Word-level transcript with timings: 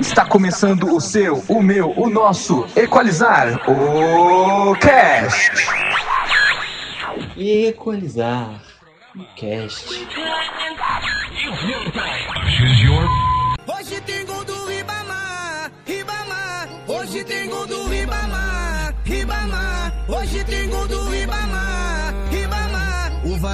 Está 0.00 0.24
começando 0.24 0.94
o 0.94 1.00
seu, 1.00 1.42
o 1.48 1.62
meu, 1.62 1.90
o 1.96 2.10
nosso 2.10 2.66
Equalizar 2.76 3.60
o 3.68 4.74
Cast. 4.76 5.52
Equalizar 7.36 8.60
o 9.16 9.24
Cast. 9.36 10.06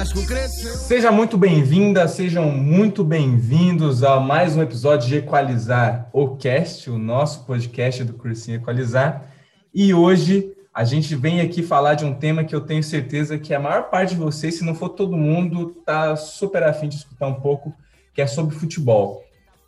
Vasco 0.01 0.25
cresceu. 0.25 0.73
Seja 0.73 1.11
muito 1.11 1.37
bem-vinda, 1.37 2.07
sejam 2.07 2.49
muito 2.49 3.03
bem-vindos 3.03 4.03
a 4.03 4.19
mais 4.19 4.57
um 4.57 4.61
episódio 4.63 5.07
de 5.07 5.17
Equalizar 5.17 6.09
o 6.11 6.37
Cast, 6.37 6.89
o 6.89 6.97
nosso 6.97 7.45
podcast 7.45 8.03
do 8.03 8.13
Cursinho 8.13 8.57
Equalizar. 8.57 9.25
E 9.71 9.93
hoje 9.93 10.53
a 10.73 10.83
gente 10.83 11.15
vem 11.15 11.39
aqui 11.39 11.61
falar 11.61 11.93
de 11.93 12.03
um 12.03 12.15
tema 12.15 12.43
que 12.43 12.55
eu 12.55 12.61
tenho 12.61 12.81
certeza 12.81 13.37
que 13.37 13.53
a 13.53 13.59
maior 13.59 13.91
parte 13.91 14.15
de 14.15 14.19
vocês, 14.19 14.55
se 14.55 14.65
não 14.65 14.73
for 14.73 14.89
todo 14.89 15.15
mundo, 15.15 15.75
tá 15.85 16.15
super 16.15 16.63
afim 16.63 16.89
de 16.89 16.95
escutar 16.95 17.27
um 17.27 17.35
pouco, 17.35 17.71
que 18.11 18.23
é 18.23 18.25
sobre 18.25 18.55
futebol. 18.55 19.23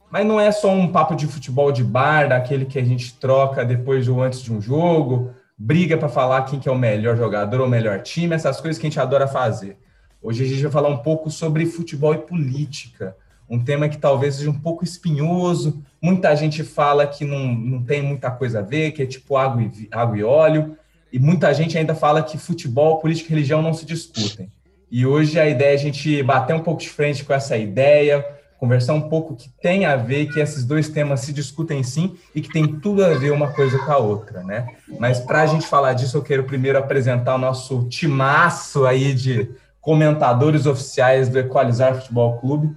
Mas 0.10 0.26
não 0.26 0.42
é 0.42 0.52
só 0.52 0.72
um 0.72 0.92
papo 0.92 1.14
de 1.16 1.28
futebol 1.28 1.72
de 1.72 1.84
bar, 1.84 2.30
daquele 2.30 2.66
que 2.66 2.80
a 2.80 2.84
gente 2.84 3.14
troca 3.20 3.64
depois 3.64 4.08
ou 4.08 4.20
antes 4.20 4.42
de 4.42 4.52
um 4.52 4.60
jogo, 4.60 5.30
briga 5.56 5.96
para 5.96 6.10
falar 6.10 6.42
quem 6.46 6.60
que 6.60 6.68
é 6.68 6.72
o 6.72 6.76
melhor 6.76 7.16
jogador 7.16 7.62
ou 7.62 7.68
o 7.68 7.70
melhor 7.70 8.02
time, 8.02 8.34
essas 8.34 8.60
coisas 8.60 8.82
que 8.82 8.88
a 8.88 8.90
gente 8.90 9.00
adora 9.00 9.28
fazer. 9.28 9.78
Hoje 10.24 10.46
a 10.46 10.48
gente 10.48 10.64
vai 10.64 10.72
falar 10.72 10.88
um 10.88 11.00
pouco 11.00 11.30
sobre 11.30 11.66
futebol 11.66 12.14
e 12.14 12.18
política, 12.18 13.14
um 13.50 13.62
tema 13.62 13.90
que 13.90 13.98
talvez 13.98 14.36
seja 14.36 14.50
um 14.50 14.58
pouco 14.58 14.86
espinhoso. 14.86 15.84
Muita 16.02 16.34
gente 16.34 16.64
fala 16.64 17.06
que 17.06 17.26
não, 17.26 17.54
não 17.54 17.84
tem 17.84 18.02
muita 18.02 18.32
coisa 18.32 18.60
a 18.60 18.62
ver, 18.62 18.92
que 18.92 19.04
é 19.04 19.06
tipo 19.06 19.36
água 19.36 19.62
e, 19.62 19.88
água 19.92 20.18
e 20.18 20.24
óleo, 20.24 20.78
e 21.12 21.20
muita 21.20 21.54
gente 21.54 21.78
ainda 21.78 21.94
fala 21.94 22.24
que 22.24 22.38
futebol, 22.38 23.00
política 23.00 23.28
e 23.28 23.36
religião 23.36 23.62
não 23.62 23.74
se 23.74 23.86
discutem. 23.86 24.50
E 24.90 25.06
hoje 25.06 25.38
a 25.38 25.48
ideia 25.48 25.72
é 25.72 25.74
a 25.74 25.78
gente 25.78 26.24
bater 26.24 26.56
um 26.56 26.62
pouco 26.62 26.80
de 26.80 26.90
frente 26.90 27.26
com 27.26 27.34
essa 27.34 27.58
ideia, 27.58 28.26
conversar 28.58 28.94
um 28.94 29.10
pouco 29.10 29.36
que 29.36 29.50
tem 29.62 29.84
a 29.84 29.98
ver, 29.98 30.32
que 30.32 30.40
esses 30.40 30.64
dois 30.64 30.88
temas 30.88 31.20
se 31.20 31.34
discutem 31.34 31.84
sim 31.84 32.16
e 32.34 32.42
que 32.42 32.48
tem 32.50 32.66
tudo 32.66 33.04
a 33.04 33.10
ver 33.10 33.34
uma 33.34 33.52
coisa 33.52 33.78
com 33.78 33.92
a 33.92 33.98
outra, 33.98 34.42
né? 34.42 34.68
Mas 34.98 35.20
para 35.20 35.42
a 35.42 35.46
gente 35.46 35.68
falar 35.68 35.92
disso, 35.92 36.16
eu 36.16 36.22
quero 36.22 36.46
primeiro 36.46 36.78
apresentar 36.78 37.36
o 37.36 37.38
nosso 37.38 37.84
timaço 37.90 38.86
aí 38.86 39.14
de 39.14 39.50
comentadores 39.84 40.66
oficiais 40.66 41.28
do 41.28 41.38
Equalizar 41.38 41.94
Futebol 41.96 42.40
Clube, 42.40 42.74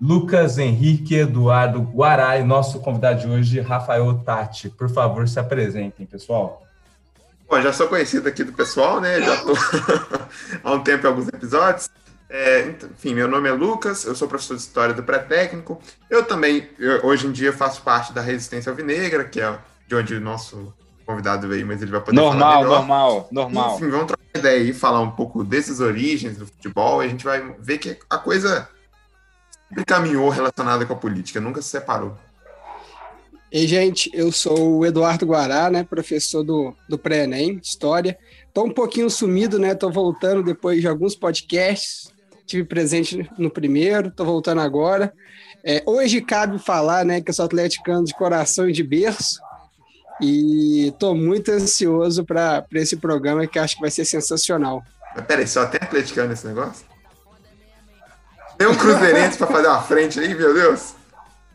Lucas 0.00 0.58
Henrique 0.58 1.14
Eduardo 1.14 1.80
Guará 1.80 2.36
e 2.36 2.42
nosso 2.42 2.80
convidado 2.80 3.20
de 3.20 3.28
hoje, 3.28 3.60
Rafael 3.60 4.12
Tati. 4.24 4.68
Por 4.68 4.90
favor, 4.90 5.26
se 5.28 5.38
apresentem, 5.38 6.04
pessoal. 6.04 6.62
Bom, 7.48 7.62
já 7.62 7.72
sou 7.72 7.88
conhecido 7.88 8.28
aqui 8.28 8.42
do 8.44 8.52
pessoal, 8.52 9.00
né? 9.00 9.20
Já 9.20 9.34
estou 9.36 9.56
há 10.62 10.72
um 10.72 10.80
tempo 10.80 11.06
em 11.06 11.10
alguns 11.10 11.28
episódios. 11.28 11.88
É, 12.28 12.74
enfim, 12.92 13.14
meu 13.14 13.28
nome 13.28 13.48
é 13.48 13.52
Lucas, 13.52 14.04
eu 14.04 14.14
sou 14.14 14.28
professor 14.28 14.54
de 14.56 14.60
História 14.60 14.92
do 14.92 15.02
Pré-Técnico. 15.02 15.80
Eu 16.10 16.24
também, 16.24 16.68
eu, 16.78 17.06
hoje 17.06 17.26
em 17.26 17.32
dia, 17.32 17.52
faço 17.52 17.82
parte 17.82 18.12
da 18.12 18.20
Resistência 18.20 18.70
Alvinegra, 18.70 19.24
que 19.24 19.40
é 19.40 19.56
de 19.86 19.94
onde 19.94 20.14
o 20.14 20.20
nosso 20.20 20.74
convidado 21.06 21.48
veio, 21.48 21.66
mas 21.66 21.80
ele 21.80 21.90
vai 21.90 22.00
poder 22.00 22.16
normal, 22.16 22.38
falar 22.38 22.58
melhor. 22.58 22.78
Normal, 22.78 23.28
normal, 23.30 23.76
Enfim, 23.76 23.88
vamos 23.88 24.06
trocar 24.08 24.17
ideia 24.38 24.62
e 24.62 24.72
falar 24.72 25.00
um 25.00 25.10
pouco 25.10 25.44
dessas 25.44 25.80
origens 25.80 26.36
do 26.36 26.46
futebol. 26.46 27.02
E 27.02 27.06
a 27.06 27.08
gente 27.08 27.24
vai 27.24 27.54
ver 27.58 27.78
que 27.78 27.98
a 28.08 28.18
coisa 28.18 28.68
sempre 29.68 29.84
caminhou 29.84 30.28
relacionada 30.30 30.86
com 30.86 30.92
a 30.92 30.96
política, 30.96 31.40
nunca 31.40 31.60
se 31.60 31.68
separou. 31.68 32.16
Ei, 33.50 33.66
gente, 33.66 34.10
eu 34.12 34.30
sou 34.30 34.78
o 34.78 34.86
Eduardo 34.86 35.24
Guará, 35.24 35.70
né, 35.70 35.82
professor 35.82 36.42
do, 36.42 36.74
do 36.86 36.98
Pré-ENEM, 36.98 37.58
História. 37.62 38.18
Estou 38.46 38.66
um 38.66 38.70
pouquinho 38.70 39.08
sumido, 39.08 39.58
né, 39.58 39.72
estou 39.72 39.90
voltando 39.90 40.42
depois 40.42 40.82
de 40.82 40.86
alguns 40.86 41.14
podcasts, 41.14 42.12
tive 42.46 42.64
presente 42.64 43.30
no 43.38 43.50
primeiro, 43.50 44.08
estou 44.08 44.26
voltando 44.26 44.60
agora. 44.60 45.14
É, 45.64 45.82
hoje 45.86 46.20
cabe 46.20 46.58
falar, 46.58 47.06
né, 47.06 47.22
que 47.22 47.30
eu 47.30 47.34
sou 47.34 47.46
atleticano 47.46 48.04
de 48.04 48.14
coração 48.14 48.68
e 48.68 48.72
de 48.72 48.82
berço, 48.82 49.40
e 50.20 50.88
estou 50.88 51.14
muito 51.14 51.50
ansioso 51.50 52.24
para 52.24 52.64
esse 52.74 52.96
programa 52.96 53.46
que 53.46 53.58
acho 53.58 53.76
que 53.76 53.80
vai 53.80 53.90
ser 53.90 54.04
sensacional. 54.04 54.82
Mas 55.14 55.24
peraí, 55.26 55.46
só 55.46 55.66
tem 55.66 55.80
atleticano 55.82 56.28
nesse 56.30 56.46
negócio? 56.46 56.84
Tem 58.56 58.66
um 58.66 58.74
cruzeirense 58.74 59.38
para 59.38 59.46
fazer 59.46 59.68
uma 59.68 59.80
frente 59.82 60.18
aí, 60.18 60.34
meu 60.34 60.52
Deus? 60.52 60.94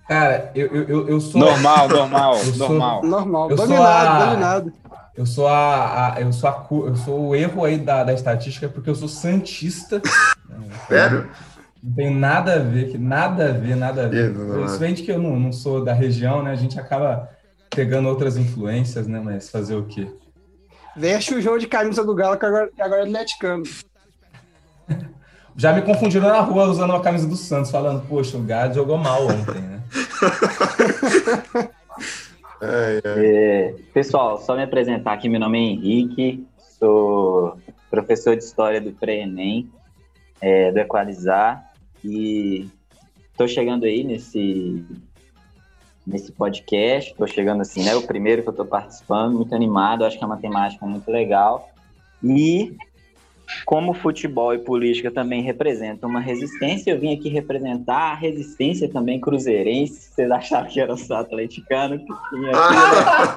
Cara, 0.07 0.51
eu, 0.55 0.67
eu, 0.87 1.09
eu 1.09 1.19
sou. 1.19 1.39
Normal, 1.39 1.87
normal, 1.89 2.33
Eu 2.37 2.43
sou- 2.53 2.69
normal. 2.69 3.03
Normal, 3.03 3.51
Eu 3.51 3.57
sou 3.57 3.67
dominado, 3.67 4.07
a- 4.23 4.25
dominado. 4.25 4.73
Eu 5.15 5.25
sou 5.25 5.47
a, 5.47 6.15
a- 6.15 6.21
eu 6.21 6.33
sou 6.33 6.49
a, 6.49 6.65
eu 6.87 6.95
sou 6.95 7.27
o 7.27 7.35
erro 7.35 7.63
aí 7.65 7.77
da, 7.77 8.03
da 8.03 8.13
estatística 8.13 8.67
porque 8.67 8.89
eu 8.89 8.95
sou 8.95 9.07
santista. 9.07 10.01
Sério? 10.87 11.29
Não 11.83 11.93
tem 11.93 12.13
nada 12.15 12.55
a 12.55 12.59
ver, 12.59 12.91
que 12.91 12.97
nada 12.97 13.49
a 13.49 13.51
ver, 13.51 13.75
nada 13.75 14.05
a 14.05 14.07
ver. 14.07 14.33
Principalmente 14.33 15.03
que 15.03 15.11
eu 15.11 15.19
não, 15.19 15.37
não 15.37 15.51
sou 15.51 15.83
da 15.83 15.93
região, 15.93 16.41
né? 16.41 16.51
A 16.51 16.55
gente 16.55 16.79
acaba 16.79 17.29
pegando 17.75 18.09
outras 18.09 18.37
influências, 18.37 19.07
né? 19.07 19.19
Mas 19.23 19.49
fazer 19.49 19.75
o 19.75 19.85
quê? 19.85 20.07
Veste 20.95 21.33
o 21.33 21.41
jogo 21.41 21.59
de 21.59 21.67
camisa 21.67 22.03
do 22.03 22.13
Galo, 22.13 22.37
que 22.37 22.45
agora, 22.45 22.69
que 22.69 22.81
agora 22.81 23.01
é 23.01 23.05
atleticano. 23.05 23.63
Já 25.55 25.71
me 25.71 25.81
confundiram 25.83 26.27
na 26.27 26.39
rua 26.39 26.65
usando 26.65 26.89
uma 26.91 27.01
camisa 27.01 27.27
do 27.27 27.35
Santos, 27.35 27.69
falando, 27.69 28.07
poxa, 28.07 28.37
o 28.37 28.41
Gado 28.41 28.73
jogou 28.75 28.97
mal 28.97 29.25
ontem, 29.25 29.61
né? 29.61 29.83
É, 32.63 33.01
é. 33.03 33.03
É, 33.05 33.75
pessoal, 33.93 34.39
só 34.39 34.55
me 34.55 34.63
apresentar 34.63 35.11
aqui, 35.11 35.27
meu 35.27 35.39
nome 35.39 35.57
é 35.57 35.61
Henrique, 35.61 36.47
sou 36.79 37.57
professor 37.91 38.37
de 38.37 38.43
História 38.43 38.79
do 38.79 38.93
Pré-ENEM, 38.93 39.69
é, 40.39 40.71
do 40.71 40.79
Equalizar, 40.79 41.73
e 42.03 42.69
estou 43.31 43.49
chegando 43.49 43.83
aí 43.83 44.05
nesse, 44.05 44.85
nesse 46.05 46.31
podcast, 46.31 47.11
estou 47.11 47.27
chegando 47.27 47.61
assim, 47.61 47.83
né, 47.83 47.95
o 47.95 48.05
primeiro 48.05 48.41
que 48.41 48.49
eu 48.49 48.51
estou 48.51 48.65
participando, 48.65 49.35
muito 49.35 49.55
animado, 49.55 50.05
acho 50.05 50.17
que 50.17 50.23
é 50.23 50.27
uma 50.27 50.37
temática 50.37 50.85
muito 50.85 51.09
legal, 51.09 51.69
e 52.23 52.75
como 53.65 53.93
futebol 53.93 54.53
e 54.53 54.59
política 54.59 55.11
também 55.11 55.41
representam 55.41 56.09
uma 56.09 56.19
resistência, 56.19 56.91
eu 56.91 56.99
vim 56.99 57.13
aqui 57.13 57.29
representar 57.29 58.11
a 58.11 58.15
resistência 58.15 58.89
também 58.89 59.19
cruzeirense, 59.19 60.09
vocês 60.11 60.29
acharam 60.31 60.67
que 60.67 60.79
era 60.79 60.95
só 60.97 61.17
atleticano, 61.17 61.99
que 61.99 62.05
tinha 62.05 62.51
Ah, 62.55 63.35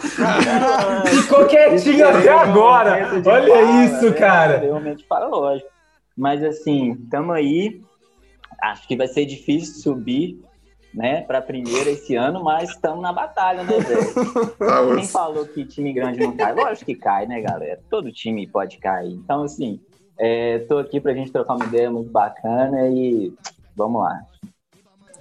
Ficou 1.06 1.46
quietinho 1.46 2.08
até 2.08 2.30
agora! 2.30 3.10
Olha 3.24 3.84
isso, 3.84 4.12
cara! 4.14 4.58
Realmente 4.58 5.04
para 5.04 5.28
lógico. 5.28 5.68
Mas 6.16 6.42
assim, 6.42 6.92
estamos 6.92 7.34
aí. 7.34 7.80
Acho 8.62 8.88
que 8.88 8.96
vai 8.96 9.06
ser 9.06 9.26
difícil 9.26 9.74
subir, 9.82 10.40
né, 10.96 11.20
para 11.20 11.42
primeira 11.42 11.90
esse 11.90 12.16
ano, 12.16 12.42
mas 12.42 12.70
estamos 12.70 13.02
na 13.02 13.12
batalha, 13.12 13.62
né, 13.64 13.78
velho? 13.78 14.46
tá, 14.56 14.82
Quem 14.96 15.06
falou 15.06 15.46
que 15.46 15.66
time 15.66 15.92
grande 15.92 16.20
não 16.20 16.34
cai? 16.34 16.54
Lógico 16.54 16.86
que 16.86 16.94
cai, 16.94 17.26
né, 17.26 17.42
galera? 17.42 17.78
Todo 17.90 18.10
time 18.10 18.46
pode 18.46 18.78
cair. 18.78 19.12
Então, 19.12 19.42
assim, 19.42 19.78
é, 20.18 20.60
tô 20.60 20.78
aqui 20.78 20.98
pra 20.98 21.12
gente 21.12 21.30
trocar 21.30 21.56
uma 21.56 21.66
ideia 21.66 21.90
muito 21.90 22.10
bacana 22.10 22.88
e 22.88 23.30
vamos 23.76 24.00
lá. 24.00 24.22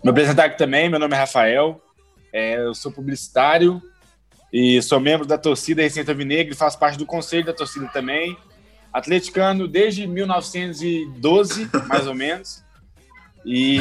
Me 0.01 0.09
apresentar 0.09 0.45
aqui 0.45 0.57
também, 0.57 0.89
meu 0.89 0.99
nome 0.99 1.13
é 1.13 1.19
Rafael, 1.19 1.81
é, 2.31 2.57
eu 2.57 2.73
sou 2.73 2.89
publicitário 2.89 3.81
e 4.53 4.81
sou 4.81 5.01
membro 5.01 5.27
da 5.27 5.37
torcida 5.37 5.81
Receita 5.81 6.13
Vinegra 6.13 6.53
e 6.53 6.57
faço 6.57 6.79
parte 6.79 6.97
do 6.97 7.05
conselho 7.05 7.45
da 7.45 7.53
torcida 7.53 7.89
também. 7.89 8.37
Atleticano 8.93 9.67
desde 9.67 10.07
1912, 10.07 11.69
mais 11.89 12.07
ou 12.07 12.15
menos. 12.15 12.63
E, 13.45 13.77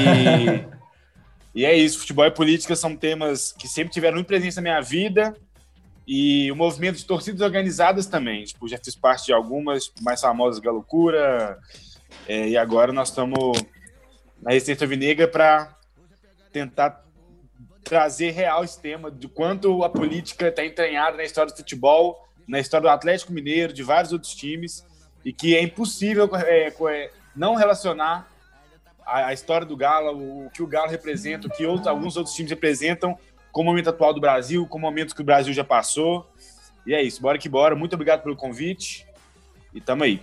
e 1.55 1.65
é 1.65 1.75
isso, 1.75 2.01
futebol 2.01 2.25
e 2.25 2.31
política 2.31 2.75
são 2.75 2.97
temas 2.97 3.53
que 3.53 3.69
sempre 3.69 3.93
tiveram 3.93 4.17
muito 4.17 4.27
presente 4.27 4.57
na 4.57 4.63
minha 4.63 4.81
vida. 4.81 5.37
E 6.07 6.51
o 6.51 6.57
movimento 6.57 6.97
de 6.97 7.05
torcidas 7.05 7.41
organizadas 7.41 8.07
também. 8.07 8.45
Tipo, 8.45 8.69
já 8.69 8.77
fiz 8.77 8.95
parte 8.95 9.27
de 9.27 9.33
algumas 9.33 9.91
mais 10.03 10.21
famosas, 10.21 10.61
Galocura. 10.61 11.59
É, 12.27 12.49
e 12.49 12.57
agora 12.57 12.93
nós 12.93 13.09
estamos 13.09 13.59
na 14.43 14.51
Receita 14.51 14.87
Vinegra 14.87 15.29
para 15.29 15.75
tentar 16.53 17.05
trazer 17.83 18.31
real 18.31 18.65
esse 18.65 18.81
tema 18.81 19.11
de 19.11 19.29
quanto 19.29 19.85
a 19.85 19.89
política 19.89 20.49
está 20.49 20.65
entranhada 20.65 21.17
na 21.17 21.23
história 21.23 21.53
do 21.53 21.57
futebol, 21.57 22.27
na 22.49 22.59
história 22.59 22.83
do 22.83 22.89
Atlético 22.89 23.33
Mineiro, 23.33 23.73
de 23.73 23.83
vários 23.83 24.13
outros 24.13 24.35
times, 24.35 24.85
e 25.25 25.33
que 25.33 25.55
é 25.57 25.63
impossível 25.63 26.29
é, 26.35 26.69
é, 26.69 27.11
não 27.37 27.55
relacionar 27.55 28.29
a, 29.07 29.27
a 29.27 29.33
história 29.33 29.67
do 29.67 29.77
Galo, 29.77 30.47
o 30.47 30.51
que 30.51 30.63
o 30.63 30.67
Galo 30.67 30.91
representa, 30.91 31.47
o 31.47 31.51
que 31.51 31.65
outros- 31.67 31.87
alguns 31.87 32.17
outros 32.17 32.35
times 32.35 32.51
representam, 32.51 33.17
com 33.53 33.63
o 33.63 33.65
momento 33.65 33.91
atual 33.91 34.13
do 34.13 34.21
Brasil, 34.21 34.67
com 34.67 34.79
momentos 34.79 35.15
que 35.15 35.23
o 35.23 35.25
Brasil 35.25 35.53
já 35.53 35.65
passou. 35.65 36.27
E 36.87 36.93
é 36.93 37.03
isso, 37.03 37.23
bora 37.23 37.39
que 37.39 37.49
bora. 37.49 37.75
Muito 37.75 37.95
obrigado 37.95 38.23
pelo 38.23 38.37
convite 38.37 39.07
e 39.73 39.81
tamo 39.81 40.03
aí. 40.03 40.23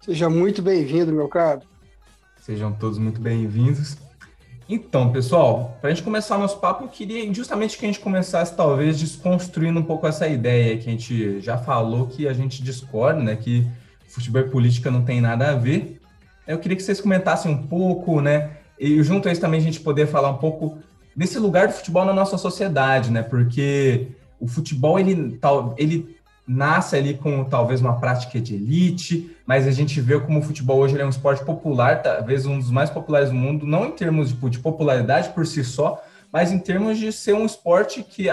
Seja 0.00 0.30
muito 0.30 0.62
bem-vindo, 0.62 1.12
meu 1.12 1.28
caro. 1.28 1.62
Sejam 2.38 2.72
todos 2.72 2.98
muito 2.98 3.20
bem-vindos. 3.20 3.96
Então, 4.68 5.10
pessoal, 5.10 5.76
para 5.80 5.90
a 5.90 5.92
gente 5.92 6.04
começar 6.04 6.38
nosso 6.38 6.58
papo, 6.58 6.84
eu 6.84 6.88
queria 6.88 7.32
justamente 7.34 7.76
que 7.76 7.84
a 7.84 7.88
gente 7.88 7.98
começasse, 7.98 8.56
talvez, 8.56 8.98
desconstruindo 8.98 9.80
um 9.80 9.82
pouco 9.82 10.06
essa 10.06 10.28
ideia 10.28 10.78
que 10.78 10.88
a 10.88 10.92
gente 10.92 11.40
já 11.40 11.58
falou 11.58 12.06
que 12.06 12.28
a 12.28 12.32
gente 12.32 12.62
discorda, 12.62 13.20
né? 13.20 13.34
Que 13.34 13.66
futebol 14.08 14.42
e 14.42 14.48
política 14.48 14.90
não 14.90 15.04
tem 15.04 15.20
nada 15.20 15.50
a 15.50 15.54
ver. 15.56 15.99
Eu 16.46 16.58
queria 16.58 16.76
que 16.76 16.82
vocês 16.82 17.00
comentassem 17.00 17.50
um 17.50 17.66
pouco, 17.66 18.20
né? 18.20 18.50
E 18.78 19.02
junto 19.02 19.28
a 19.28 19.32
isso 19.32 19.40
também 19.40 19.60
a 19.60 19.62
gente 19.62 19.80
poder 19.80 20.06
falar 20.06 20.30
um 20.30 20.38
pouco 20.38 20.78
desse 21.14 21.38
lugar 21.38 21.68
do 21.68 21.74
futebol 21.74 22.04
na 22.04 22.12
nossa 22.12 22.38
sociedade, 22.38 23.10
né? 23.10 23.22
Porque 23.22 24.08
o 24.40 24.48
futebol, 24.48 24.98
ele, 24.98 25.38
ele 25.76 26.16
nasce 26.46 26.96
ali 26.96 27.14
com 27.14 27.44
talvez 27.44 27.80
uma 27.80 28.00
prática 28.00 28.40
de 28.40 28.54
elite, 28.54 29.36
mas 29.46 29.66
a 29.66 29.70
gente 29.70 30.00
vê 30.00 30.18
como 30.18 30.40
o 30.40 30.42
futebol 30.42 30.78
hoje 30.78 30.98
é 30.98 31.04
um 31.04 31.10
esporte 31.10 31.44
popular, 31.44 32.02
talvez 32.02 32.46
um 32.46 32.58
dos 32.58 32.70
mais 32.70 32.90
populares 32.90 33.28
do 33.28 33.36
mundo, 33.36 33.66
não 33.66 33.86
em 33.86 33.92
termos 33.92 34.32
de, 34.32 34.50
de 34.50 34.58
popularidade 34.58 35.28
por 35.28 35.46
si 35.46 35.62
só, 35.62 36.02
mas 36.32 36.50
em 36.50 36.58
termos 36.58 36.98
de 36.98 37.12
ser 37.12 37.34
um 37.34 37.44
esporte 37.44 38.02
que 38.02 38.28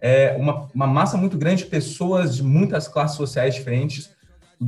é 0.00 0.36
uma, 0.38 0.68
uma 0.74 0.86
massa 0.86 1.16
muito 1.16 1.36
grande 1.36 1.64
de 1.64 1.70
pessoas 1.70 2.36
de 2.36 2.42
muitas 2.42 2.86
classes 2.86 3.16
sociais 3.16 3.54
diferentes 3.54 4.10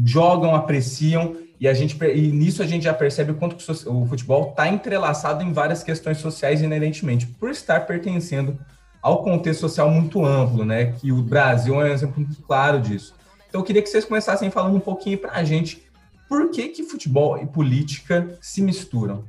jogam, 0.05 0.55
apreciam 0.55 1.37
e 1.61 1.69
a 1.69 1.75
gente 1.75 2.03
e 2.03 2.33
nisso 2.33 2.63
a 2.63 2.67
gente 2.67 2.85
já 2.85 2.95
percebe 2.95 3.33
o 3.33 3.35
quanto 3.35 3.55
o 3.55 4.07
futebol 4.07 4.49
está 4.49 4.67
entrelaçado 4.67 5.45
em 5.45 5.53
várias 5.53 5.83
questões 5.83 6.17
sociais 6.17 6.63
inerentemente 6.63 7.27
por 7.27 7.51
estar 7.51 7.81
pertencendo 7.81 8.59
ao 9.03 9.23
contexto 9.23 9.61
social 9.61 9.91
muito 9.91 10.25
amplo, 10.25 10.65
né? 10.65 10.93
Que 10.93 11.13
o 11.13 11.23
Brasil 11.23 11.75
é 11.81 11.91
um 11.91 11.93
exemplo 11.93 12.17
muito 12.17 12.41
claro 12.43 12.81
disso. 12.81 13.15
Então, 13.49 13.61
eu 13.61 13.65
queria 13.65 13.83
que 13.83 13.89
vocês 13.89 14.05
começassem 14.05 14.51
falando 14.51 14.77
um 14.77 14.81
pouquinho 14.81 15.19
para 15.19 15.33
a 15.33 15.45
gente 15.45 15.83
por 16.29 16.51
que, 16.51 16.69
que 16.69 16.83
futebol 16.83 17.37
e 17.37 17.47
política 17.47 18.39
se 18.41 18.63
misturam. 18.63 19.25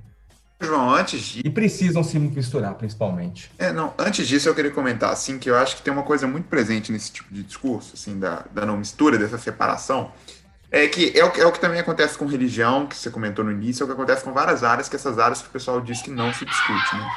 João, 0.59 0.93
antes 0.93 1.21
de... 1.21 1.41
E 1.43 1.49
precisam 1.49 2.03
se 2.03 2.19
misturar, 2.19 2.75
principalmente. 2.75 3.51
É, 3.57 3.73
não, 3.73 3.93
antes 3.97 4.27
disso 4.27 4.47
eu 4.47 4.53
queria 4.53 4.69
comentar, 4.69 5.11
assim, 5.11 5.39
que 5.39 5.49
eu 5.49 5.55
acho 5.55 5.75
que 5.75 5.81
tem 5.81 5.91
uma 5.91 6.03
coisa 6.03 6.27
muito 6.27 6.47
presente 6.47 6.91
nesse 6.91 7.11
tipo 7.11 7.33
de 7.33 7.41
discurso, 7.41 7.93
assim, 7.95 8.19
da, 8.19 8.45
da 8.53 8.63
não 8.63 8.77
mistura, 8.77 9.17
dessa 9.17 9.39
separação, 9.39 10.11
é 10.71 10.87
que 10.87 11.11
é 11.17 11.23
o, 11.25 11.27
é 11.27 11.45
o 11.45 11.51
que 11.51 11.59
também 11.59 11.79
acontece 11.79 12.17
com 12.17 12.25
religião, 12.25 12.87
que 12.87 12.95
você 12.95 13.09
comentou 13.09 13.43
no 13.43 13.51
início, 13.51 13.83
é 13.83 13.85
o 13.85 13.87
que 13.87 13.93
acontece 13.93 14.23
com 14.23 14.31
várias 14.31 14.63
áreas, 14.63 14.87
que 14.87 14.95
essas 14.95 15.19
áreas 15.19 15.41
que 15.41 15.49
o 15.49 15.51
pessoal 15.51 15.81
diz 15.81 16.01
que 16.01 16.09
não 16.09 16.33
se 16.33 16.45
discute, 16.45 16.95
né? 16.95 17.07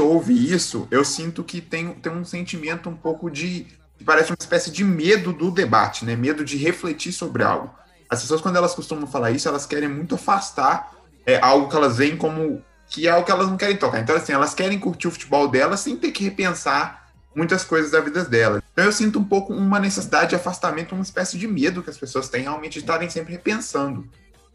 eu 0.00 0.08
ouve 0.08 0.52
isso, 0.52 0.86
eu 0.90 1.04
sinto 1.04 1.44
que 1.44 1.60
tem, 1.60 1.92
tem 1.94 2.12
um 2.12 2.24
sentimento 2.24 2.88
um 2.88 2.96
pouco 2.96 3.30
de. 3.30 3.66
Parece 4.04 4.30
uma 4.30 4.36
espécie 4.38 4.70
de 4.70 4.82
medo 4.82 5.32
do 5.32 5.50
debate, 5.50 6.04
né? 6.04 6.16
Medo 6.16 6.44
de 6.44 6.56
refletir 6.56 7.12
sobre 7.12 7.42
algo. 7.42 7.70
As 8.08 8.22
pessoas, 8.22 8.40
quando 8.40 8.56
elas 8.56 8.74
costumam 8.74 9.06
falar 9.06 9.30
isso, 9.30 9.46
elas 9.46 9.66
querem 9.66 9.88
muito 9.88 10.14
afastar 10.14 10.92
é, 11.26 11.38
algo 11.40 11.68
que 11.68 11.76
elas 11.76 11.98
veem 11.98 12.16
como 12.16 12.62
que 12.88 13.06
é 13.06 13.10
algo 13.10 13.24
que 13.24 13.30
elas 13.30 13.48
não 13.48 13.56
querem 13.56 13.76
tocar. 13.76 14.00
Então, 14.00 14.16
assim, 14.16 14.32
elas 14.32 14.52
querem 14.52 14.78
curtir 14.78 15.06
o 15.06 15.10
futebol 15.12 15.46
delas 15.46 15.80
sem 15.80 15.96
ter 15.96 16.10
que 16.10 16.24
repensar 16.24 17.09
muitas 17.34 17.64
coisas 17.64 17.90
da 17.90 18.00
vida 18.00 18.24
delas. 18.24 18.62
Então, 18.72 18.84
eu 18.84 18.92
sinto 18.92 19.18
um 19.18 19.24
pouco 19.24 19.52
uma 19.52 19.78
necessidade 19.78 20.30
de 20.30 20.36
afastamento, 20.36 20.94
uma 20.94 21.02
espécie 21.02 21.38
de 21.38 21.46
medo 21.46 21.82
que 21.82 21.90
as 21.90 21.98
pessoas 21.98 22.28
têm 22.28 22.42
realmente 22.42 22.74
de 22.74 22.80
estarem 22.80 23.08
sempre 23.08 23.32
repensando 23.32 24.08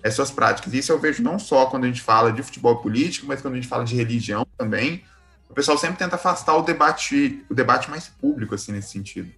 as 0.04 0.13
suas 0.13 0.30
práticas. 0.30 0.74
Isso 0.74 0.92
eu 0.92 1.00
vejo 1.00 1.24
não 1.24 1.39
só 1.39 1.66
quando 1.66 1.86
a 1.86 1.88
gente 1.88 2.01
fala 2.01 2.31
de 2.31 2.44
futebol 2.44 2.77
político, 2.77 3.25
mas 3.25 3.42
quando 3.42 3.54
a 3.54 3.57
gente 3.57 3.68
fala 3.68 3.83
de 3.83 3.95
religião 3.95 4.45
também 4.57 5.04
o 5.50 5.54
pessoal 5.54 5.77
sempre 5.77 5.98
tenta 5.98 6.16
afastar 6.16 6.56
o 6.57 6.63
debate, 6.63 7.45
o 7.50 7.54
debate 7.54 7.89
mais 7.89 8.07
público, 8.07 8.56
assim, 8.56 8.72
nesse 8.72 8.89
sentido. 8.89 9.31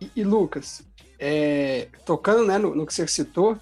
E, 0.00 0.10
e 0.16 0.24
Lucas, 0.24 0.82
é, 1.18 1.88
tocando 2.04 2.44
né, 2.44 2.58
no, 2.58 2.74
no, 2.74 2.84
que 2.84 2.92
você 2.92 3.06
citou, 3.06 3.56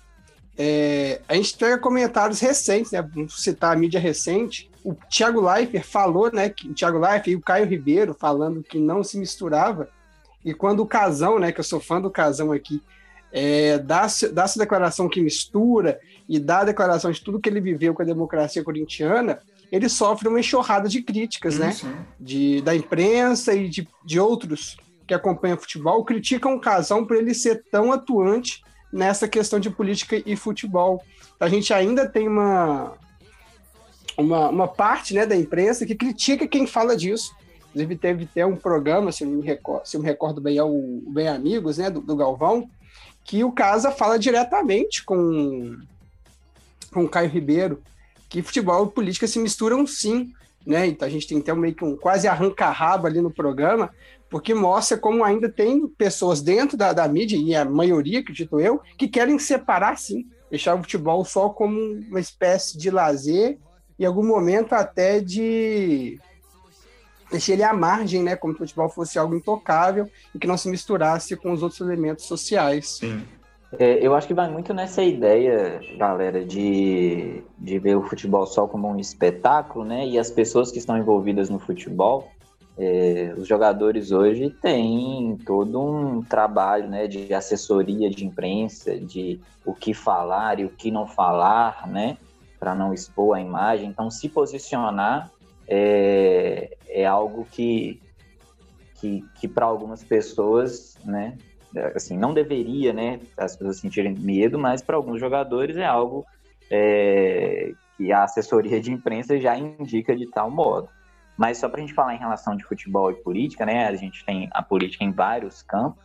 é, 0.57 1.21
a 1.29 1.35
gente 1.35 1.57
pega 1.57 1.79
comentários 1.79 2.41
recentes, 2.41 2.93
né? 2.93 3.03
Vamos 3.03 3.43
citar 3.43 3.73
a 3.73 3.79
mídia 3.79 4.01
recente. 4.01 4.71
O 4.85 4.95
Thiago 4.95 5.41
Leifert 5.41 5.85
falou, 5.85 6.31
né? 6.31 6.51
Que, 6.51 6.69
o 6.69 6.75
Thiago 6.75 6.99
Leifert 6.99 7.29
e 7.29 7.37
o 7.37 7.41
Caio 7.41 7.67
Ribeiro 7.67 8.15
falando 8.15 8.63
que 8.63 8.79
não 8.79 9.03
se 9.03 9.19
misturava. 9.19 9.89
E 10.45 10.53
quando 10.53 10.81
o 10.81 10.87
Casão, 10.87 11.39
né? 11.39 11.51
Que 11.51 11.61
eu 11.61 11.65
sou 11.65 11.81
fã 11.81 12.01
do 12.01 12.11
Casão 12.11 12.53
aqui, 12.53 12.83
é, 13.33 13.79
dá, 13.79 14.07
dá 14.33 14.45
essa 14.45 14.59
declaração 14.59 15.09
que 15.09 15.21
mistura 15.21 15.99
e 16.29 16.39
dá 16.39 16.61
a 16.61 16.65
declaração 16.65 17.11
de 17.11 17.21
tudo 17.21 17.41
que 17.41 17.49
ele 17.49 17.61
viveu 17.61 17.95
com 17.95 18.03
a 18.03 18.05
democracia 18.05 18.63
corintiana, 18.63 19.41
ele 19.73 19.89
sofre 19.89 20.29
uma 20.29 20.39
enxurrada 20.39 20.89
de 20.89 21.03
críticas, 21.03 21.59
né? 21.59 21.75
De, 22.21 22.61
da 22.61 22.77
imprensa 22.77 23.55
e 23.55 23.69
de, 23.69 23.89
de 24.05 24.21
outros 24.21 24.77
que 25.07 25.15
acompanham 25.15 25.59
futebol, 25.59 26.05
criticam 26.05 26.55
o 26.55 26.61
Casão 26.61 27.05
por 27.05 27.17
ele 27.17 27.35
ser 27.35 27.65
tão 27.71 27.91
atuante 27.91 28.63
nessa 28.93 29.27
questão 29.27 29.59
de 29.59 29.71
política 29.71 30.23
e 30.25 30.37
futebol. 30.37 31.03
A 31.41 31.49
gente 31.49 31.75
ainda 31.75 32.09
tem 32.09 32.29
uma, 32.29 32.97
uma, 34.17 34.49
uma 34.49 34.69
parte 34.69 35.15
né, 35.15 35.27
da 35.27 35.37
imprensa 35.37 35.87
que 35.87 35.95
critica 35.95 36.47
quem 36.47 36.67
fala 36.67 36.97
disso. 36.97 37.35
Inclusive, 37.69 37.97
teve 37.97 38.25
até 38.25 38.47
um 38.47 38.57
programa, 38.57 39.11
se 39.11 39.25
eu 39.25 39.29
me 39.29 39.43
recordo, 39.43 39.87
se 39.87 39.97
eu 39.97 40.01
me 40.01 40.07
recordo 40.07 40.41
bem, 40.41 40.57
é 40.59 40.63
o 40.63 41.03
Bem 41.09 41.29
Amigos, 41.29 41.79
né, 41.79 41.91
do, 41.91 42.01
do 42.01 42.15
Galvão, 42.15 42.69
que 43.25 43.43
o 43.43 43.51
Casa 43.51 43.91
fala 43.91 44.19
diretamente 44.19 45.05
com, 45.05 45.77
com 46.93 47.05
o 47.05 47.09
Caio 47.09 47.31
Ribeiro, 47.31 47.83
que 48.29 48.43
futebol 48.43 48.87
e 48.87 48.91
política 48.91 49.27
se 49.27 49.39
misturam 49.39 49.87
sim, 49.87 50.33
né? 50.67 50.87
Então 50.87 51.07
a 51.07 51.11
gente 51.11 51.27
tem 51.27 51.39
até 51.39 51.53
meio 51.55 51.75
que 51.75 51.85
um 51.85 51.97
quase 51.97 52.29
arranca-rabo 52.29 53.07
ali 53.07 53.21
no 53.21 53.31
programa, 53.31 53.91
porque 54.31 54.55
mostra 54.55 54.97
como 54.97 55.25
ainda 55.25 55.49
tem 55.49 55.87
pessoas 55.87 56.41
dentro 56.41 56.77
da, 56.77 56.93
da 56.93 57.07
mídia, 57.07 57.37
e 57.37 57.55
a 57.55 57.65
maioria, 57.65 58.21
acredito 58.21 58.59
eu, 58.59 58.81
que 58.97 59.09
querem 59.09 59.39
separar 59.39 59.99
sim, 59.99 60.27
deixar 60.51 60.75
o 60.75 60.79
futebol 60.79 61.25
só 61.25 61.49
como 61.49 61.79
uma 62.09 62.21
espécie 62.21 62.77
de 62.77 62.91
lazer, 62.91 63.59
em 63.99 64.05
algum 64.05 64.27
momento 64.27 64.73
até 64.73 65.21
de 65.21 66.19
deixar 67.31 67.53
ele 67.53 67.63
à 67.63 67.73
margem, 67.73 68.23
né? 68.23 68.37
Como 68.37 68.53
se 68.53 68.57
o 68.57 68.67
futebol 68.67 68.89
fosse 68.89 69.19
algo 69.19 69.35
intocável 69.35 70.09
e 70.35 70.39
que 70.39 70.47
não 70.47 70.57
se 70.57 70.69
misturasse 70.69 71.37
com 71.37 71.53
os 71.53 71.63
outros 71.63 71.81
elementos 71.81 72.27
sociais. 72.27 72.99
Sim. 72.99 73.23
É, 73.79 74.07
eu 74.07 74.15
acho 74.15 74.27
que 74.27 74.35
vai 74.35 74.49
muito 74.49 74.73
nessa 74.73 75.03
ideia, 75.03 75.81
galera, 75.99 76.45
de, 76.45 77.43
de 77.59 77.79
ver 77.79 77.97
o 77.97 78.05
futebol 78.05 78.47
só 78.47 78.69
como 78.69 78.89
um 78.89 78.99
espetáculo, 78.99 79.85
né? 79.85 80.07
E 80.07 80.19
as 80.19 80.31
pessoas 80.31 80.71
que 80.71 80.79
estão 80.79 80.97
envolvidas 80.97 81.51
no 81.51 81.59
futebol, 81.59 82.31
é, 82.77 83.35
os 83.37 83.47
jogadores 83.47 84.11
hoje 84.13 84.51
têm 84.51 85.37
todo 85.45 85.81
um 85.81 86.23
trabalho 86.23 86.89
né, 86.89 87.07
de 87.07 87.33
assessoria 87.33 88.11
de 88.11 88.27
imprensa, 88.27 88.99
de 88.99 89.41
o 89.65 89.73
que 89.73 89.95
falar 89.95 90.59
e 90.59 90.65
o 90.65 90.69
que 90.69 90.91
não 90.91 91.07
falar, 91.07 91.87
né? 91.89 92.17
Para 92.65 92.75
não 92.75 92.95
expor 92.95 93.37
a 93.37 93.41
imagem. 93.43 93.91
Então, 93.91 94.11
se 94.11 94.27
posicionar 94.27 95.31
é, 95.69 96.75
é 96.89 97.05
algo 97.05 97.47
que, 97.51 98.01
que, 98.95 99.23
que 99.35 99.47
para 99.47 99.67
algumas 99.67 100.03
pessoas, 100.03 100.97
né? 101.05 101.37
assim, 101.95 102.17
não 102.17 102.33
deveria, 102.33 102.95
né, 102.95 103.21
as 103.37 103.55
pessoas 103.55 103.77
sentirem 103.81 104.15
medo, 104.15 104.59
mas 104.59 104.81
para 104.81 104.97
alguns 104.97 105.21
jogadores 105.21 105.77
é 105.77 105.85
algo 105.85 106.25
é, 106.71 107.73
que 107.99 108.11
a 108.11 108.23
assessoria 108.23 108.81
de 108.81 108.91
imprensa 108.91 109.39
já 109.39 109.59
indica 109.59 110.17
de 110.17 110.27
tal 110.31 110.51
modo. 110.51 110.89
Mas 111.37 111.59
só 111.59 111.69
para 111.69 111.79
a 111.79 111.81
gente 111.83 111.93
falar 111.93 112.15
em 112.15 112.19
relação 112.19 112.57
de 112.57 112.65
futebol 112.65 113.11
e 113.11 113.15
política, 113.17 113.67
né, 113.67 113.87
a 113.87 113.95
gente 113.95 114.25
tem 114.25 114.49
a 114.53 114.63
política 114.63 115.05
em 115.05 115.13
vários 115.13 115.61
campos. 115.61 116.03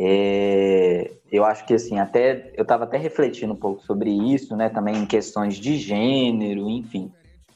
É, 0.00 1.10
eu 1.30 1.44
acho 1.44 1.66
que 1.66 1.74
assim, 1.74 1.98
até 1.98 2.52
eu 2.56 2.62
estava 2.62 2.84
até 2.84 2.96
refletindo 2.96 3.52
um 3.52 3.56
pouco 3.56 3.82
sobre 3.82 4.10
isso, 4.10 4.56
né, 4.56 4.68
também 4.68 4.96
em 4.96 5.06
questões 5.06 5.56
de 5.56 5.76
gênero, 5.76 6.68
enfim 6.70 7.10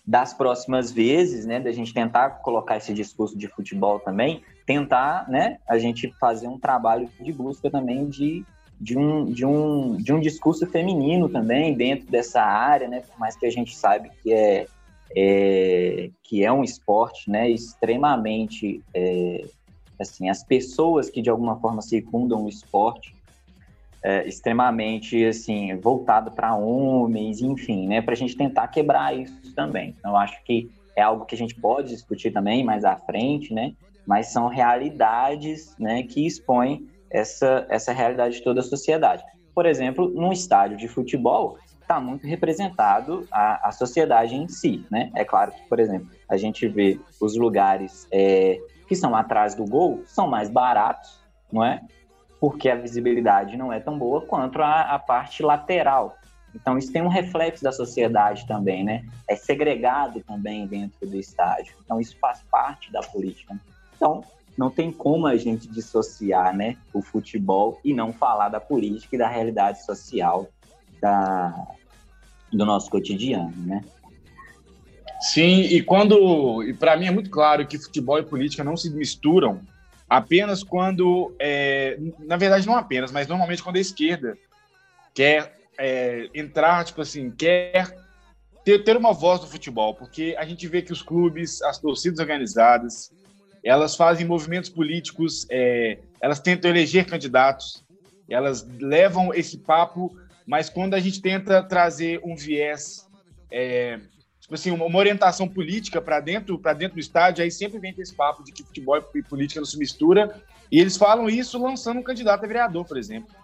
das 0.04 0.34
próximas 0.34 0.90
vezes, 0.90 1.46
né, 1.46 1.60
da 1.60 1.70
gente 1.70 1.94
tentar 1.94 2.30
colocar 2.42 2.76
esse 2.76 2.92
discurso 2.92 3.38
de 3.38 3.46
futebol 3.46 4.00
também, 4.00 4.42
tentar, 4.66 5.28
né, 5.28 5.58
a 5.68 5.78
gente 5.78 6.12
fazer 6.18 6.48
um 6.48 6.58
trabalho 6.58 7.08
de 7.20 7.32
busca 7.32 7.70
também 7.70 8.08
de, 8.08 8.44
de, 8.80 8.98
um, 8.98 9.24
de, 9.24 9.46
um, 9.46 9.96
de 9.96 10.12
um 10.12 10.20
discurso 10.20 10.66
feminino 10.66 11.28
também 11.28 11.74
dentro 11.74 12.10
dessa 12.10 12.42
área, 12.42 12.88
né, 12.88 13.00
por 13.00 13.18
mais 13.18 13.36
que 13.36 13.46
a 13.46 13.50
gente 13.50 13.76
sabe 13.76 14.10
que 14.22 14.32
é, 14.32 14.66
é 15.14 16.10
que 16.22 16.44
é 16.44 16.52
um 16.52 16.64
esporte, 16.64 17.30
né, 17.30 17.48
extremamente, 17.48 18.82
é, 18.92 19.44
assim, 20.02 20.28
as 20.28 20.44
pessoas 20.44 21.08
que 21.08 21.22
de 21.22 21.30
alguma 21.30 21.58
forma 21.58 21.80
circundam 21.80 22.44
o 22.44 22.48
esporte 22.48 23.14
é, 24.02 24.26
extremamente 24.26 25.24
assim 25.24 25.76
voltado 25.76 26.30
para 26.32 26.54
homens, 26.54 27.40
enfim, 27.40 27.86
né, 27.86 28.02
para 28.02 28.14
a 28.14 28.16
gente 28.16 28.36
tentar 28.36 28.68
quebrar 28.68 29.16
isso 29.16 29.54
também. 29.54 29.94
Então, 29.98 30.12
eu 30.12 30.16
acho 30.16 30.42
que 30.44 30.70
é 30.96 31.02
algo 31.02 31.24
que 31.24 31.34
a 31.34 31.38
gente 31.38 31.54
pode 31.54 31.88
discutir 31.88 32.30
também 32.32 32.64
mais 32.64 32.84
à 32.84 32.96
frente, 32.96 33.54
né? 33.54 33.72
Mas 34.06 34.26
são 34.26 34.48
realidades, 34.48 35.74
né, 35.78 36.02
que 36.02 36.26
expõem 36.26 36.86
essa 37.10 37.66
essa 37.68 37.92
realidade 37.92 38.36
de 38.36 38.42
toda 38.42 38.60
a 38.60 38.64
sociedade. 38.64 39.22
Por 39.54 39.66
exemplo, 39.66 40.08
num 40.08 40.32
estádio 40.32 40.76
de 40.76 40.88
futebol 40.88 41.58
está 41.80 42.00
muito 42.00 42.26
representado 42.26 43.26
a, 43.30 43.68
a 43.68 43.72
sociedade 43.72 44.34
em 44.34 44.48
si, 44.48 44.84
né? 44.90 45.10
É 45.14 45.24
claro 45.24 45.52
que, 45.52 45.62
por 45.68 45.78
exemplo, 45.78 46.08
a 46.28 46.36
gente 46.36 46.66
vê 46.66 46.98
os 47.20 47.36
lugares 47.36 48.08
é, 48.10 48.58
que 48.92 48.96
são 48.96 49.16
atrás 49.16 49.54
do 49.54 49.64
gol 49.64 50.02
são 50.04 50.28
mais 50.28 50.50
baratos, 50.50 51.18
não 51.50 51.64
é? 51.64 51.80
porque 52.42 52.68
a 52.68 52.74
visibilidade 52.74 53.56
não 53.56 53.72
é 53.72 53.78
tão 53.78 53.96
boa 53.96 54.20
quanto 54.22 54.60
a, 54.60 54.80
a 54.80 54.98
parte 54.98 55.44
lateral. 55.44 56.16
Então, 56.52 56.76
isso 56.76 56.92
tem 56.92 57.00
um 57.00 57.08
reflexo 57.08 57.62
da 57.62 57.70
sociedade 57.70 58.48
também, 58.48 58.82
né? 58.82 59.06
É 59.28 59.36
segregado 59.36 60.20
também 60.22 60.66
dentro 60.66 61.08
do 61.08 61.16
estádio. 61.16 61.72
Então, 61.84 62.00
isso 62.00 62.16
faz 62.18 62.42
parte 62.50 62.90
da 62.90 63.00
política. 63.00 63.56
Então, 63.94 64.24
não 64.58 64.68
tem 64.70 64.90
como 64.90 65.28
a 65.28 65.36
gente 65.36 65.68
dissociar 65.68 66.54
né, 66.54 66.76
o 66.92 67.00
futebol 67.00 67.78
e 67.84 67.94
não 67.94 68.12
falar 68.12 68.48
da 68.48 68.60
política 68.60 69.14
e 69.14 69.18
da 69.20 69.28
realidade 69.28 69.84
social 69.84 70.48
da, 71.00 71.54
do 72.52 72.66
nosso 72.66 72.90
cotidiano, 72.90 73.54
né? 73.56 73.82
Sim, 75.22 75.60
e 75.60 75.80
quando. 75.82 76.62
E 76.64 76.74
para 76.74 76.96
mim 76.96 77.06
é 77.06 77.10
muito 77.10 77.30
claro 77.30 77.66
que 77.66 77.78
futebol 77.78 78.18
e 78.18 78.24
política 78.24 78.64
não 78.64 78.76
se 78.76 78.90
misturam 78.90 79.60
apenas 80.10 80.64
quando. 80.64 81.34
É, 81.38 81.96
na 82.18 82.36
verdade, 82.36 82.66
não 82.66 82.76
apenas, 82.76 83.12
mas 83.12 83.28
normalmente 83.28 83.62
quando 83.62 83.76
a 83.76 83.80
esquerda 83.80 84.36
quer 85.14 85.56
é, 85.78 86.28
entrar, 86.34 86.84
tipo 86.84 87.00
assim, 87.00 87.30
quer 87.30 87.96
ter, 88.64 88.80
ter 88.80 88.96
uma 88.96 89.12
voz 89.12 89.40
no 89.40 89.46
futebol, 89.46 89.94
porque 89.94 90.34
a 90.38 90.44
gente 90.44 90.66
vê 90.66 90.82
que 90.82 90.92
os 90.92 91.02
clubes, 91.02 91.62
as 91.62 91.78
torcidas 91.78 92.18
organizadas, 92.18 93.12
elas 93.64 93.94
fazem 93.94 94.26
movimentos 94.26 94.70
políticos, 94.70 95.46
é, 95.50 95.98
elas 96.20 96.40
tentam 96.40 96.70
eleger 96.70 97.06
candidatos, 97.06 97.84
elas 98.28 98.66
levam 98.80 99.32
esse 99.32 99.58
papo, 99.58 100.16
mas 100.46 100.68
quando 100.68 100.94
a 100.94 101.00
gente 101.00 101.22
tenta 101.22 101.62
trazer 101.62 102.20
um 102.24 102.34
viés, 102.34 103.08
é, 103.50 104.00
assim, 104.54 104.70
uma, 104.70 104.98
orientação 104.98 105.48
política 105.48 106.00
para 106.00 106.20
dentro, 106.20 106.58
para 106.58 106.72
dentro 106.72 106.94
do 106.94 107.00
estádio, 107.00 107.42
aí 107.42 107.50
sempre 107.50 107.78
vem 107.78 107.94
esse 107.98 108.14
papo 108.14 108.44
de 108.44 108.52
que 108.52 108.62
futebol 108.62 109.02
e 109.14 109.22
política 109.22 109.60
não 109.60 109.66
se 109.66 109.78
mistura, 109.78 110.42
e 110.70 110.80
eles 110.80 110.96
falam 110.96 111.28
isso 111.28 111.62
lançando 111.62 112.00
um 112.00 112.02
candidato 112.02 112.44
a 112.44 112.46
vereador, 112.46 112.84
por 112.84 112.96
exemplo. 112.96 113.34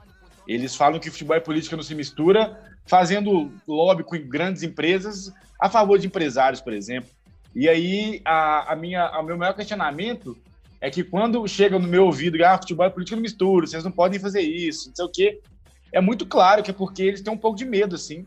Eles 0.46 0.74
falam 0.74 0.98
que 0.98 1.10
futebol 1.10 1.36
e 1.36 1.40
política 1.40 1.76
não 1.76 1.82
se 1.82 1.94
mistura, 1.94 2.58
fazendo 2.86 3.52
lobby 3.66 4.02
com 4.02 4.18
grandes 4.18 4.62
empresas 4.62 5.32
a 5.60 5.68
favor 5.68 5.98
de 5.98 6.06
empresários, 6.06 6.60
por 6.60 6.72
exemplo. 6.72 7.10
E 7.54 7.68
aí, 7.68 8.22
a, 8.24 8.72
a 8.72 8.76
minha, 8.76 9.10
o 9.18 9.22
meu 9.22 9.36
maior 9.36 9.54
questionamento 9.54 10.36
é 10.80 10.90
que 10.90 11.02
quando 11.02 11.46
chega 11.46 11.78
no 11.78 11.86
meu 11.86 12.06
ouvido, 12.06 12.42
ah, 12.44 12.56
futebol 12.56 12.86
e 12.86 12.90
política 12.90 13.16
não 13.16 13.22
mistura, 13.22 13.66
vocês 13.66 13.84
não 13.84 13.90
podem 13.90 14.18
fazer 14.18 14.40
isso, 14.40 14.88
não 14.88 14.96
sei 14.96 15.04
o 15.04 15.08
quê, 15.08 15.40
é 15.92 16.00
muito 16.00 16.24
claro 16.26 16.62
que 16.62 16.70
é 16.70 16.74
porque 16.74 17.02
eles 17.02 17.20
têm 17.20 17.32
um 17.32 17.38
pouco 17.38 17.58
de 17.58 17.64
medo, 17.64 17.94
assim, 17.94 18.26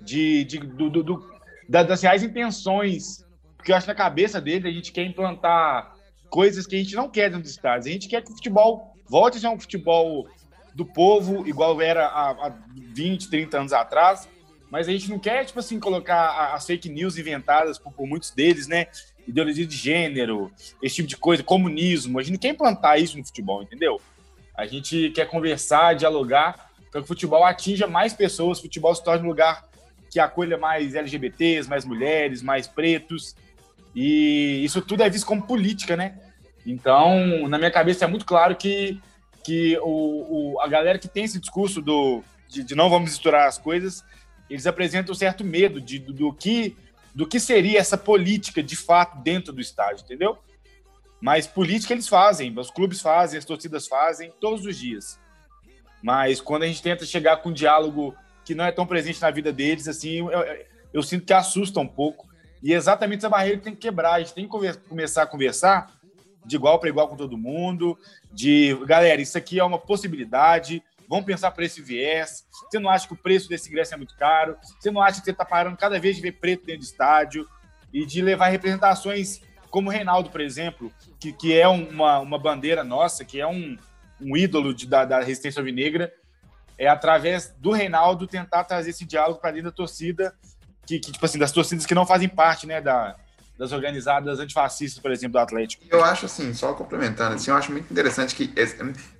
de, 0.00 0.44
de 0.44 0.58
do, 0.58 0.88
do, 0.88 1.02
do, 1.02 1.30
das 1.70 2.02
reais 2.02 2.22
intenções, 2.22 3.24
porque 3.56 3.70
eu 3.70 3.76
acho 3.76 3.86
que 3.86 3.92
na 3.92 3.96
cabeça 3.96 4.40
deles 4.40 4.64
a 4.64 4.74
gente 4.74 4.90
quer 4.90 5.04
implantar 5.04 5.94
coisas 6.28 6.66
que 6.66 6.74
a 6.74 6.78
gente 6.78 6.96
não 6.96 7.08
quer 7.08 7.28
dentro 7.28 7.42
dos 7.42 7.52
estádios. 7.52 7.86
A 7.86 7.90
gente 7.90 8.08
quer 8.08 8.22
que 8.22 8.32
o 8.32 8.34
futebol 8.34 8.92
volte 9.08 9.38
a 9.38 9.40
ser 9.40 9.48
um 9.48 9.58
futebol 9.58 10.28
do 10.74 10.84
povo, 10.84 11.46
igual 11.46 11.80
era 11.80 12.06
há, 12.06 12.30
há 12.30 12.52
20, 12.92 13.30
30 13.30 13.58
anos 13.58 13.72
atrás, 13.72 14.28
mas 14.68 14.88
a 14.88 14.92
gente 14.92 15.08
não 15.08 15.18
quer, 15.18 15.44
tipo 15.44 15.60
assim, 15.60 15.78
colocar 15.78 16.54
as 16.54 16.66
fake 16.66 16.88
news 16.88 17.16
inventadas 17.16 17.78
por, 17.78 17.92
por, 17.92 18.06
muitos 18.06 18.30
deles, 18.30 18.66
né? 18.66 18.86
Ideologia 19.26 19.66
de 19.66 19.76
gênero, 19.76 20.50
esse 20.82 20.96
tipo 20.96 21.08
de 21.08 21.16
coisa, 21.16 21.42
comunismo. 21.42 22.18
A 22.18 22.22
gente 22.22 22.32
não 22.32 22.38
quer 22.38 22.48
implantar 22.48 23.00
isso 23.00 23.16
no 23.16 23.24
futebol, 23.24 23.62
entendeu? 23.62 24.00
A 24.56 24.66
gente 24.66 25.10
quer 25.10 25.28
conversar, 25.28 25.94
dialogar, 25.94 26.70
para 26.90 27.00
que 27.00 27.04
o 27.04 27.06
futebol 27.06 27.44
atinja 27.44 27.86
mais 27.86 28.12
pessoas, 28.12 28.58
o 28.58 28.62
futebol 28.62 28.94
se 28.94 29.04
torne 29.04 29.24
um 29.24 29.28
lugar 29.28 29.69
que 30.10 30.18
acolha 30.18 30.58
mais 30.58 30.94
LGBTs, 30.94 31.68
mais 31.68 31.84
mulheres, 31.84 32.42
mais 32.42 32.66
pretos. 32.66 33.36
E 33.94 34.62
isso 34.64 34.82
tudo 34.82 35.02
é 35.02 35.08
visto 35.08 35.26
como 35.26 35.46
política, 35.46 35.96
né? 35.96 36.18
Então, 36.66 37.48
na 37.48 37.56
minha 37.56 37.70
cabeça 37.70 38.04
é 38.04 38.08
muito 38.08 38.26
claro 38.26 38.56
que 38.56 39.00
que 39.42 39.78
o, 39.78 40.54
o, 40.54 40.60
a 40.60 40.68
galera 40.68 40.98
que 40.98 41.08
tem 41.08 41.24
esse 41.24 41.38
discurso 41.38 41.80
do, 41.80 42.22
de, 42.48 42.62
de, 42.62 42.74
não 42.74 42.90
vamos 42.90 43.10
misturar 43.10 43.48
as 43.48 43.58
coisas, 43.58 44.04
eles 44.48 44.66
apresentam 44.66 45.12
um 45.12 45.16
certo 45.16 45.44
medo 45.44 45.80
de, 45.80 45.98
do, 45.98 46.12
do, 46.12 46.32
que, 46.32 46.76
do 47.14 47.26
que 47.26 47.40
seria 47.40 47.78
essa 47.78 47.96
política 47.96 48.62
de 48.62 48.76
fato 48.76 49.18
dentro 49.22 49.52
do 49.52 49.60
estádio, 49.60 50.04
entendeu? 50.04 50.38
Mas 51.20 51.46
política 51.46 51.92
eles 51.92 52.08
fazem, 52.08 52.56
os 52.58 52.70
clubes 52.70 53.00
fazem, 53.00 53.38
as 53.38 53.44
torcidas 53.44 53.86
fazem 53.86 54.32
todos 54.40 54.64
os 54.64 54.76
dias. 54.76 55.18
Mas 56.02 56.40
quando 56.40 56.62
a 56.62 56.66
gente 56.66 56.82
tenta 56.82 57.04
chegar 57.04 57.38
com 57.38 57.50
um 57.50 57.52
diálogo 57.52 58.14
que 58.50 58.54
não 58.56 58.64
é 58.64 58.72
tão 58.72 58.84
presente 58.84 59.22
na 59.22 59.30
vida 59.30 59.52
deles, 59.52 59.86
assim, 59.86 60.18
eu, 60.18 60.30
eu, 60.30 60.66
eu 60.92 61.02
sinto 61.04 61.24
que 61.24 61.32
assusta 61.32 61.78
um 61.78 61.86
pouco. 61.86 62.28
E 62.60 62.74
é 62.74 62.76
exatamente 62.76 63.18
essa 63.18 63.28
barreira 63.28 63.58
que 63.58 63.62
tem 63.62 63.74
que 63.74 63.80
quebrar. 63.80 64.14
A 64.14 64.18
gente 64.18 64.34
tem 64.34 64.48
que 64.48 64.78
começar 64.88 65.22
a 65.22 65.26
conversar 65.26 65.88
de 66.44 66.56
igual 66.56 66.80
para 66.80 66.88
igual 66.88 67.06
com 67.06 67.16
todo 67.16 67.38
mundo, 67.38 67.96
de 68.32 68.76
galera, 68.86 69.22
isso 69.22 69.38
aqui 69.38 69.60
é 69.60 69.62
uma 69.62 69.78
possibilidade, 69.78 70.82
vamos 71.08 71.26
pensar 71.26 71.52
por 71.52 71.62
esse 71.62 71.80
viés. 71.80 72.44
Você 72.68 72.80
não 72.80 72.90
acha 72.90 73.06
que 73.06 73.12
o 73.12 73.16
preço 73.16 73.48
desse 73.48 73.68
ingresso 73.68 73.94
é 73.94 73.96
muito 73.96 74.16
caro? 74.16 74.56
Você 74.80 74.90
não 74.90 75.00
acha 75.00 75.20
que 75.20 75.26
você 75.26 75.30
está 75.30 75.44
parando 75.44 75.76
cada 75.76 76.00
vez 76.00 76.16
de 76.16 76.22
ver 76.22 76.32
preto 76.32 76.66
dentro 76.66 76.80
do 76.80 76.84
estádio 76.84 77.46
e 77.92 78.04
de 78.04 78.20
levar 78.20 78.48
representações 78.48 79.42
como 79.70 79.90
o 79.90 79.92
Reinaldo, 79.92 80.30
por 80.30 80.40
exemplo, 80.40 80.92
que, 81.20 81.32
que 81.32 81.56
é 81.56 81.68
uma, 81.68 82.18
uma 82.18 82.38
bandeira 82.38 82.82
nossa, 82.82 83.24
que 83.24 83.40
é 83.40 83.46
um, 83.46 83.76
um 84.20 84.36
ídolo 84.36 84.74
de, 84.74 84.88
da, 84.88 85.04
da 85.04 85.20
resistência 85.20 85.60
alvinegra, 85.60 86.12
é 86.80 86.88
através 86.88 87.54
do 87.58 87.72
Reinaldo 87.72 88.26
tentar 88.26 88.64
trazer 88.64 88.90
esse 88.90 89.04
diálogo 89.04 89.38
para 89.38 89.50
dentro 89.50 89.70
da 89.70 89.76
torcida, 89.76 90.34
que, 90.86 90.98
que, 90.98 91.12
tipo 91.12 91.24
assim, 91.24 91.38
das 91.38 91.52
torcidas 91.52 91.84
que 91.84 91.94
não 91.94 92.06
fazem 92.06 92.26
parte, 92.26 92.66
né, 92.66 92.80
da, 92.80 93.14
das 93.58 93.70
organizadas 93.70 94.40
antifascistas, 94.40 94.98
por 94.98 95.12
exemplo, 95.12 95.32
do 95.32 95.40
Atlético. 95.40 95.84
Eu 95.90 96.02
acho 96.02 96.24
assim, 96.24 96.54
só 96.54 96.72
complementando, 96.72 97.34
assim, 97.34 97.50
eu 97.50 97.56
acho 97.58 97.70
muito 97.70 97.92
interessante 97.92 98.34
que 98.34 98.50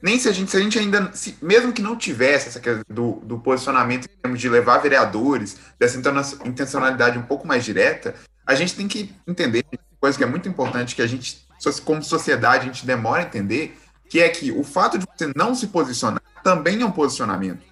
nem 0.00 0.18
se 0.18 0.26
a 0.26 0.32
gente, 0.32 0.50
se 0.50 0.56
a 0.56 0.60
gente 0.60 0.78
ainda, 0.78 1.12
se, 1.12 1.36
mesmo 1.42 1.70
que 1.70 1.82
não 1.82 1.96
tivesse 1.96 2.48
essa 2.48 2.60
questão 2.60 2.82
do, 2.88 3.20
do 3.24 3.38
posicionamento 3.38 4.06
em 4.06 4.20
termos 4.22 4.40
de 4.40 4.48
levar 4.48 4.78
vereadores, 4.78 5.58
dessa 5.78 5.98
intencionalidade 6.46 7.18
um 7.18 7.22
pouco 7.22 7.46
mais 7.46 7.62
direta, 7.62 8.14
a 8.46 8.54
gente 8.54 8.74
tem 8.74 8.88
que 8.88 9.14
entender, 9.28 9.66
coisa 10.00 10.16
que 10.16 10.24
é 10.24 10.26
muito 10.26 10.48
importante, 10.48 10.96
que 10.96 11.02
a 11.02 11.06
gente, 11.06 11.46
como 11.84 12.02
sociedade, 12.02 12.62
a 12.62 12.72
gente 12.72 12.86
demora 12.86 13.20
a 13.20 13.26
entender, 13.26 13.78
que 14.10 14.18
é 14.20 14.28
que 14.28 14.50
o 14.50 14.64
fato 14.64 14.98
de 14.98 15.06
você 15.06 15.32
não 15.36 15.54
se 15.54 15.68
posicionar 15.68 16.20
também 16.42 16.82
é 16.82 16.84
um 16.84 16.90
posicionamento. 16.90 17.62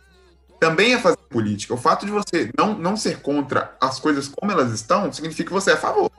Também 0.61 0.95
é 0.95 0.99
fazer 0.99 1.17
política. 1.29 1.75
O 1.75 1.77
fato 1.77 2.07
de 2.07 2.13
você 2.13 2.51
não, 2.57 2.79
não 2.79 2.97
ser 2.97 3.21
contra 3.21 3.77
as 3.81 3.99
coisas 3.99 4.29
como 4.29 4.53
elas 4.53 4.73
estão, 4.73 5.13
significa 5.13 5.49
que 5.49 5.53
você 5.53 5.73
é 5.73 5.75
a 5.75 5.79
favor. 5.79 6.11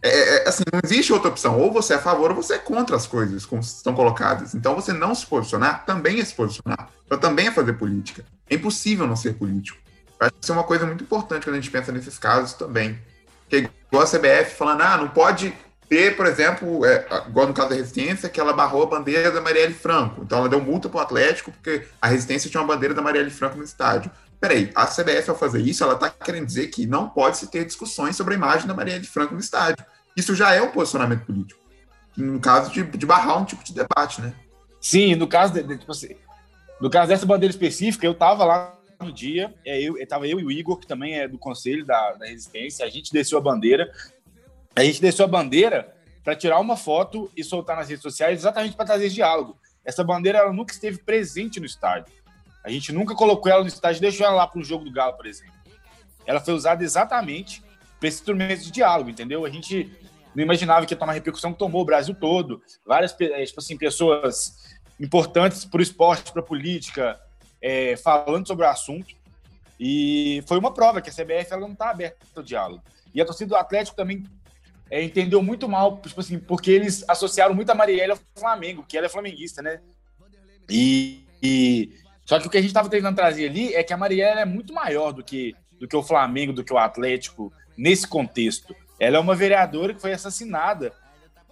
É, 0.00 0.08
é, 0.08 0.36
é, 0.44 0.48
assim, 0.48 0.62
não 0.72 0.80
existe 0.84 1.12
outra 1.12 1.30
opção. 1.30 1.58
Ou 1.58 1.72
você 1.72 1.94
é 1.94 1.96
a 1.96 2.00
favor 2.00 2.30
ou 2.30 2.36
você 2.36 2.54
é 2.54 2.58
contra 2.58 2.94
as 2.94 3.06
coisas 3.06 3.44
como 3.44 3.60
estão 3.60 3.92
colocadas. 3.92 4.54
Então, 4.54 4.74
você 4.74 4.92
não 4.92 5.14
se 5.14 5.26
posicionar 5.26 5.84
também 5.84 6.20
é 6.20 6.24
se 6.24 6.34
posicionar. 6.34 6.88
Então, 7.04 7.18
também 7.18 7.48
é 7.48 7.50
fazer 7.50 7.72
política. 7.72 8.24
É 8.48 8.54
impossível 8.54 9.06
não 9.06 9.16
ser 9.16 9.34
político. 9.34 9.78
Eu 10.20 10.26
acho 10.26 10.34
que 10.34 10.42
isso 10.42 10.52
é 10.52 10.54
uma 10.54 10.64
coisa 10.64 10.86
muito 10.86 11.02
importante 11.02 11.44
quando 11.44 11.56
a 11.56 11.60
gente 11.60 11.72
pensa 11.72 11.90
nesses 11.90 12.18
casos 12.18 12.52
também. 12.52 13.00
Que 13.48 13.56
é 13.56 13.58
igual 13.88 14.04
a 14.04 14.06
CBF 14.06 14.54
falando, 14.56 14.82
ah, 14.82 14.96
não 14.96 15.08
pode 15.08 15.52
ter, 15.88 16.16
por 16.16 16.26
exemplo, 16.26 16.84
é, 16.84 17.06
igual 17.28 17.46
no 17.46 17.54
caso 17.54 17.70
da 17.70 17.74
Resistência, 17.74 18.28
que 18.28 18.40
ela 18.40 18.52
barrou 18.52 18.82
a 18.82 18.86
bandeira 18.86 19.30
da 19.30 19.40
Marielle 19.40 19.74
Franco. 19.74 20.22
Então, 20.22 20.38
ela 20.38 20.48
deu 20.48 20.60
multa 20.60 20.88
para 20.88 20.98
o 20.98 21.00
Atlético 21.02 21.52
porque 21.52 21.86
a 22.00 22.08
Resistência 22.08 22.50
tinha 22.50 22.60
uma 22.60 22.74
bandeira 22.74 22.94
da 22.94 23.02
Marielle 23.02 23.30
Franco 23.30 23.56
no 23.56 23.64
estádio. 23.64 24.10
Peraí, 24.40 24.70
a 24.74 24.86
CBF, 24.86 25.30
ao 25.30 25.38
fazer 25.38 25.60
isso, 25.60 25.82
ela 25.82 25.94
está 25.94 26.10
querendo 26.10 26.46
dizer 26.46 26.68
que 26.68 26.86
não 26.86 27.08
pode 27.08 27.38
se 27.38 27.50
ter 27.50 27.64
discussões 27.64 28.16
sobre 28.16 28.34
a 28.34 28.36
imagem 28.36 28.66
da 28.66 28.74
Marielle 28.74 29.06
Franco 29.06 29.34
no 29.34 29.40
estádio. 29.40 29.84
Isso 30.16 30.34
já 30.34 30.52
é 30.52 30.60
um 30.60 30.70
posicionamento 30.70 31.24
político. 31.24 31.60
No 32.16 32.38
caso 32.38 32.70
de, 32.70 32.82
de 32.82 33.06
barrar 33.06 33.40
um 33.40 33.44
tipo 33.44 33.64
de 33.64 33.72
debate, 33.72 34.20
né? 34.20 34.34
Sim, 34.80 35.14
no 35.14 35.26
caso, 35.26 35.54
de, 35.54 35.62
de, 35.62 35.78
tipo 35.78 35.90
assim, 35.90 36.14
no 36.80 36.90
caso 36.90 37.08
dessa 37.08 37.24
bandeira 37.24 37.50
específica, 37.50 38.06
eu 38.06 38.12
estava 38.12 38.44
lá 38.44 38.78
no 39.00 39.12
dia, 39.12 39.52
é, 39.64 39.80
eu, 39.80 39.94
tava 40.06 40.26
eu 40.26 40.38
e 40.38 40.44
o 40.44 40.50
Igor, 40.50 40.78
que 40.78 40.86
também 40.86 41.18
é 41.18 41.26
do 41.26 41.38
conselho 41.38 41.84
da, 41.84 42.12
da 42.12 42.26
resistência, 42.26 42.84
a 42.84 42.90
gente 42.90 43.12
desceu 43.12 43.38
a 43.38 43.40
bandeira. 43.40 43.90
A 44.76 44.82
gente 44.82 45.00
desceu 45.00 45.24
a 45.24 45.28
bandeira 45.28 45.94
para 46.22 46.34
tirar 46.34 46.58
uma 46.58 46.76
foto 46.76 47.30
e 47.36 47.44
soltar 47.44 47.76
nas 47.76 47.88
redes 47.88 48.02
sociais 48.02 48.40
exatamente 48.40 48.74
para 48.74 48.86
trazer 48.86 49.08
diálogo. 49.08 49.56
Essa 49.84 50.02
bandeira 50.02 50.38
ela 50.38 50.52
nunca 50.52 50.72
esteve 50.72 50.98
presente 50.98 51.60
no 51.60 51.66
estádio. 51.66 52.12
A 52.64 52.70
gente 52.70 52.90
nunca 52.92 53.14
colocou 53.14 53.52
ela 53.52 53.60
no 53.60 53.68
estádio, 53.68 54.00
deixou 54.00 54.26
ela 54.26 54.36
lá 54.36 54.46
para 54.46 54.58
o 54.58 54.64
jogo 54.64 54.84
do 54.84 54.90
Galo, 54.90 55.16
por 55.16 55.26
exemplo. 55.26 55.54
Ela 56.26 56.40
foi 56.40 56.54
usada 56.54 56.82
exatamente 56.82 57.62
para 58.00 58.08
esse 58.08 58.18
instrumento 58.18 58.62
de 58.62 58.70
diálogo, 58.70 59.10
entendeu? 59.10 59.44
A 59.44 59.50
gente 59.50 59.92
não 60.34 60.42
imaginava 60.42 60.86
que 60.86 60.94
ia 60.94 60.98
tomar 60.98 61.12
repercussão 61.12 61.52
que 61.52 61.58
tomou 61.58 61.82
o 61.82 61.84
Brasil 61.84 62.14
todo. 62.14 62.62
Várias 62.84 63.14
eh, 63.20 63.44
tipo 63.44 63.60
assim, 63.60 63.76
pessoas 63.76 64.74
importantes 64.98 65.64
para 65.66 65.78
o 65.78 65.82
esporte, 65.82 66.32
para 66.32 66.40
a 66.40 66.44
política, 66.44 67.20
é, 67.60 67.96
falando 67.96 68.46
sobre 68.46 68.64
o 68.64 68.68
assunto. 68.68 69.14
E 69.78 70.42
foi 70.48 70.58
uma 70.58 70.72
prova 70.72 71.02
que 71.02 71.10
a 71.10 71.12
CBF 71.12 71.52
ela 71.52 71.60
não 71.60 71.72
está 71.72 71.90
aberta 71.90 72.18
ao 72.34 72.42
diálogo. 72.42 72.82
E 73.14 73.20
a 73.20 73.24
torcida 73.26 73.50
do 73.50 73.56
Atlético 73.56 73.96
também 73.96 74.24
é, 74.90 75.02
entendeu 75.02 75.42
muito 75.42 75.68
mal, 75.68 76.00
tipo 76.00 76.20
assim, 76.20 76.38
porque 76.38 76.70
eles 76.70 77.04
associaram 77.08 77.54
muito 77.54 77.70
a 77.70 77.74
Marielle 77.74 78.12
ao 78.12 78.18
Flamengo, 78.38 78.84
que 78.86 78.96
ela 78.96 79.06
é 79.06 79.10
flamenguista, 79.10 79.62
né? 79.62 79.80
E, 80.70 81.26
e... 81.42 81.92
só 82.24 82.38
que 82.38 82.46
o 82.46 82.50
que 82.50 82.58
a 82.58 82.60
gente 82.60 82.70
estava 82.70 82.88
tentando 82.88 83.16
trazer 83.16 83.48
ali 83.48 83.74
é 83.74 83.82
que 83.82 83.92
a 83.92 83.96
Marielle 83.96 84.40
é 84.40 84.44
muito 84.44 84.72
maior 84.72 85.12
do 85.12 85.22
que 85.22 85.54
do 85.78 85.88
que 85.88 85.96
o 85.96 86.02
Flamengo, 86.02 86.52
do 86.52 86.64
que 86.64 86.72
o 86.72 86.78
Atlético 86.78 87.52
nesse 87.76 88.06
contexto. 88.06 88.74
Ela 88.98 89.16
é 89.16 89.20
uma 89.20 89.34
vereadora 89.34 89.92
que 89.92 90.00
foi 90.00 90.12
assassinada 90.12 90.92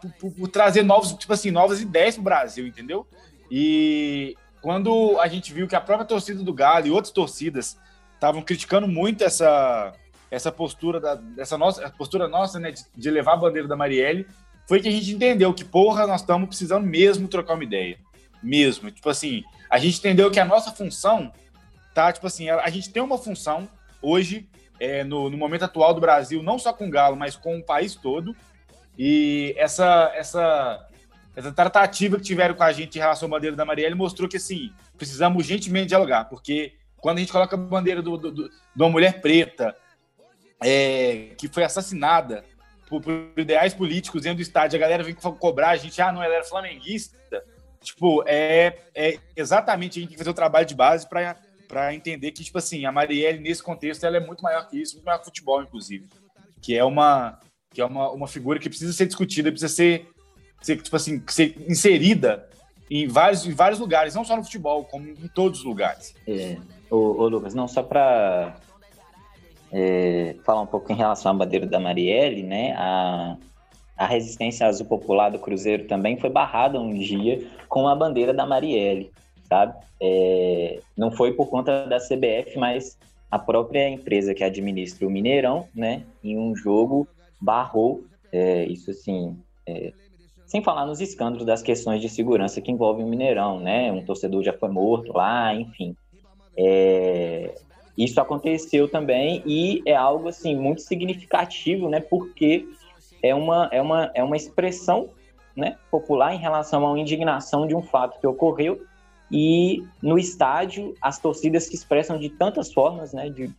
por, 0.00 0.12
por, 0.12 0.32
por 0.32 0.48
trazer 0.48 0.82
novos, 0.82 1.12
tipo 1.12 1.32
assim, 1.32 1.50
novas 1.50 1.80
ideias 1.80 2.14
para 2.14 2.20
o 2.20 2.24
Brasil, 2.24 2.66
entendeu? 2.66 3.06
E 3.50 4.36
quando 4.60 5.18
a 5.20 5.28
gente 5.28 5.52
viu 5.52 5.68
que 5.68 5.76
a 5.76 5.80
própria 5.80 6.06
torcida 6.06 6.42
do 6.42 6.54
Galo 6.54 6.86
e 6.86 6.90
outras 6.90 7.12
torcidas 7.12 7.76
estavam 8.14 8.40
criticando 8.42 8.86
muito 8.88 9.22
essa, 9.22 9.92
essa 10.32 10.50
postura 10.50 10.98
da, 10.98 11.14
dessa 11.14 11.58
nossa 11.58 11.90
postura 11.90 12.26
nossa, 12.26 12.58
né, 12.58 12.70
de, 12.70 12.82
de, 12.96 13.10
levar 13.10 13.34
a 13.34 13.36
bandeira 13.36 13.68
da 13.68 13.76
Marielle, 13.76 14.26
foi 14.66 14.80
que 14.80 14.88
a 14.88 14.90
gente 14.90 15.12
entendeu 15.12 15.52
que, 15.52 15.62
porra, 15.62 16.06
nós 16.06 16.22
estamos 16.22 16.48
precisando 16.48 16.86
mesmo 16.86 17.28
trocar 17.28 17.52
uma 17.52 17.64
ideia. 17.64 17.98
Mesmo. 18.42 18.90
Tipo 18.90 19.10
assim, 19.10 19.44
a 19.68 19.76
gente 19.76 19.98
entendeu 19.98 20.30
que 20.30 20.40
a 20.40 20.44
nossa 20.46 20.72
função 20.72 21.30
tá, 21.94 22.10
tipo 22.10 22.26
assim, 22.26 22.48
a, 22.48 22.62
a 22.62 22.70
gente 22.70 22.90
tem 22.90 23.02
uma 23.02 23.18
função 23.18 23.68
hoje, 24.00 24.48
é, 24.80 25.04
no, 25.04 25.28
no 25.28 25.36
momento 25.36 25.66
atual 25.66 25.92
do 25.92 26.00
Brasil, 26.00 26.42
não 26.42 26.58
só 26.58 26.72
com 26.72 26.88
o 26.88 26.90
Galo, 26.90 27.14
mas 27.14 27.36
com 27.36 27.58
o 27.58 27.62
país 27.62 27.94
todo. 27.94 28.34
E 28.98 29.54
essa, 29.58 30.10
essa, 30.14 30.88
essa 31.36 31.52
tratativa 31.52 32.16
que 32.16 32.22
tiveram 32.22 32.54
com 32.54 32.62
a 32.62 32.72
gente 32.72 32.96
em 32.96 33.00
relação 33.00 33.26
à 33.26 33.30
bandeira 33.32 33.54
da 33.54 33.66
Marielle 33.66 33.94
mostrou 33.94 34.26
que, 34.26 34.38
assim, 34.38 34.72
precisamos 34.96 35.36
urgentemente 35.36 35.88
dialogar, 35.88 36.24
porque 36.24 36.72
quando 36.96 37.18
a 37.18 37.20
gente 37.20 37.32
coloca 37.32 37.54
a 37.54 37.58
bandeira 37.58 38.00
do, 38.00 38.16
do, 38.16 38.32
de 38.32 38.50
uma 38.76 38.88
mulher 38.88 39.20
preta 39.20 39.76
é, 40.64 41.35
que 41.37 41.49
foi 41.49 41.64
assassinada 41.64 42.45
por, 42.88 43.00
por, 43.02 43.33
ideais 43.37 43.73
políticos 43.73 44.23
dentro 44.23 44.38
do 44.38 44.42
estádio, 44.42 44.76
a 44.76 44.81
galera 44.81 45.02
vem 45.02 45.14
cobrar 45.14 45.71
a 45.71 45.76
gente, 45.76 46.00
ah, 46.00 46.12
não, 46.12 46.23
ela 46.23 46.35
era 46.35 46.45
flamenguista. 46.45 47.16
Tipo, 47.83 48.23
é, 48.26 48.78
é 48.95 49.19
exatamente 49.35 49.99
a 49.99 50.00
gente 50.00 50.11
tem 50.11 50.16
que 50.16 50.19
fazer 50.19 50.31
o 50.31 50.35
trabalho 50.35 50.66
de 50.66 50.75
base 50.75 51.09
para 51.09 51.95
entender 51.95 52.31
que, 52.31 52.45
tipo 52.45 52.59
assim, 52.59 52.85
a 52.85 52.92
Marielle, 52.92 53.40
nesse 53.40 53.62
contexto, 53.62 54.04
ela 54.04 54.19
é 54.19 54.21
muito 54.21 54.42
maior 54.42 54.69
que 54.69 54.81
isso, 54.81 54.95
muito 54.95 55.07
maior 55.07 55.19
que 55.19 55.25
futebol, 55.25 55.62
inclusive. 55.62 56.07
Que 56.61 56.76
é 56.76 56.85
uma, 56.85 57.40
que 57.73 57.81
é 57.81 57.85
uma, 57.85 58.11
uma 58.11 58.28
figura 58.28 58.59
que 58.59 58.69
precisa 58.69 58.92
ser 58.92 59.07
discutida, 59.07 59.50
precisa 59.50 59.73
ser, 59.73 60.09
ser, 60.61 60.81
tipo 60.81 60.95
assim, 60.95 61.23
ser 61.28 61.57
inserida 61.69 62.49
em 62.90 63.09
vários, 63.09 63.47
em 63.47 63.52
vários 63.52 63.81
lugares, 63.81 64.14
não 64.14 64.25
só 64.25 64.37
no 64.37 64.45
futebol, 64.45 64.85
como 64.85 65.09
em 65.09 65.28
todos 65.28 65.61
os 65.61 65.64
lugares. 65.64 66.14
É, 66.28 66.59
ô, 66.90 67.23
ô 67.23 67.28
Lucas, 67.28 67.54
não, 67.54 67.66
só 67.66 67.83
para 67.83 68.54
é, 69.72 70.36
falar 70.44 70.60
um 70.60 70.66
pouco 70.66 70.92
em 70.92 70.96
relação 70.96 71.32
à 71.32 71.34
bandeira 71.34 71.66
da 71.66 71.80
Marielle, 71.80 72.42
né? 72.42 72.74
A, 72.76 73.36
a 73.96 74.06
resistência 74.06 74.66
azul 74.66 74.86
popular 74.86 75.30
do 75.30 75.38
Cruzeiro 75.38 75.86
também 75.86 76.18
foi 76.18 76.30
barrada 76.30 76.80
um 76.80 76.92
dia 76.92 77.46
com 77.68 77.88
a 77.88 77.94
bandeira 77.94 78.34
da 78.34 78.46
Marielle 78.46 79.10
sabe? 79.52 79.74
É, 80.00 80.80
não 80.96 81.10
foi 81.10 81.34
por 81.34 81.50
conta 81.50 81.86
da 81.86 81.98
CBF, 81.98 82.58
mas 82.58 82.98
a 83.30 83.38
própria 83.38 83.86
empresa 83.88 84.34
que 84.34 84.42
administra 84.42 85.06
o 85.06 85.10
Mineirão, 85.10 85.68
né, 85.74 86.04
em 86.24 86.38
um 86.38 86.56
jogo 86.56 87.06
barrou, 87.38 88.04
é, 88.32 88.64
isso 88.64 88.90
assim, 88.90 89.36
é, 89.66 89.92
sem 90.46 90.62
falar 90.62 90.86
nos 90.86 91.00
escândalos 91.00 91.44
das 91.44 91.62
questões 91.62 92.00
de 92.00 92.08
segurança 92.08 92.62
que 92.62 92.72
envolvem 92.72 93.04
o 93.04 93.08
Mineirão, 93.08 93.60
né, 93.60 93.92
um 93.92 94.02
torcedor 94.02 94.42
já 94.42 94.54
foi 94.54 94.70
morto 94.70 95.12
lá, 95.12 95.54
enfim. 95.54 95.94
É, 96.56 97.54
isso 97.96 98.20
aconteceu 98.20 98.88
também 98.88 99.42
e 99.44 99.82
é 99.87 99.94
algo 99.94 100.28
assim 100.28 100.56
muito 100.56 100.82
significativo, 100.82 101.88
né, 101.88 102.00
porque 102.00 102.66
é 103.22 103.34
uma, 103.34 103.68
é 103.70 103.80
uma, 103.80 104.11
é 104.14 104.22
uma 104.22 104.37
expressão 104.37 105.11
né, 105.54 105.76
popular 105.90 106.34
em 106.34 106.38
relação 106.38 106.84
uma 106.84 106.99
indignação 106.99 107.66
de 107.66 107.75
um 107.75 107.82
fato 107.82 108.18
que 108.18 108.26
ocorreu 108.26 108.80
e 109.32 109.82
no 110.02 110.18
estádio, 110.18 110.94
as 111.00 111.18
torcidas 111.18 111.64
se 111.64 111.75
expressam 111.75 112.18
de 112.18 112.28
tantas 112.28 112.70
formas, 112.70 113.14
né, 113.14 113.30
de, 113.30 113.50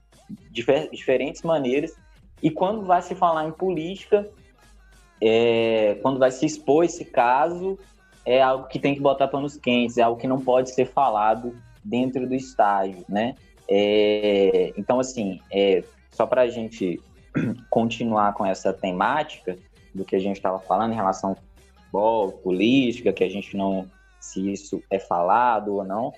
diferentes 0.51 1.41
maneiras. 1.41 1.95
E 2.43 2.51
quando 2.51 2.83
vai 2.83 3.01
se 3.01 3.15
falar 3.15 3.47
em 3.47 3.51
política, 3.51 4.29
é, 5.19 5.97
quando 6.03 6.19
vai 6.19 6.29
se 6.29 6.45
expor 6.45 6.85
esse 6.85 7.03
caso, 7.03 7.79
é 8.23 8.39
algo 8.39 8.67
que 8.67 8.77
tem 8.77 8.93
que 8.93 9.01
botar 9.01 9.27
panos 9.27 9.57
quentes, 9.57 9.97
é 9.97 10.03
algo 10.03 10.21
que 10.21 10.27
não 10.27 10.39
pode 10.39 10.69
ser 10.69 10.85
falado 10.85 11.57
dentro 11.83 12.27
do 12.27 12.35
estádio, 12.35 13.03
né? 13.09 13.35
É, 13.67 14.73
então, 14.77 14.99
assim, 14.99 15.39
é, 15.51 15.83
só 16.11 16.25
para 16.25 16.41
a 16.41 16.47
gente 16.47 17.01
continuar 17.69 18.33
com 18.33 18.45
essa 18.45 18.73
temática 18.73 19.57
do 19.93 20.03
que 20.03 20.15
a 20.15 20.19
gente 20.19 20.37
estava 20.37 20.59
falando 20.59 20.93
em 20.93 20.95
relação 20.95 21.31
ao 21.31 21.35
futebol, 21.35 22.31
política, 22.31 23.13
que 23.13 23.23
a 23.23 23.29
gente 23.29 23.55
não 23.55 23.87
se 24.19 24.51
isso 24.51 24.81
é 24.89 24.97
falado 24.97 25.75
ou 25.75 25.83
não. 25.83 26.13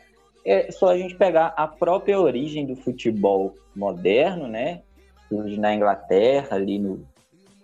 É 0.45 0.71
só 0.71 0.89
a 0.89 0.97
gente 0.97 1.15
pegar 1.15 1.47
a 1.57 1.67
própria 1.67 2.19
origem 2.19 2.65
do 2.65 2.75
futebol 2.75 3.55
moderno, 3.75 4.47
né? 4.47 4.83
Surge 5.27 5.59
na 5.59 5.73
Inglaterra, 5.73 6.55
ali 6.55 6.77
no, 6.77 7.03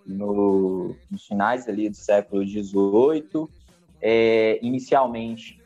no, 0.04 0.96
nos 1.08 1.24
finais 1.26 1.68
ali 1.68 1.88
do 1.88 1.96
século 1.96 2.44
XVIII, 2.44 3.46
é, 4.00 4.58
inicialmente 4.60 5.61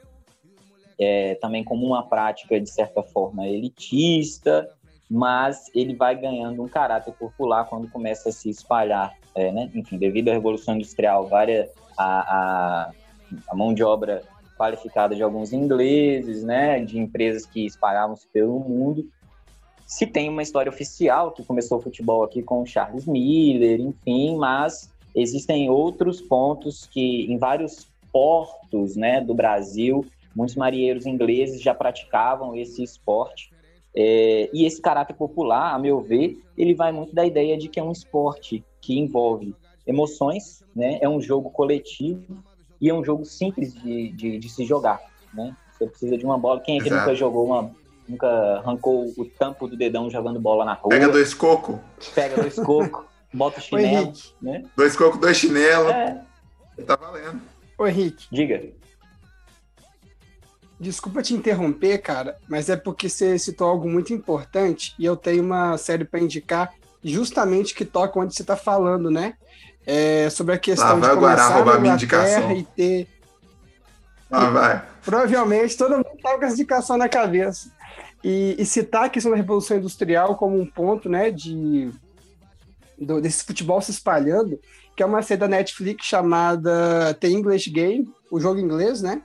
é, 0.99 1.35
também 1.37 1.63
como 1.63 1.87
uma 1.87 2.07
prática, 2.07 2.61
de 2.61 2.71
certa 2.71 3.03
forma, 3.03 3.47
elitista, 3.47 4.71
mas 5.11 5.71
ele 5.75 5.95
vai 5.95 6.17
ganhando 6.17 6.63
um 6.63 6.69
caráter 6.69 7.13
popular 7.15 7.65
quando 7.67 7.89
começa 7.91 8.29
a 8.29 8.33
se 8.33 8.51
espalhar, 8.51 9.15
é, 9.35 9.53
né? 9.53 9.71
enfim, 9.75 9.99
devido 9.99 10.31
à 10.31 10.33
Revolução 10.33 10.75
Industrial, 10.75 11.27
várias, 11.27 11.69
a, 11.97 12.87
a, 12.87 12.91
a 13.49 13.55
mão 13.55 13.73
de 13.73 13.85
obra 13.85 14.23
qualificada 14.57 15.15
de 15.15 15.23
alguns 15.23 15.53
ingleses, 15.53 16.43
né, 16.43 16.81
de 16.81 16.99
empresas 16.99 17.45
que 17.45 17.67
espalhavam-se 17.67 18.27
pelo 18.29 18.59
mundo. 18.59 19.07
Se 19.87 20.07
tem 20.07 20.29
uma 20.29 20.43
história 20.43 20.71
oficial 20.71 21.31
que 21.31 21.45
começou 21.45 21.79
o 21.79 21.83
futebol 21.83 22.25
aqui 22.25 22.43
com 22.43 22.65
Charles 22.65 23.07
Miller, 23.07 23.81
enfim, 23.81 24.37
mas 24.37 24.93
existem 25.15 25.71
outros 25.71 26.21
pontos 26.21 26.87
que 26.87 27.31
em 27.31 27.39
vários 27.39 27.87
portos, 28.11 28.97
né, 28.97 29.21
do 29.21 29.35
Brasil, 29.35 30.05
muitos 30.37 30.55
marinheiros 30.55 31.07
ingleses 31.07 31.63
já 31.63 31.75
praticavam 31.75 32.55
esse 32.55 32.83
esporte. 32.83 33.51
É, 33.97 34.51
e 34.53 34.67
esse 34.67 34.81
caráter 34.83 35.15
popular, 35.15 35.75
a 35.75 35.79
meu 35.79 36.03
ver, 36.03 36.39
ele 36.59 36.75
vai 36.75 36.93
muito 36.93 37.15
da 37.15 37.25
ideia 37.25 37.57
de 37.57 37.67
que 37.67 37.81
é 37.81 37.83
um 37.83 37.91
esporte 37.91 38.63
que 38.83 38.99
envolve 38.99 39.57
emoções, 39.87 40.63
né? 40.75 40.99
É 41.01 41.09
um 41.09 41.21
jogo 41.21 41.49
coletivo 41.51 42.37
e 42.79 42.91
é 42.91 42.95
um 42.95 43.03
jogo 43.03 43.25
simples 43.25 43.73
de, 43.73 44.11
de, 44.13 44.39
de 44.39 44.49
se 44.51 44.67
jogar, 44.67 45.01
né? 45.33 45.57
Você 45.73 45.87
precisa 45.87 46.19
de 46.19 46.25
uma 46.27 46.37
bola. 46.37 46.61
Quem 46.61 46.79
aqui 46.79 46.91
nunca 46.91 47.15
jogou 47.15 47.47
uma. 47.47 47.71
Nunca 48.07 48.29
arrancou 48.59 49.13
o 49.17 49.25
tampo 49.25 49.67
do 49.67 49.77
dedão 49.77 50.09
jogando 50.09 50.39
bola 50.39 50.65
na 50.65 50.75
rua? 50.75 50.91
Pega 50.91 51.09
dois 51.09 51.35
cocos. 51.35 51.77
Pega 52.15 52.37
dois 52.37 52.55
cocos, 52.55 53.05
bota 53.35 53.59
o 53.59 53.63
chinelo. 53.63 54.13
né? 54.41 54.63
Dois 54.77 54.95
cocos, 54.95 55.19
dois 55.19 55.37
chinelos. 55.37 55.91
É. 55.91 56.23
Tá 56.87 56.95
valendo. 56.95 57.41
Ô, 57.77 57.87
Henrique. 57.87 58.29
Diga. 58.31 58.63
Desculpa 60.79 61.23
te 61.23 61.35
interromper, 61.35 61.99
cara, 61.99 62.37
mas 62.49 62.69
é 62.69 62.77
porque 62.77 63.09
você 63.09 63.39
citou 63.39 63.69
algo 63.69 63.89
muito 63.89 64.13
importante 64.13 64.95
e 64.99 65.05
eu 65.05 65.17
tenho 65.17 65.43
uma 65.43 65.79
série 65.79 66.05
para 66.05 66.21
indicar 66.21 66.75
justamente 67.03 67.75
que 67.75 67.85
toca 67.85 68.19
onde 68.19 68.35
você 68.35 68.43
está 68.43 68.57
falando, 68.57 69.11
né? 69.11 69.35
é, 69.87 70.29
sobre 70.29 70.55
a 70.55 70.59
questão 70.59 71.01
de 71.01 71.09
começar 71.09 71.55
roubar 71.55 71.81
minha 71.81 71.95
indicação. 71.95 72.51
e 72.51 72.65
ter. 72.65 73.09
Ah, 74.29 74.51
vai. 74.51 74.85
Provavelmente 75.05 75.77
todo 75.77 75.97
mundo 75.97 76.09
estava 76.17 76.39
com 76.39 76.45
essa 76.45 76.55
indicação 76.55 76.99
na 76.99 77.09
cabeça. 77.09 77.71
E, 78.25 78.57
e, 78.59 78.67
citar 78.67 79.05
a 79.05 79.09
questão 79.09 79.31
da 79.31 79.37
Revolução 79.37 79.77
Industrial 79.77 80.35
como 80.35 80.59
um 80.59 80.67
ponto 80.67 81.09
né, 81.09 81.31
de, 81.31 81.93
do, 82.99 83.21
desse 83.21 83.45
futebol 83.45 83.81
se 83.81 83.93
espalhando, 83.93 84.59
que 84.97 85.03
é 85.03 85.07
uma 85.07 85.23
série 85.23 85.39
da 85.39 85.47
Netflix 85.47 86.07
chamada 86.07 87.15
The 87.21 87.29
English 87.29 87.71
Game, 87.71 88.09
o 88.29 88.41
jogo 88.41 88.59
inglês, 88.59 89.01
né? 89.01 89.23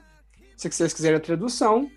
Se 0.70 0.76
vocês 0.76 0.94
quiserem 0.94 1.16
a 1.16 1.20
tradução, 1.20 1.90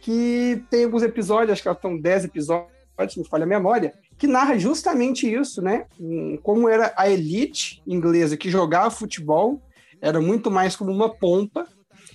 que 0.00 0.62
tem 0.70 0.84
alguns 0.84 1.02
episódios, 1.02 1.52
acho 1.52 1.62
que 1.62 1.68
estão 1.68 1.98
10 1.98 2.24
episódios, 2.26 3.16
me 3.16 3.26
falha 3.28 3.44
a 3.44 3.46
memória, 3.46 3.92
que 4.16 4.26
narra 4.26 4.58
justamente 4.58 5.30
isso, 5.30 5.60
né? 5.60 5.86
Como 6.42 6.68
era 6.68 6.94
a 6.96 7.10
elite 7.10 7.82
inglesa 7.86 8.36
que 8.36 8.50
jogava 8.50 8.90
futebol, 8.90 9.60
era 10.00 10.20
muito 10.20 10.50
mais 10.50 10.76
como 10.76 10.90
uma 10.90 11.08
pompa, 11.08 11.66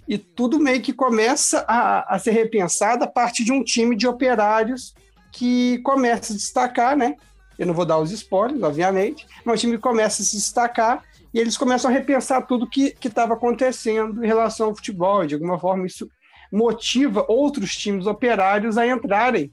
e 0.07 0.17
tudo 0.17 0.59
meio 0.59 0.81
que 0.81 0.93
começa 0.93 1.63
a, 1.67 2.15
a 2.15 2.19
ser 2.19 2.31
repensado 2.31 3.03
a 3.03 3.07
partir 3.07 3.43
de 3.43 3.51
um 3.51 3.63
time 3.63 3.95
de 3.95 4.07
operários 4.07 4.95
que 5.31 5.77
começa 5.79 6.33
a 6.33 6.35
destacar, 6.35 6.97
né? 6.97 7.15
Eu 7.57 7.67
não 7.67 7.73
vou 7.73 7.85
dar 7.85 7.99
os 7.99 8.11
spoilers, 8.11 8.63
obviamente, 8.63 9.27
mas 9.45 9.59
o 9.59 9.61
time 9.61 9.77
começa 9.77 10.21
a 10.21 10.25
se 10.25 10.35
destacar 10.35 11.03
e 11.33 11.39
eles 11.39 11.57
começam 11.57 11.89
a 11.89 11.93
repensar 11.93 12.45
tudo 12.45 12.69
que 12.69 12.95
estava 13.03 13.33
acontecendo 13.33 14.23
em 14.23 14.27
relação 14.27 14.67
ao 14.67 14.75
futebol. 14.75 15.25
De 15.25 15.35
alguma 15.35 15.57
forma, 15.57 15.87
isso 15.87 16.09
motiva 16.51 17.25
outros 17.27 17.75
times 17.75 18.05
operários 18.05 18.77
a 18.77 18.85
entrarem 18.85 19.51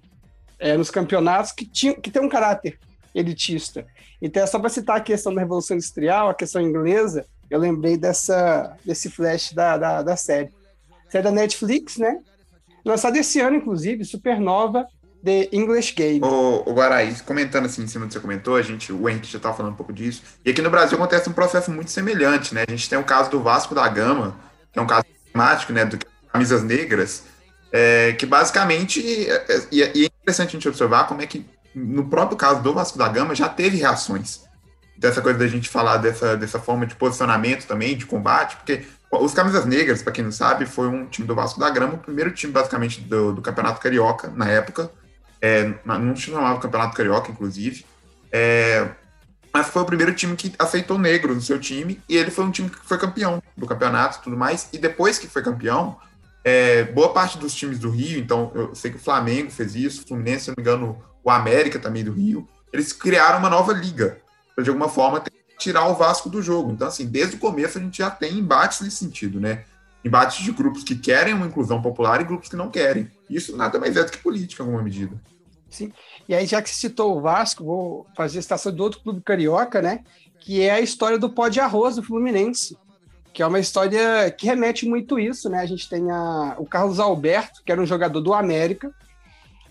é, 0.59 0.77
nos 0.77 0.91
campeonatos 0.91 1.53
que, 1.53 1.65
tinha, 1.65 1.95
que 1.95 2.11
tem 2.11 2.21
um 2.21 2.29
caráter 2.29 2.79
elitista. 3.15 3.87
Então, 4.21 4.43
é 4.43 4.47
só 4.47 4.59
para 4.59 4.69
citar 4.69 4.97
a 4.97 5.01
questão 5.01 5.33
da 5.33 5.41
Revolução 5.41 5.77
Industrial, 5.77 6.29
a 6.29 6.35
questão 6.35 6.61
inglesa, 6.61 7.25
eu 7.49 7.59
lembrei 7.59 7.97
dessa, 7.97 8.77
desse 8.85 9.09
flash 9.09 9.53
da, 9.53 9.79
da, 9.79 10.03
da 10.03 10.17
série. 10.17 10.51
Série 11.09 11.25
da 11.25 11.31
Netflix, 11.31 11.97
né? 11.97 12.21
Lançada 12.85 13.19
esse 13.19 13.41
ano, 13.41 13.57
inclusive, 13.57 14.05
supernova, 14.05 14.87
The 15.25 15.49
English 15.53 15.95
Game. 15.95 16.21
O, 16.23 16.63
o 16.67 16.75
Guaraí, 16.75 17.15
comentando 17.27 17.67
assim 17.67 17.83
em 17.83 17.87
cima 17.87 18.05
do 18.05 18.09
que 18.09 18.15
você 18.15 18.21
comentou, 18.21 18.57
a 18.57 18.63
gente, 18.63 18.93
o 18.93 19.09
Henrique 19.09 19.27
já 19.27 19.39
estava 19.39 19.57
falando 19.57 19.73
um 19.73 19.77
pouco 19.77 19.93
disso. 19.93 20.23
E 20.45 20.51
aqui 20.51 20.63
no 20.63 20.71
Brasil 20.71 20.97
acontece 20.97 21.29
um 21.29 21.33
processo 21.33 21.71
muito 21.71 21.91
semelhante, 21.91 22.55
né? 22.55 22.65
A 22.67 22.71
gente 22.71 22.89
tem 22.89 22.99
o 22.99 23.05
caso 23.05 23.31
do 23.31 23.41
Vasco 23.41 23.75
da 23.75 23.87
Gama, 23.89 24.37
que 24.73 24.79
é 24.79 24.83
um 24.83 24.87
caso 24.87 25.05
temático, 25.33 25.73
né? 25.73 25.85
Do 25.85 25.99
Camisas 26.33 26.63
Negras, 26.63 27.25
é, 27.73 28.13
que 28.13 28.27
basicamente, 28.27 29.29
é, 29.29 29.45
é, 29.49 29.63
e 29.73 29.83
é, 29.83 29.87
é 29.87 30.05
interessante 30.05 30.49
a 30.49 30.53
gente 30.53 30.69
observar 30.69 31.07
como 31.07 31.23
é 31.23 31.27
que 31.27 31.45
no 31.75 32.09
próprio 32.09 32.37
caso 32.37 32.63
do 32.63 32.73
Vasco 32.73 32.99
da 32.99 33.09
Gama, 33.09 33.35
já 33.35 33.49
teve 33.49 33.77
reações. 33.77 34.43
Dessa 34.97 35.21
coisa 35.21 35.39
da 35.39 35.47
gente 35.47 35.69
falar 35.69 35.99
dessa, 35.99 36.37
dessa 36.37 36.59
forma 36.59 36.85
de 36.85 36.95
posicionamento 36.97 37.67
também, 37.67 37.97
de 37.97 38.05
combate, 38.05 38.57
porque 38.57 38.85
os 39.13 39.33
Camisas 39.33 39.65
Negras, 39.65 40.03
para 40.03 40.13
quem 40.13 40.25
não 40.25 40.33
sabe, 40.33 40.67
foi 40.67 40.89
um 40.89 41.07
time 41.07 41.27
do 41.27 41.35
Vasco 41.35 41.61
da 41.61 41.71
Gama, 41.71 41.95
o 41.95 41.99
primeiro 41.99 42.33
time 42.33 42.53
basicamente 42.53 43.01
do, 43.01 43.33
do 43.33 43.41
Campeonato 43.41 43.81
Carioca 43.81 44.33
na 44.35 44.49
época. 44.49 44.91
É, 45.41 45.73
não 45.85 46.17
se 46.17 46.23
chamava 46.23 46.61
Campeonato 46.61 46.97
Carioca, 46.97 47.31
inclusive. 47.31 47.85
É, 48.33 48.89
mas 49.53 49.69
foi 49.69 49.83
o 49.83 49.87
primeiro 49.87 50.15
time 50.15 50.37
que 50.37 50.53
aceitou 50.59 50.99
negro 50.99 51.35
no 51.35 51.41
seu 51.41 51.59
time 51.59 52.01
e 52.09 52.17
ele 52.17 52.31
foi 52.31 52.45
um 52.45 52.51
time 52.51 52.69
que 52.69 52.79
foi 52.85 52.99
campeão 52.99 53.43
do 53.57 53.67
campeonato 53.67 54.19
e 54.19 54.23
tudo 54.23 54.37
mais. 54.37 54.69
E 54.73 54.79
depois 54.79 55.19
que 55.19 55.27
foi 55.27 55.43
campeão, 55.43 55.97
é, 56.45 56.85
boa 56.85 57.13
parte 57.13 57.39
dos 57.39 57.55
times 57.55 57.79
do 57.79 57.91
Rio, 57.91 58.19
então 58.19 58.53
eu 58.55 58.75
sei 58.75 58.91
que 58.91 58.97
o 58.97 59.01
Flamengo 59.01 59.51
fez 59.51 59.75
isso, 59.75 60.03
o 60.03 60.09
Fluminense, 60.09 60.45
se 60.45 60.49
não 60.51 60.55
me 60.57 60.63
engano, 60.63 61.03
o 61.25 61.31
América 61.31 61.79
também 61.79 62.05
do 62.05 62.13
Rio, 62.13 62.49
eles 62.73 62.93
criaram 62.93 63.39
uma 63.39 63.51
nova 63.51 63.73
liga 63.73 64.19
para 64.55 64.65
de 64.65 64.71
alguma 64.71 64.89
forma 64.89 65.23
tirar 65.59 65.87
o 65.89 65.95
Vasco 65.95 66.29
do 66.29 66.41
jogo. 66.41 66.71
Então, 66.73 66.87
assim, 66.87 67.07
desde 67.07 67.37
o 67.37 67.39
começo 67.39 67.79
a 67.79 67.81
gente 67.81 67.99
já 67.99 68.11
tem 68.11 68.39
embates 68.39 68.81
nesse 68.81 68.97
sentido, 68.97 69.41
né? 69.41 69.65
Embates 70.05 70.45
de 70.45 70.53
grupos 70.53 70.85
que 70.85 70.95
querem 70.95 71.35
uma 71.35 71.47
inclusão 71.47 71.83
popular 71.83 72.21
e 72.21 72.25
grupos 72.25 72.49
que 72.49 72.57
não 72.57 72.71
querem. 72.71 73.11
Isso 73.29 73.57
nada 73.57 73.79
mais 73.79 73.97
é 73.97 74.05
do 74.05 74.11
que 74.11 74.19
política, 74.19 74.63
em 74.63 74.67
alguma 74.67 74.83
medida. 74.83 75.21
Sim. 75.69 75.93
E 76.29 76.35
aí, 76.35 76.47
já 76.47 76.63
que 76.63 76.71
citou 76.71 77.17
o 77.17 77.21
Vasco, 77.21 77.65
vou 77.65 78.07
fazer 78.17 78.39
a 78.39 78.43
citação 78.43 78.73
do 78.73 78.83
outro 78.83 79.01
clube 79.01 79.21
carioca, 79.21 79.83
né? 79.83 80.05
Que 80.41 80.63
é 80.63 80.73
a 80.73 80.81
história 80.81 81.19
do 81.19 81.31
pó 81.31 81.49
de 81.49 81.61
arroz 81.61 81.97
do 81.97 82.03
Fluminense. 82.03 82.77
Que 83.33 83.43
é 83.43 83.47
uma 83.47 83.61
história 83.61 84.31
que 84.31 84.47
remete 84.47 84.89
muito 84.89 85.19
isso, 85.19 85.49
né? 85.49 85.61
A 85.61 85.67
gente 85.67 85.89
tem 85.89 86.11
a, 86.11 86.57
o 86.59 86.67
Carlos 86.67 86.99
Alberto, 86.99 87.63
que 87.65 87.71
era 87.71 87.81
um 87.81 87.87
jogador 87.87 88.21
do 88.21 88.33
América, 88.33 88.93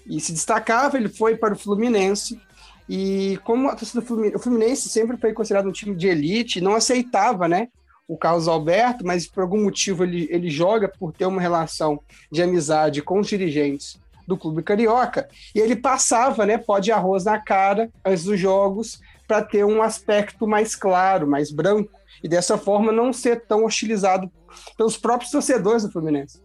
e 0.06 0.20
se 0.20 0.32
destacava, 0.32 0.98
ele 0.98 1.10
foi 1.10 1.36
para 1.36 1.54
o 1.54 1.58
Fluminense. 1.58 2.40
E 2.88 3.38
como 3.44 3.68
a 3.68 3.76
torcida 3.76 4.00
do 4.00 4.08
Fluminense, 4.08 4.36
o 4.36 4.40
Fluminense 4.40 4.90
sempre 4.90 5.18
foi 5.18 5.34
considerado 5.34 5.68
um 5.68 5.74
time 5.74 5.96
de 5.96 6.08
elite, 6.08 6.62
não 6.62 6.76
aceitava, 6.76 7.48
né? 7.48 7.68
O 8.08 8.18
Carlos 8.18 8.48
Alberto, 8.48 9.06
mas 9.06 9.28
por 9.28 9.42
algum 9.42 9.64
motivo 9.64 10.04
ele, 10.04 10.28
ele 10.32 10.50
joga 10.50 10.88
por 10.88 11.12
ter 11.12 11.26
uma 11.26 11.42
relação 11.42 12.00
de 12.32 12.42
amizade 12.42 13.02
com 13.02 13.20
os 13.20 13.28
dirigentes 13.28 14.00
do 14.26 14.38
clube 14.38 14.62
carioca, 14.62 15.30
e 15.56 15.60
ele 15.60 15.76
passava, 15.76 16.46
né, 16.46 16.58
pó 16.58 16.80
de 16.80 16.92
arroz 16.92 17.24
na 17.24 17.40
cara 17.40 17.90
antes 18.04 18.26
dos 18.26 18.38
jogos 18.38 19.00
para 19.26 19.42
ter 19.42 19.64
um 19.64 19.82
aspecto 19.82 20.46
mais 20.46 20.76
claro, 20.76 21.28
mais 21.28 21.50
branco, 21.50 21.92
e 22.22 22.28
dessa 22.28 22.58
forma 22.58 22.92
não 22.92 23.14
ser 23.14 23.46
tão 23.46 23.66
hostilizado 23.66 24.30
pelos 24.76 24.98
próprios 24.98 25.32
torcedores 25.32 25.84
do 25.84 25.92
Fluminense. 25.92 26.42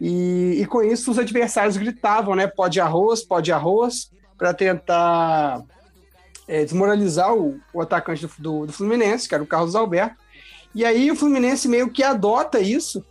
E, 0.00 0.58
e 0.60 0.66
com 0.66 0.82
isso 0.82 1.10
os 1.10 1.18
adversários 1.18 1.76
gritavam, 1.76 2.34
né, 2.34 2.46
pó 2.46 2.68
de 2.68 2.80
arroz, 2.80 3.22
pó 3.22 3.40
de 3.40 3.52
arroz, 3.52 4.10
para 4.36 4.54
tentar 4.54 5.64
é, 6.46 6.64
desmoralizar 6.64 7.34
o, 7.34 7.60
o 7.74 7.80
atacante 7.80 8.26
do, 8.26 8.32
do, 8.38 8.66
do, 8.66 8.72
Fluminense, 8.72 9.28
que 9.28 9.34
era 9.34 9.42
o 9.42 9.46
Carlos 9.46 9.74
Alberto. 9.74 10.16
E 10.74 10.84
aí 10.84 11.10
o 11.10 11.16
Fluminense 11.16 11.68
meio 11.68 11.90
que 11.90 12.02
adota 12.02 12.60
isso 12.60 13.04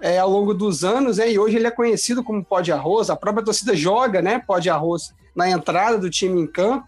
é, 0.00 0.18
ao 0.18 0.28
longo 0.28 0.52
dos 0.52 0.84
anos, 0.84 1.18
né? 1.18 1.30
e 1.30 1.38
hoje 1.38 1.56
ele 1.56 1.66
é 1.66 1.70
conhecido 1.70 2.24
como 2.24 2.44
pó 2.44 2.60
de 2.60 2.72
arroz, 2.72 3.08
a 3.08 3.16
própria 3.16 3.44
torcida 3.44 3.76
joga 3.76 4.20
né, 4.20 4.42
pó 4.44 4.58
de 4.58 4.68
arroz 4.68 5.14
na 5.34 5.48
entrada 5.48 5.96
do 5.96 6.10
time 6.10 6.40
em 6.40 6.46
campo, 6.46 6.86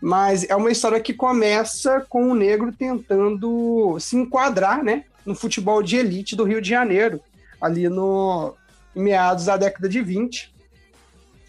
mas 0.00 0.48
é 0.48 0.56
uma 0.56 0.70
história 0.70 1.00
que 1.00 1.12
começa 1.12 2.04
com 2.08 2.30
o 2.30 2.34
negro 2.34 2.72
tentando 2.72 3.98
se 4.00 4.16
enquadrar 4.16 4.82
né, 4.82 5.04
no 5.24 5.34
futebol 5.34 5.82
de 5.82 5.96
elite 5.96 6.34
do 6.34 6.44
Rio 6.44 6.60
de 6.60 6.70
Janeiro, 6.70 7.20
ali 7.60 7.88
no 7.88 8.54
meados 8.94 9.44
da 9.44 9.56
década 9.56 9.88
de 9.88 10.00
20. 10.00 10.54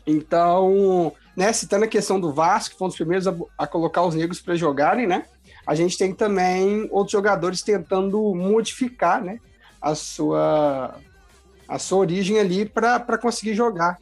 Então, 0.06 1.13
né, 1.36 1.51
citando 1.53 1.86
a 1.86 1.88
questão 1.88 2.19
do 2.19 2.34
Vasco, 2.34 2.73
que 2.73 2.77
foi 2.77 2.86
um 2.86 2.89
dos 2.89 2.97
primeiros 2.97 3.27
a, 3.27 3.36
a 3.58 3.67
colocar 3.67 4.03
os 4.03 4.15
negros 4.15 4.41
para 4.41 4.56
jogarem, 4.56 5.08
né? 5.08 5.25
A 5.67 5.75
gente 5.75 5.97
tem 5.97 6.13
também 6.13 6.88
outros 6.89 7.12
jogadores 7.12 7.62
tentando 7.62 8.34
modificar, 8.34 9.21
né, 9.21 9.39
a 9.82 9.93
sua, 9.93 10.95
a 11.67 11.77
sua 11.77 11.97
origem 11.99 12.39
ali 12.39 12.65
para 12.65 13.17
conseguir 13.17 13.53
jogar. 13.53 13.97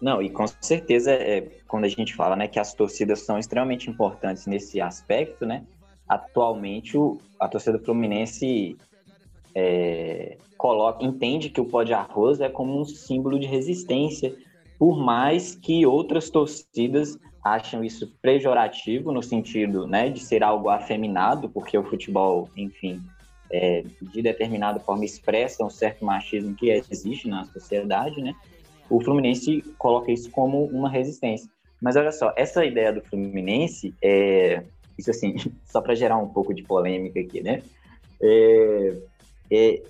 Não, 0.00 0.22
e 0.22 0.30
com 0.30 0.46
certeza, 0.60 1.12
é, 1.12 1.42
quando 1.68 1.84
a 1.84 1.88
gente 1.88 2.14
fala 2.14 2.34
né, 2.34 2.48
que 2.48 2.58
as 2.58 2.72
torcidas 2.72 3.20
são 3.20 3.38
extremamente 3.38 3.90
importantes 3.90 4.46
nesse 4.46 4.80
aspecto, 4.80 5.44
né? 5.44 5.62
Atualmente, 6.08 6.96
o, 6.96 7.18
a 7.38 7.46
torcida 7.46 7.78
Fluminense 7.78 8.78
é, 9.54 10.38
coloca, 10.56 11.04
entende 11.04 11.50
que 11.50 11.60
o 11.60 11.66
pó 11.66 11.82
de 11.82 11.92
arroz 11.92 12.40
é 12.40 12.48
como 12.48 12.80
um 12.80 12.84
símbolo 12.84 13.38
de 13.38 13.46
resistência, 13.46 14.34
por 14.78 14.98
mais 14.98 15.54
que 15.54 15.84
outras 15.84 16.30
torcidas 16.30 17.18
acham 17.42 17.82
isso 17.82 18.06
pejorativo 18.20 19.12
no 19.12 19.22
sentido 19.22 19.86
né, 19.86 20.10
de 20.10 20.20
ser 20.20 20.42
algo 20.42 20.68
afeminado, 20.68 21.48
porque 21.48 21.76
o 21.76 21.84
futebol, 21.84 22.48
enfim, 22.56 23.02
é, 23.50 23.82
de 24.00 24.22
determinada 24.22 24.78
forma 24.78 25.04
expressa 25.04 25.64
um 25.64 25.70
certo 25.70 26.04
machismo 26.04 26.54
que 26.54 26.70
existe 26.70 27.28
na 27.28 27.44
sociedade, 27.44 28.22
né? 28.22 28.34
O 28.88 29.00
Fluminense 29.00 29.62
coloca 29.78 30.10
isso 30.10 30.30
como 30.30 30.64
uma 30.66 30.88
resistência. 30.88 31.48
Mas 31.80 31.96
olha 31.96 32.12
só, 32.12 32.32
essa 32.36 32.64
ideia 32.64 32.92
do 32.92 33.00
Fluminense, 33.00 33.94
é, 34.02 34.62
isso 34.98 35.10
assim, 35.10 35.36
só 35.64 35.80
para 35.80 35.94
gerar 35.94 36.18
um 36.18 36.28
pouco 36.28 36.52
de 36.54 36.62
polêmica 36.62 37.20
aqui, 37.20 37.40
né? 37.40 37.62
É, 38.20 38.96
é, 39.50 39.82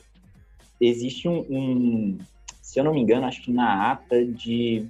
existe 0.80 1.28
um, 1.28 1.40
um, 1.50 2.18
se 2.62 2.78
eu 2.78 2.84
não 2.84 2.94
me 2.94 3.00
engano, 3.00 3.26
acho 3.26 3.42
que 3.42 3.52
na 3.52 3.90
ata 3.90 4.24
de 4.24 4.86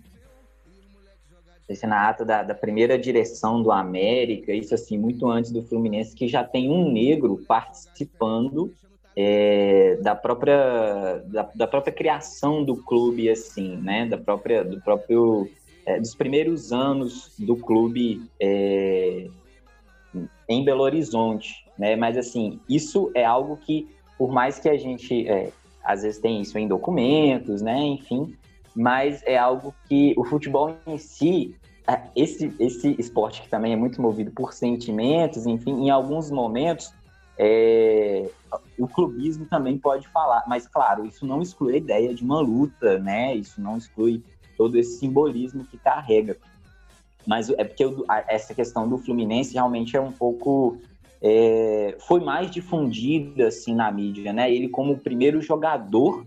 esse 1.73 1.87
ata 1.87 2.25
da, 2.25 2.43
da, 2.43 2.55
primeira 2.55 2.99
direção 2.99 3.63
do 3.63 3.71
América, 3.71 4.53
isso 4.53 4.75
assim, 4.75 4.99
muito 4.99 5.29
antes 5.29 5.53
do 5.53 5.63
Fluminense, 5.63 6.17
que 6.17 6.27
já 6.27 6.43
tem 6.43 6.69
um 6.69 6.91
negro 6.91 7.41
participando 7.47 8.73
é, 9.17 9.97
da 10.03 10.15
própria 10.15 11.23
da, 11.27 11.49
da, 11.55 11.67
própria 11.67 11.93
criação 11.93 12.65
do 12.65 12.77
clube, 12.77 13.31
assim, 13.31 13.77
né, 13.77 14.07
da 14.07 14.19
própria 14.19 14.65
do 14.65 14.81
próprio 14.81 15.49
é, 15.87 16.01
dos 16.01 16.15
primeiros 16.15 16.73
anos 16.73 17.35
do 17.39 17.57
clube 17.57 18.23
é, 18.41 19.29
em 20.49 20.65
Belo 20.65 20.83
Horizonte, 20.83 21.65
né, 21.79 21.95
mas 21.95 22.17
assim, 22.17 22.59
isso 22.69 23.13
é 23.15 23.25
algo 23.25 23.57
que 23.57 23.89
por 24.19 24.33
mais 24.33 24.59
que 24.59 24.69
a 24.69 24.77
gente 24.77 25.29
é, 25.29 25.53
às 25.85 26.03
vezes 26.03 26.21
tem 26.21 26.41
isso 26.41 26.59
em 26.59 26.67
documentos, 26.67 27.63
né, 27.63 27.79
enfim, 27.81 28.35
mas 28.75 29.23
é 29.25 29.37
algo 29.37 29.75
que 29.89 30.15
o 30.17 30.25
futebol 30.25 30.75
em 30.87 30.99
si 30.99 31.55
esse, 32.15 32.55
esse 32.59 32.95
esporte 32.99 33.43
que 33.43 33.49
também 33.49 33.73
é 33.73 33.77
muito 33.77 34.01
movido 34.01 34.31
por 34.31 34.53
sentimentos, 34.53 35.47
enfim, 35.47 35.73
em 35.73 35.91
alguns 35.91 36.31
momentos 36.31 36.93
é, 37.43 38.29
o 38.79 38.87
clubismo 38.87 39.47
também 39.47 39.79
pode 39.79 40.07
falar, 40.09 40.45
mas 40.47 40.67
claro, 40.67 41.07
isso 41.07 41.25
não 41.25 41.41
exclui 41.41 41.75
a 41.75 41.79
ideia 41.79 42.15
de 42.15 42.23
uma 42.23 42.39
luta, 42.39 42.99
né? 42.99 43.35
Isso 43.35 43.63
não 43.63 43.79
exclui 43.79 44.23
todo 44.59 44.77
esse 44.77 44.99
simbolismo 44.99 45.65
que 45.65 45.79
carrega. 45.79 46.37
Mas 47.27 47.49
é 47.49 47.65
porque 47.65 47.83
eu, 47.83 48.05
essa 48.29 48.55
questão 48.55 48.87
do 48.87 48.99
Fluminense 48.99 49.55
realmente 49.55 49.97
é 49.97 50.01
um 50.01 50.13
pouco 50.13 50.77
é, 51.23 51.97
foi 52.01 52.21
mais 52.21 52.51
difundida 52.51 53.49
assim 53.49 53.75
na 53.75 53.91
mídia, 53.91 54.35
né? 54.35 54.53
Ele 54.53 54.69
como 54.69 54.93
o 54.93 54.99
primeiro 54.99 55.41
jogador 55.41 56.27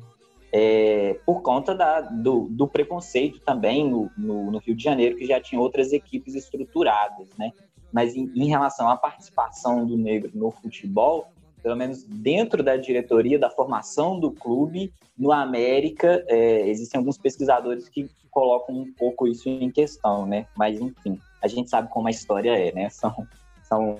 é, 0.56 1.20
por 1.26 1.42
conta 1.42 1.74
da, 1.74 2.00
do, 2.02 2.48
do, 2.48 2.68
preconceito 2.68 3.39
também 3.39 3.89
no, 3.89 4.12
no, 4.16 4.52
no, 4.52 4.60
Rio 4.60 4.76
de 4.76 4.84
Janeiro, 4.84 5.18
que 5.18 5.26
já 5.26 5.42
tinha 5.42 5.60
outras 5.60 5.92
equipes 5.92 6.36
estruturadas, 6.36 7.28
né? 7.39 7.52
Mas 7.92 8.16
em, 8.16 8.32
em, 8.36 8.46
relação 8.46 8.88
à 8.88 8.96
participação 8.96 9.84
do 9.84 9.98
negro 9.98 10.30
no 10.36 10.52
futebol, 10.52 11.28
pelo 11.63 11.76
menos 11.76 12.04
dentro 12.04 12.62
da 12.62 12.78
diretoria, 12.78 13.39
da 13.39 13.50
formação 13.50 14.20
do 14.20 14.30
clube, 14.32 14.94
no 15.18 15.32
América, 15.32 16.24
é, 16.28 16.70
existem 16.70 17.00
alguns 17.00 17.18
pesquisadores 17.18 17.89
que 17.89 18.08
colocam 18.30 18.76
um 18.76 18.94
pouco 18.94 19.28
isso 19.28 19.50
em 19.50 19.72
questão, 19.72 20.28
né? 20.28 20.46
Mas, 20.56 20.80
enfim, 20.80 21.20
a 21.42 21.48
gente 21.48 21.68
sabe 21.68 21.89
como 21.89 22.08
a 22.08 22.12
história 22.12 22.52
é, 22.56 22.72
né? 22.72 22.89
São, 22.89 23.28
são, 23.63 23.98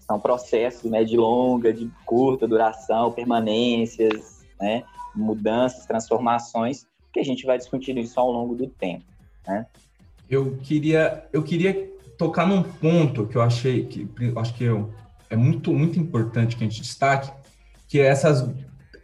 são 0.00 0.18
processos 0.18 0.90
né, 0.90 1.04
de 1.04 1.18
longa, 1.18 1.70
de 1.70 1.90
curta 2.06 2.48
duração, 2.48 3.12
permanências, 3.12 4.35
né? 4.60 4.84
mudanças, 5.14 5.86
transformações, 5.86 6.86
que 7.12 7.20
a 7.20 7.24
gente 7.24 7.46
vai 7.46 7.56
discutir 7.56 7.96
isso 7.96 8.18
ao 8.20 8.30
longo 8.30 8.54
do 8.54 8.66
tempo. 8.66 9.04
Né? 9.46 9.66
Eu 10.28 10.56
queria, 10.62 11.26
eu 11.32 11.42
queria 11.42 11.90
tocar 12.18 12.46
num 12.46 12.62
ponto 12.62 13.26
que 13.26 13.36
eu 13.36 13.42
achei 13.42 13.86
que 13.86 14.08
acho 14.36 14.54
que 14.54 14.64
eu, 14.64 14.92
é 15.30 15.36
muito 15.36 15.72
muito 15.72 15.98
importante 15.98 16.56
que 16.56 16.64
a 16.64 16.68
gente 16.68 16.82
destaque, 16.82 17.30
que 17.88 18.00
é 18.00 18.06
essas 18.06 18.48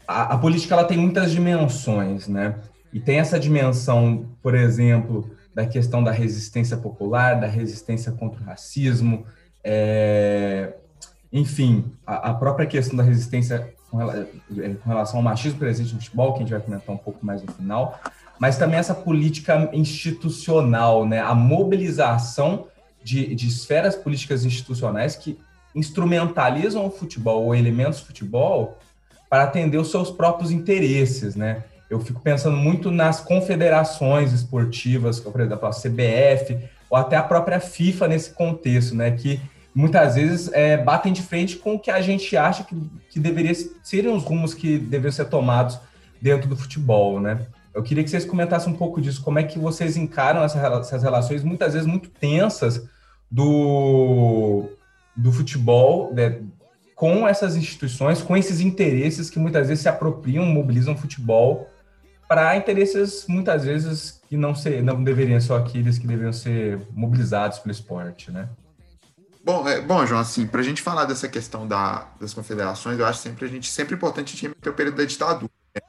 a, 0.06 0.34
a, 0.34 0.38
política 0.38 0.74
ela 0.74 0.84
tem 0.84 0.98
muitas 0.98 1.30
dimensões, 1.30 2.28
né? 2.28 2.60
E 2.92 3.00
tem 3.00 3.18
essa 3.18 3.38
dimensão, 3.40 4.26
por 4.42 4.54
exemplo, 4.54 5.30
da 5.54 5.66
questão 5.66 6.02
da 6.02 6.10
resistência 6.10 6.76
popular, 6.76 7.40
da 7.40 7.46
resistência 7.46 8.12
contra 8.12 8.42
o 8.42 8.44
racismo, 8.44 9.24
é, 9.64 10.74
enfim, 11.32 11.92
a, 12.06 12.30
a 12.30 12.34
própria 12.34 12.66
questão 12.66 12.96
da 12.96 13.02
resistência 13.02 13.72
é, 14.00 14.74
com 14.74 14.88
relação 14.88 15.18
ao 15.18 15.22
machismo 15.22 15.58
presente 15.58 15.92
no 15.92 16.00
futebol, 16.00 16.32
que 16.32 16.38
a 16.38 16.42
gente 16.42 16.50
vai 16.50 16.60
comentar 16.60 16.94
um 16.94 16.98
pouco 16.98 17.24
mais 17.24 17.42
no 17.42 17.52
final, 17.52 18.00
mas 18.38 18.56
também 18.56 18.78
essa 18.78 18.94
política 18.94 19.70
institucional, 19.72 21.06
né? 21.06 21.20
a 21.20 21.34
mobilização 21.34 22.66
de, 23.02 23.34
de 23.34 23.48
esferas 23.48 23.94
políticas 23.94 24.44
institucionais 24.44 25.16
que 25.16 25.38
instrumentalizam 25.74 26.86
o 26.86 26.90
futebol 26.90 27.44
ou 27.44 27.54
elementos 27.54 28.00
do 28.00 28.06
futebol 28.06 28.78
para 29.28 29.44
atender 29.44 29.78
os 29.78 29.90
seus 29.90 30.10
próprios 30.10 30.50
interesses, 30.50 31.34
né? 31.34 31.64
Eu 31.88 32.00
fico 32.00 32.20
pensando 32.20 32.56
muito 32.56 32.90
nas 32.90 33.20
confederações 33.20 34.32
esportivas, 34.32 35.20
por 35.20 35.40
exemplo, 35.40 35.66
a 35.66 35.70
CBF, 35.70 36.58
ou 36.88 36.96
até 36.98 37.16
a 37.16 37.22
própria 37.22 37.60
FIFA 37.60 38.08
nesse 38.08 38.30
contexto, 38.30 38.94
né? 38.94 39.10
Que 39.10 39.40
muitas 39.74 40.14
vezes 40.16 40.50
é, 40.52 40.76
batem 40.76 41.12
de 41.12 41.22
frente 41.22 41.56
com 41.56 41.74
o 41.74 41.78
que 41.78 41.90
a 41.90 42.00
gente 42.00 42.36
acha 42.36 42.64
que, 42.64 42.74
que 43.08 43.20
deveria 43.20 43.52
serem 43.82 44.14
os 44.14 44.22
rumos 44.22 44.54
que 44.54 44.78
deveriam 44.78 45.12
ser 45.12 45.26
tomados 45.26 45.78
dentro 46.20 46.48
do 46.48 46.56
futebol, 46.56 47.20
né? 47.20 47.46
Eu 47.74 47.82
queria 47.82 48.04
que 48.04 48.10
vocês 48.10 48.24
comentassem 48.24 48.72
um 48.72 48.76
pouco 48.76 49.00
disso, 49.00 49.22
como 49.22 49.38
é 49.38 49.42
que 49.42 49.58
vocês 49.58 49.96
encaram 49.96 50.44
essas 50.44 51.02
relações 51.02 51.42
muitas 51.42 51.72
vezes 51.72 51.88
muito 51.88 52.10
tensas 52.10 52.86
do, 53.30 54.68
do 55.16 55.32
futebol 55.32 56.12
né, 56.12 56.40
com 56.94 57.26
essas 57.26 57.56
instituições, 57.56 58.20
com 58.20 58.36
esses 58.36 58.60
interesses 58.60 59.30
que 59.30 59.38
muitas 59.38 59.68
vezes 59.68 59.82
se 59.82 59.88
apropriam, 59.88 60.44
mobilizam 60.44 60.92
o 60.92 60.98
futebol 60.98 61.66
para 62.28 62.56
interesses 62.56 63.26
muitas 63.26 63.64
vezes 63.64 64.20
que 64.28 64.36
não, 64.36 64.54
ser, 64.54 64.82
não 64.82 65.02
deveriam 65.02 65.40
ser 65.40 65.54
aqueles 65.54 65.98
que 65.98 66.06
deveriam 66.06 66.32
ser 66.32 66.78
mobilizados 66.92 67.58
pelo 67.58 67.72
esporte, 67.72 68.30
né? 68.30 68.48
Bom, 69.44 69.68
é, 69.68 69.80
bom, 69.80 70.06
João, 70.06 70.20
assim, 70.20 70.46
para 70.46 70.60
a 70.60 70.64
gente 70.64 70.80
falar 70.80 71.04
dessa 71.04 71.28
questão 71.28 71.66
da, 71.66 72.06
das 72.20 72.32
confederações, 72.32 72.98
eu 72.98 73.04
acho 73.04 73.20
sempre 73.20 73.44
a 73.44 73.48
gente 73.48 73.68
sempre 73.70 73.94
importante 73.94 74.28
a 74.28 74.30
gente 74.30 74.42
remeter 74.42 74.72
o 74.72 74.76
período 74.76 74.96
da 74.98 75.04
ditadura. 75.04 75.50
Né? 75.74 75.82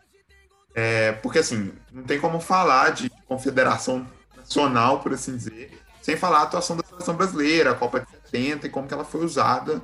É, 0.73 1.11
porque 1.13 1.39
assim, 1.39 1.71
não 1.91 2.03
tem 2.03 2.19
como 2.19 2.39
falar 2.39 2.91
de 2.91 3.11
confederação 3.27 4.07
nacional, 4.35 5.01
por 5.01 5.13
assim 5.13 5.37
dizer, 5.37 5.79
sem 6.01 6.17
falar 6.17 6.39
a 6.39 6.43
atuação 6.43 6.75
da 6.75 6.83
seleção 6.83 7.15
brasileira, 7.15 7.71
a 7.71 7.75
Copa 7.75 7.99
de 7.99 8.07
70 8.31 8.65
e 8.65 8.69
como 8.71 8.87
que 8.87 8.93
ela 8.93 9.05
foi 9.05 9.23
usada 9.23 9.79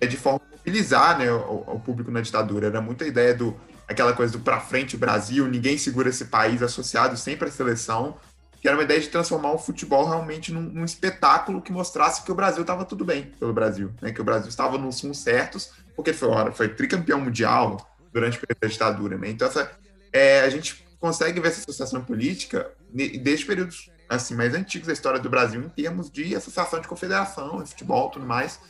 é, 0.00 0.06
de 0.06 0.16
forma 0.16 0.40
a 0.44 0.56
mobilizar 0.56 1.18
né, 1.18 1.30
o, 1.30 1.64
o, 1.66 1.80
público 1.80 2.10
na 2.10 2.20
ditadura. 2.20 2.68
Era 2.68 2.80
muita 2.80 3.04
ideia 3.04 3.34
do 3.34 3.58
aquela 3.88 4.12
coisa 4.12 4.32
do 4.32 4.38
para 4.38 4.60
frente 4.60 4.96
Brasil, 4.96 5.48
ninguém 5.48 5.76
segura 5.76 6.08
esse 6.08 6.26
país 6.26 6.62
associado 6.62 7.16
sempre 7.16 7.48
à 7.48 7.50
seleção 7.50 8.16
que 8.62 8.68
era 8.68 8.76
uma 8.76 8.84
ideia 8.84 9.00
de 9.00 9.08
transformar 9.08 9.50
o 9.50 9.58
futebol 9.58 10.08
realmente 10.08 10.52
num, 10.52 10.62
num 10.62 10.84
espetáculo 10.84 11.60
que 11.60 11.72
mostrasse 11.72 12.22
que 12.22 12.30
o 12.30 12.34
Brasil 12.34 12.60
estava 12.60 12.84
tudo 12.84 13.04
bem 13.04 13.24
pelo 13.36 13.52
Brasil, 13.52 13.92
né? 14.00 14.12
que 14.12 14.20
o 14.20 14.24
Brasil 14.24 14.48
estava 14.48 14.78
nos 14.78 15.02
rumos 15.02 15.18
certos, 15.18 15.72
porque 15.96 16.12
foi, 16.12 16.28
foi 16.52 16.68
tricampeão 16.68 17.20
mundial 17.20 17.76
durante 18.12 18.38
a 18.62 18.66
ditadura. 18.68 19.18
Né? 19.18 19.30
Então, 19.30 19.48
essa, 19.48 19.68
é, 20.12 20.42
a 20.42 20.48
gente 20.48 20.86
consegue 21.00 21.40
ver 21.40 21.48
essa 21.48 21.62
associação 21.62 22.04
política 22.04 22.70
desde 22.92 23.44
períodos 23.44 23.90
assim, 24.08 24.36
mais 24.36 24.54
antigos 24.54 24.86
da 24.86 24.92
história 24.92 25.18
do 25.18 25.28
Brasil, 25.28 25.60
em 25.60 25.68
termos 25.68 26.08
de 26.08 26.36
associação 26.36 26.80
de 26.80 26.86
confederação, 26.86 27.64
de 27.64 27.70
futebol 27.70 28.10
tudo 28.10 28.24
mais, 28.24 28.60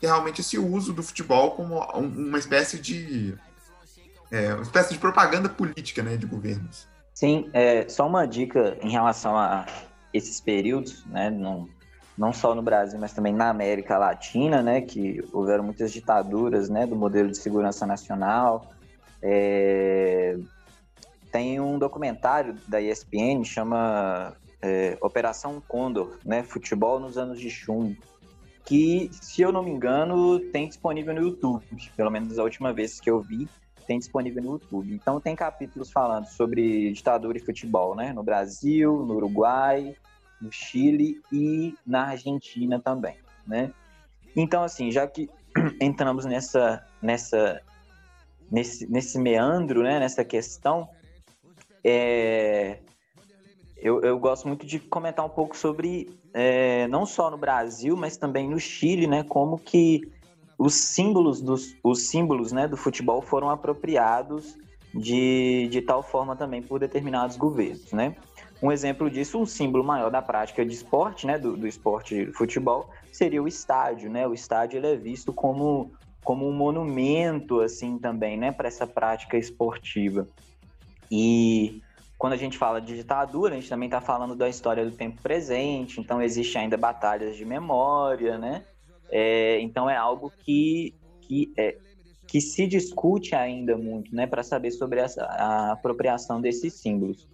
que 0.00 0.06
é 0.06 0.08
realmente 0.08 0.40
esse 0.40 0.58
uso 0.58 0.92
do 0.92 1.04
futebol 1.04 1.52
como 1.52 1.78
uma 2.00 2.38
espécie 2.38 2.80
de 2.80 3.38
é, 4.28 4.54
uma 4.54 4.64
espécie 4.64 4.92
de 4.92 4.98
propaganda 4.98 5.48
política 5.48 6.02
né, 6.02 6.16
de 6.16 6.26
governos. 6.26 6.88
Sim, 7.16 7.48
é, 7.54 7.88
só 7.88 8.06
uma 8.06 8.26
dica 8.26 8.76
em 8.82 8.90
relação 8.90 9.34
a 9.34 9.64
esses 10.12 10.38
períodos, 10.38 11.02
né, 11.06 11.30
não, 11.30 11.66
não 12.16 12.30
só 12.30 12.54
no 12.54 12.60
Brasil, 12.60 12.98
mas 12.98 13.14
também 13.14 13.32
na 13.32 13.48
América 13.48 13.96
Latina, 13.96 14.62
né, 14.62 14.82
que 14.82 15.26
houveram 15.32 15.64
muitas 15.64 15.90
ditaduras, 15.90 16.68
né, 16.68 16.86
do 16.86 16.94
modelo 16.94 17.30
de 17.30 17.38
segurança 17.38 17.86
nacional. 17.86 18.70
É, 19.22 20.36
tem 21.32 21.58
um 21.58 21.78
documentário 21.78 22.58
da 22.68 22.82
ESPN 22.82 23.42
chama 23.44 24.36
é, 24.60 24.98
Operação 25.00 25.58
Condor, 25.66 26.18
né, 26.22 26.42
futebol 26.42 27.00
nos 27.00 27.16
anos 27.16 27.40
de 27.40 27.48
chumbo, 27.48 27.96
que, 28.62 29.08
se 29.10 29.40
eu 29.40 29.50
não 29.50 29.62
me 29.62 29.70
engano, 29.70 30.38
tem 30.52 30.68
disponível 30.68 31.14
no 31.14 31.22
YouTube, 31.22 31.64
pelo 31.96 32.10
menos 32.10 32.38
a 32.38 32.42
última 32.42 32.74
vez 32.74 33.00
que 33.00 33.08
eu 33.08 33.22
vi 33.22 33.48
tem 33.86 33.98
disponível 33.98 34.42
no 34.42 34.52
YouTube. 34.52 34.92
Então 34.92 35.20
tem 35.20 35.36
capítulos 35.36 35.90
falando 35.90 36.26
sobre 36.26 36.92
ditadura 36.92 37.38
e 37.38 37.40
futebol, 37.40 37.94
né? 37.94 38.12
No 38.12 38.22
Brasil, 38.22 39.04
no 39.04 39.14
Uruguai, 39.14 39.94
no 40.40 40.50
Chile 40.52 41.20
e 41.32 41.74
na 41.86 42.08
Argentina 42.08 42.80
também, 42.80 43.16
né? 43.46 43.72
Então 44.34 44.62
assim, 44.62 44.90
já 44.90 45.06
que 45.06 45.30
entramos 45.80 46.24
nessa 46.24 46.84
nessa 47.00 47.62
nesse, 48.50 48.90
nesse 48.90 49.18
meandro, 49.18 49.82
né? 49.82 49.98
Nessa 49.98 50.24
questão, 50.24 50.88
é, 51.82 52.78
eu, 53.76 54.00
eu 54.00 54.18
gosto 54.18 54.48
muito 54.48 54.66
de 54.66 54.78
comentar 54.78 55.24
um 55.24 55.30
pouco 55.30 55.56
sobre 55.56 56.10
é, 56.32 56.86
não 56.88 57.06
só 57.06 57.30
no 57.30 57.38
Brasil, 57.38 57.96
mas 57.96 58.16
também 58.16 58.48
no 58.48 58.58
Chile, 58.58 59.06
né? 59.06 59.22
Como 59.22 59.58
que 59.58 60.02
os 60.58 60.74
símbolos 60.74 61.40
dos 61.40 61.76
os 61.82 62.08
símbolos 62.08 62.52
né, 62.52 62.66
do 62.66 62.76
futebol 62.76 63.20
foram 63.20 63.50
apropriados 63.50 64.56
de, 64.94 65.68
de 65.70 65.82
tal 65.82 66.02
forma 66.02 66.34
também 66.34 66.62
por 66.62 66.80
determinados 66.80 67.36
governos, 67.36 67.92
né? 67.92 68.16
Um 68.62 68.72
exemplo 68.72 69.10
disso, 69.10 69.38
um 69.38 69.44
símbolo 69.44 69.84
maior 69.84 70.10
da 70.10 70.22
prática 70.22 70.64
de 70.64 70.72
esporte, 70.72 71.26
né, 71.26 71.38
do, 71.38 71.56
do 71.56 71.66
esporte 71.66 72.32
futebol, 72.32 72.88
seria 73.12 73.42
o 73.42 73.46
estádio, 73.46 74.10
né? 74.10 74.26
O 74.26 74.32
estádio 74.32 74.78
ele 74.78 74.86
é 74.86 74.96
visto 74.96 75.32
como, 75.32 75.92
como 76.24 76.48
um 76.48 76.52
monumento, 76.52 77.60
assim, 77.60 77.98
também, 77.98 78.38
né, 78.38 78.50
para 78.50 78.68
essa 78.68 78.86
prática 78.86 79.36
esportiva. 79.36 80.26
E 81.10 81.82
quando 82.16 82.32
a 82.32 82.36
gente 82.36 82.56
fala 82.56 82.80
de 82.80 82.96
ditadura, 82.96 83.52
a 83.52 83.56
gente 83.56 83.68
também 83.68 83.88
está 83.88 84.00
falando 84.00 84.34
da 84.34 84.48
história 84.48 84.84
do 84.84 84.96
tempo 84.96 85.20
presente, 85.20 86.00
então 86.00 86.22
existe 86.22 86.56
ainda 86.56 86.78
batalhas 86.78 87.36
de 87.36 87.44
memória, 87.44 88.38
né? 88.38 88.64
É, 89.10 89.60
então 89.60 89.88
é 89.88 89.96
algo 89.96 90.32
que, 90.44 90.94
que, 91.20 91.52
é, 91.56 91.76
que 92.26 92.40
se 92.40 92.66
discute 92.66 93.34
ainda 93.34 93.76
muito, 93.76 94.14
né, 94.14 94.26
para 94.26 94.42
saber 94.42 94.70
sobre 94.70 95.00
essa, 95.00 95.24
a 95.24 95.72
apropriação 95.72 96.40
desses 96.40 96.74
símbolos. 96.74 97.28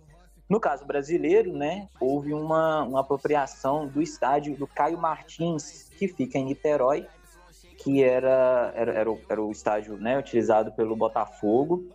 No 0.49 0.61
caso 0.61 0.85
brasileiro, 0.85 1.53
né, 1.53 1.89
houve 1.99 2.35
uma, 2.35 2.83
uma 2.83 3.01
apropriação 3.01 3.87
do 3.87 4.03
estádio 4.03 4.55
do 4.57 4.67
Caio 4.67 4.99
Martins, 4.99 5.89
que 5.99 6.07
fica 6.07 6.39
em 6.39 6.45
Niterói, 6.45 7.07
que 7.79 8.03
era, 8.03 8.73
era, 8.77 8.93
era, 8.93 9.11
o, 9.11 9.21
era 9.29 9.43
o 9.43 9.51
estádio 9.51 9.97
né, 9.97 10.19
utilizado 10.19 10.73
pelo 10.73 10.95
Botafogo. 10.95 11.91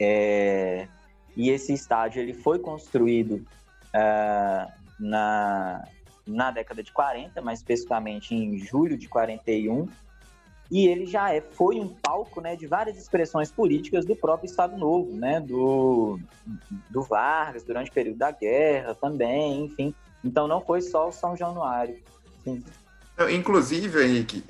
É, 0.00 0.88
e 1.36 1.50
esse 1.50 1.72
estádio 1.72 2.20
ele 2.20 2.34
foi 2.34 2.58
construído 2.58 3.46
uh, 3.94 4.72
na, 4.98 5.86
na 6.30 6.50
década 6.50 6.82
de 6.82 6.92
40, 6.92 7.40
mais 7.40 7.60
especificamente 7.60 8.34
em 8.34 8.58
julho 8.58 8.96
de 8.96 9.08
41, 9.08 9.88
e 10.70 10.86
ele 10.86 11.04
já 11.04 11.34
é, 11.34 11.40
foi 11.40 11.80
um 11.80 11.88
palco 11.88 12.40
né, 12.40 12.54
de 12.54 12.66
várias 12.66 12.96
expressões 12.96 13.50
políticas 13.50 14.04
do 14.04 14.14
próprio 14.14 14.48
Estado 14.48 14.76
Novo, 14.76 15.12
né, 15.12 15.40
do, 15.40 16.18
do 16.88 17.02
Vargas, 17.02 17.64
durante 17.64 17.90
o 17.90 17.94
período 17.94 18.18
da 18.18 18.30
guerra 18.30 18.94
também, 18.94 19.64
enfim. 19.64 19.92
Então 20.24 20.46
não 20.46 20.60
foi 20.60 20.80
só 20.80 21.08
o 21.08 21.12
São 21.12 21.36
Januário. 21.36 21.98
Sim. 22.44 22.62
Inclusive, 23.32 24.04
Henrique, 24.04 24.44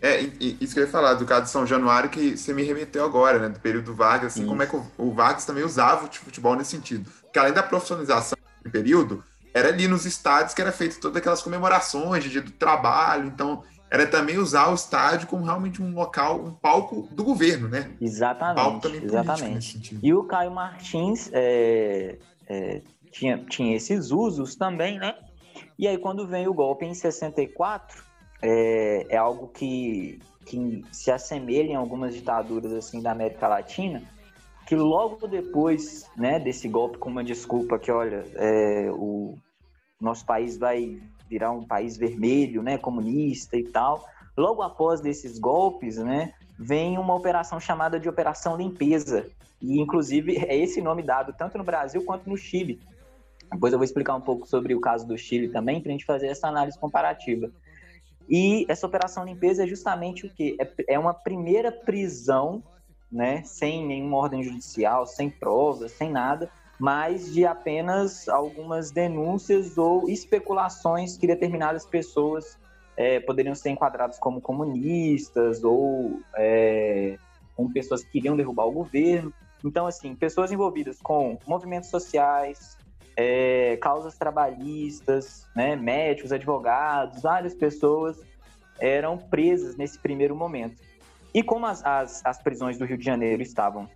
é, 0.00 0.20
isso 0.20 0.74
que 0.74 0.80
eu 0.80 0.84
ia 0.84 0.90
falar, 0.90 1.14
do 1.14 1.24
caso 1.24 1.44
de 1.44 1.50
São 1.50 1.66
Januário, 1.66 2.08
que 2.10 2.36
você 2.36 2.52
me 2.52 2.62
remeteu 2.62 3.04
agora, 3.04 3.38
né, 3.38 3.48
do 3.48 3.60
período 3.60 3.86
do 3.86 3.94
Vargas, 3.94 4.32
assim, 4.32 4.46
como 4.46 4.62
é 4.62 4.66
que 4.66 4.76
o, 4.76 4.84
o 4.98 5.12
Vargas 5.12 5.44
também 5.44 5.64
usava 5.64 6.06
o 6.06 6.12
futebol 6.12 6.54
nesse 6.54 6.70
sentido. 6.70 7.10
Porque 7.22 7.38
além 7.38 7.52
da 7.52 7.62
profissionalização 7.62 8.38
do 8.64 8.70
período, 8.70 9.24
era 9.54 9.68
ali 9.68 9.86
nos 9.86 10.06
estádios 10.06 10.54
que 10.54 10.62
era 10.62 10.72
feito 10.72 11.00
todas 11.00 11.16
aquelas 11.16 11.42
comemorações 11.42 12.24
de 12.24 12.30
dia 12.30 12.42
do 12.42 12.50
trabalho, 12.50 13.26
então 13.26 13.62
era 13.90 14.06
também 14.06 14.38
usar 14.38 14.70
o 14.70 14.74
estádio 14.74 15.28
como 15.28 15.44
realmente 15.44 15.82
um 15.82 15.94
local, 15.94 16.40
um 16.40 16.52
palco 16.52 17.08
do 17.10 17.22
governo, 17.22 17.68
né? 17.68 17.90
Exatamente. 18.00 18.88
Um 18.88 19.04
exatamente. 19.04 19.98
E 20.02 20.14
o 20.14 20.24
Caio 20.24 20.50
Martins 20.50 21.28
é, 21.30 22.16
é, 22.48 22.80
tinha, 23.10 23.36
tinha 23.44 23.76
esses 23.76 24.10
usos 24.10 24.56
também, 24.56 24.98
né? 24.98 25.14
E 25.78 25.86
aí 25.86 25.98
quando 25.98 26.26
vem 26.26 26.48
o 26.48 26.54
golpe 26.54 26.86
em 26.86 26.94
64, 26.94 28.02
é, 28.40 29.06
é 29.10 29.16
algo 29.18 29.48
que, 29.48 30.20
que 30.46 30.82
se 30.90 31.10
assemelha 31.10 31.72
em 31.72 31.76
algumas 31.76 32.14
ditaduras 32.14 32.72
assim 32.72 33.02
da 33.02 33.12
América 33.12 33.46
Latina, 33.46 34.02
que 34.66 34.76
logo 34.76 35.26
depois 35.26 36.08
né, 36.16 36.38
desse 36.38 36.68
golpe, 36.68 36.98
com 36.98 37.10
uma 37.10 37.24
desculpa 37.24 37.78
que, 37.78 37.90
olha, 37.90 38.24
é, 38.34 38.90
o 38.90 39.36
nosso 40.00 40.24
país 40.24 40.56
vai 40.56 41.00
virar 41.28 41.50
um 41.50 41.64
país 41.64 41.96
vermelho, 41.96 42.62
né, 42.62 42.76
comunista 42.78 43.56
e 43.56 43.64
tal, 43.64 44.04
logo 44.36 44.62
após 44.62 45.00
desses 45.00 45.38
golpes, 45.38 45.96
né, 45.96 46.34
vem 46.58 46.98
uma 46.98 47.14
operação 47.14 47.58
chamada 47.58 47.98
de 47.98 48.08
Operação 48.08 48.56
Limpeza. 48.56 49.26
E, 49.60 49.80
inclusive, 49.80 50.36
é 50.38 50.56
esse 50.56 50.80
nome 50.80 51.02
dado 51.02 51.32
tanto 51.32 51.56
no 51.56 51.64
Brasil 51.64 52.04
quanto 52.04 52.28
no 52.28 52.36
Chile. 52.36 52.80
Depois 53.52 53.72
eu 53.72 53.78
vou 53.78 53.84
explicar 53.84 54.14
um 54.14 54.20
pouco 54.20 54.46
sobre 54.46 54.74
o 54.74 54.80
caso 54.80 55.06
do 55.06 55.16
Chile 55.16 55.48
também, 55.48 55.80
para 55.80 55.90
a 55.90 55.92
gente 55.92 56.04
fazer 56.04 56.28
essa 56.28 56.48
análise 56.48 56.78
comparativa. 56.78 57.50
E 58.28 58.64
essa 58.68 58.86
Operação 58.86 59.24
Limpeza 59.24 59.64
é 59.64 59.66
justamente 59.66 60.26
o 60.26 60.30
quê? 60.30 60.56
É, 60.58 60.94
é 60.94 60.98
uma 60.98 61.12
primeira 61.12 61.70
prisão 61.70 62.62
né, 63.12 63.42
sem 63.44 63.86
nenhuma 63.86 64.16
ordem 64.16 64.42
judicial, 64.42 65.06
sem 65.06 65.28
provas, 65.28 65.92
sem 65.92 66.10
nada, 66.10 66.50
mas 66.80 67.32
de 67.32 67.44
apenas 67.44 68.28
algumas 68.28 68.90
denúncias 68.90 69.76
ou 69.76 70.08
especulações 70.08 71.16
que 71.16 71.26
determinadas 71.26 71.84
pessoas 71.86 72.58
é, 72.96 73.20
poderiam 73.20 73.54
ser 73.54 73.70
enquadradas 73.70 74.18
como 74.18 74.40
comunistas 74.40 75.62
ou 75.62 76.20
é, 76.36 77.16
como 77.54 77.72
pessoas 77.72 78.02
que 78.02 78.10
queriam 78.12 78.36
derrubar 78.36 78.66
o 78.66 78.72
governo. 78.72 79.32
Então, 79.64 79.86
assim, 79.86 80.14
pessoas 80.16 80.50
envolvidas 80.50 81.00
com 81.00 81.38
movimentos 81.46 81.88
sociais, 81.88 82.76
é, 83.16 83.76
causas 83.80 84.16
trabalhistas, 84.16 85.46
né, 85.54 85.76
médicos, 85.76 86.32
advogados, 86.32 87.22
várias 87.22 87.54
pessoas 87.54 88.18
eram 88.80 89.16
presas 89.16 89.76
nesse 89.76 89.98
primeiro 89.98 90.34
momento. 90.34 90.76
E 91.34 91.42
como 91.42 91.66
as, 91.66 91.84
as, 91.84 92.24
as 92.24 92.42
prisões 92.42 92.78
do 92.78 92.84
Rio 92.84 92.98
de 92.98 93.04
Janeiro 93.04 93.42
estavam 93.42 93.88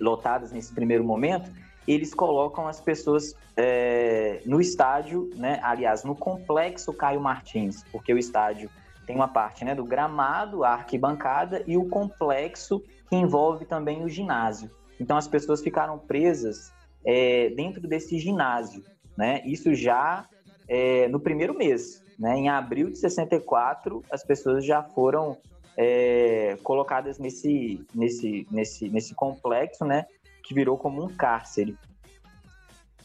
lotadas 0.00 0.52
nesse 0.52 0.72
primeiro 0.72 1.02
momento, 1.02 1.50
eles 1.86 2.12
colocam 2.12 2.68
as 2.68 2.80
pessoas 2.80 3.34
é, 3.56 4.42
no 4.44 4.60
estádio, 4.60 5.30
né? 5.36 5.58
Aliás, 5.62 6.04
no 6.04 6.14
complexo 6.14 6.92
Caio 6.92 7.20
Martins, 7.20 7.82
porque 7.90 8.12
o 8.12 8.18
estádio 8.18 8.70
tem 9.06 9.16
uma 9.16 9.28
parte 9.28 9.64
né, 9.64 9.74
do 9.74 9.84
gramado, 9.84 10.64
a 10.64 10.74
arquibancada 10.74 11.64
e 11.66 11.78
o 11.78 11.88
complexo 11.88 12.82
que 13.08 13.16
envolve 13.16 13.64
também 13.64 14.04
o 14.04 14.08
ginásio. 14.08 14.70
Então 15.00 15.16
as 15.16 15.26
pessoas 15.26 15.62
ficaram 15.62 15.98
presas 15.98 16.70
é, 17.04 17.48
dentro 17.50 17.88
desse 17.88 18.18
ginásio, 18.18 18.84
né? 19.16 19.40
Isso 19.46 19.74
já 19.74 20.28
é, 20.68 21.08
no 21.08 21.18
primeiro 21.18 21.56
mês, 21.56 22.04
né? 22.18 22.36
Em 22.36 22.50
abril 22.50 22.90
de 22.90 22.98
64, 22.98 24.04
as 24.10 24.22
pessoas 24.22 24.62
já 24.62 24.82
foram 24.82 25.38
é, 25.80 26.58
colocadas 26.64 27.18
nesse, 27.18 27.86
nesse, 27.94 28.46
nesse, 28.50 28.88
nesse 28.88 29.14
complexo, 29.14 29.84
né? 29.84 30.04
que 30.48 30.54
virou 30.54 30.78
como 30.78 31.04
um 31.04 31.08
cárcere. 31.08 31.76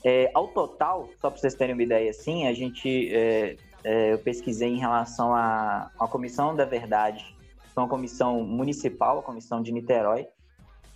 É, 0.01 0.31
ao 0.33 0.47
total, 0.47 1.09
só 1.19 1.29
para 1.29 1.39
vocês 1.39 1.53
terem 1.53 1.73
uma 1.73 1.83
ideia 1.83 2.09
assim, 2.09 2.47
a 2.47 2.53
gente 2.53 3.13
é, 3.13 3.57
é, 3.83 4.13
eu 4.13 4.19
pesquisei 4.19 4.69
em 4.69 4.79
relação 4.79 5.35
à, 5.35 5.91
à 5.99 6.07
Comissão 6.07 6.55
da 6.55 6.63
Verdade, 6.63 7.35
que 7.73 7.77
é 7.77 7.81
uma 7.81 7.87
comissão 7.87 8.43
municipal, 8.43 9.19
a 9.19 9.23
Comissão 9.23 9.61
de 9.61 9.73
Niterói, 9.73 10.27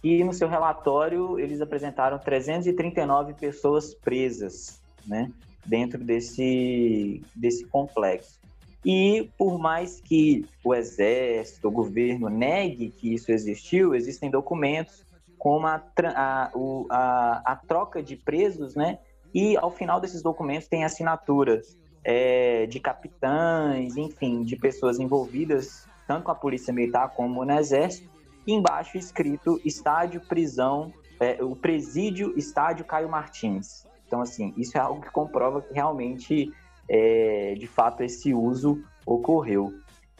e 0.02 0.24
no 0.24 0.32
seu 0.32 0.48
relatório 0.48 1.38
eles 1.38 1.60
apresentaram 1.60 2.18
339 2.18 3.34
pessoas 3.34 3.94
presas, 3.94 4.82
né, 5.06 5.30
dentro 5.66 6.02
desse, 6.02 7.22
desse 7.36 7.66
complexo. 7.66 8.40
E 8.86 9.30
por 9.38 9.58
mais 9.60 10.00
que 10.00 10.46
o 10.64 10.74
exército, 10.74 11.68
o 11.68 11.72
governo 11.72 12.30
negue 12.30 12.90
que 12.90 13.14
isso 13.14 13.32
existiu, 13.32 13.96
existem 13.96 14.30
documentos 14.30 15.06
como 15.38 15.68
a, 15.68 15.84
a, 16.16 16.52
a, 16.90 17.42
a 17.52 17.56
troca 17.56 18.02
de 18.02 18.16
presos, 18.16 18.76
né? 18.76 19.00
E 19.34 19.58
ao 19.58 19.72
final 19.72 20.00
desses 20.00 20.22
documentos 20.22 20.68
tem 20.68 20.84
assinaturas 20.84 21.78
é, 22.04 22.66
de 22.66 22.80
capitães, 22.80 23.98
enfim, 23.98 24.44
de 24.44 24.56
pessoas 24.56 25.00
envolvidas 25.00 25.88
tanto 26.08 26.24
com 26.24 26.32
a 26.32 26.36
polícia 26.36 26.74
militar 26.74 27.10
como 27.10 27.44
no 27.44 27.60
exército. 27.60 28.10
E 28.46 28.54
embaixo 28.54 28.98
escrito 28.98 29.60
estádio 29.66 30.22
prisão, 30.22 30.94
é, 31.20 31.44
o 31.44 31.56
presídio 31.56 32.34
estádio 32.38 32.86
Caio 32.86 33.10
Martins. 33.10 33.86
Então 34.08 34.22
assim, 34.22 34.54
isso 34.56 34.78
é 34.78 34.82
algo 34.82 35.02
que 35.02 35.12
comprova 35.12 35.62
que 35.62 35.74
realmente, 35.74 36.54
é, 36.90 37.56
de 37.58 37.68
fato, 37.68 38.04
esse 38.04 38.34
uso 38.34 38.84
ocorreu. 39.06 39.74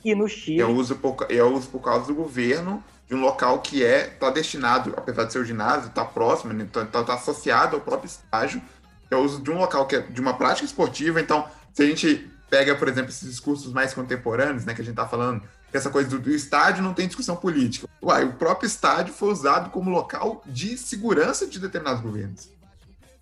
E 0.04 0.14
no 0.14 0.28
Chile. 0.28 0.60
Eu 0.60 0.70
uso 0.72 0.96
por, 0.96 1.16
eu 1.30 1.54
uso 1.54 1.70
por 1.70 1.82
causa 1.82 2.08
do 2.08 2.16
governo 2.16 2.84
de 3.08 3.16
um 3.16 3.22
local 3.22 3.60
que 3.60 3.84
é 3.84 4.08
tá 4.08 4.30
destinado, 4.30 4.94
apesar 4.98 5.24
de 5.24 5.34
ser 5.34 5.40
o 5.40 5.46
ginásio, 5.46 5.90
tá 5.92 6.04
próximo, 6.04 6.54
né, 6.54 6.68
tá, 6.72 6.86
tá, 6.86 7.04
tá, 7.04 7.14
associado 7.14 7.76
ao 7.76 7.82
próprio 7.82 8.08
estágio, 8.08 8.62
é 9.10 9.16
o 9.16 9.20
uso 9.20 9.42
de 9.42 9.50
um 9.50 9.58
local 9.58 9.86
que 9.88 9.96
é 9.96 10.02
de 10.02 10.20
uma 10.20 10.34
prática 10.38 10.66
esportiva. 10.66 11.22
Então, 11.22 11.48
se 11.74 11.84
a 11.84 11.86
gente 11.86 12.30
pega, 12.50 12.76
por 12.76 12.88
exemplo, 12.88 13.10
esses 13.10 13.30
discursos 13.30 13.72
mais 13.72 13.94
contemporâneos, 13.94 14.66
né, 14.66 14.74
que 14.74 14.82
a 14.82 14.84
gente 14.84 14.96
tá 14.96 15.08
falando, 15.08 15.42
essa 15.74 15.90
coisa 15.90 16.10
do, 16.10 16.20
do 16.20 16.32
estádio 16.32 16.84
não 16.84 16.94
tem 16.94 17.08
discussão 17.08 17.36
política. 17.36 17.88
Uai, 18.02 18.26
o 18.26 18.34
próprio 18.34 18.68
estádio 18.68 19.14
foi 19.14 19.30
usado 19.30 19.70
como 19.70 19.90
local 19.90 20.42
de 20.46 20.78
segurança 20.78 21.48
de 21.48 21.60
determinados 21.60 22.02
governos. 22.02 22.50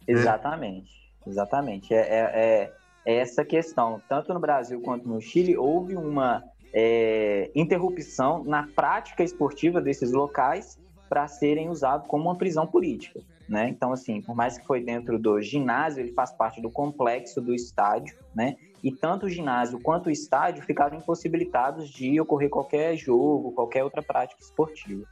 Exatamente, 0.08 0.92
né? 1.26 1.32
exatamente. 1.32 1.94
É, 1.94 1.98
é, 1.98 2.20
é, 2.34 2.62
é 2.64 2.74
essa 3.06 3.46
questão. 3.46 4.02
Tanto 4.10 4.34
no 4.34 4.40
Brasil 4.40 4.82
quanto 4.82 5.08
no 5.08 5.22
Chile, 5.22 5.56
houve 5.56 5.96
uma 5.96 6.44
é, 6.74 7.52
interrupção 7.56 8.44
na 8.44 8.68
prática 8.68 9.24
esportiva 9.24 9.80
desses 9.80 10.12
locais 10.12 10.80
para 11.08 11.28
serem 11.28 11.70
usados 11.70 12.08
como 12.08 12.26
uma 12.26 12.36
prisão 12.36 12.66
política. 12.66 13.22
Né? 13.48 13.70
Então, 13.70 13.94
assim, 13.94 14.22
por 14.22 14.36
mais 14.36 14.58
que 14.58 14.66
foi 14.66 14.84
dentro 14.84 15.20
do 15.20 15.40
ginásio, 15.40 16.02
ele 16.02 16.12
faz 16.14 16.32
parte 16.32 16.60
do 16.60 16.70
complexo 16.70 17.40
do 17.40 17.54
estádio, 17.54 18.18
né? 18.36 18.56
E 18.84 18.92
tanto 18.92 19.28
o 19.28 19.30
ginásio 19.30 19.80
quanto 19.80 20.08
o 20.08 20.12
estádio 20.12 20.64
ficaram 20.64 20.98
impossibilitados 20.98 21.90
de 21.90 22.20
ocorrer 22.20 22.50
qualquer 22.50 22.96
jogo, 22.96 23.52
qualquer 23.52 23.84
outra 23.84 24.02
prática 24.02 24.42
esportiva. 24.42 25.06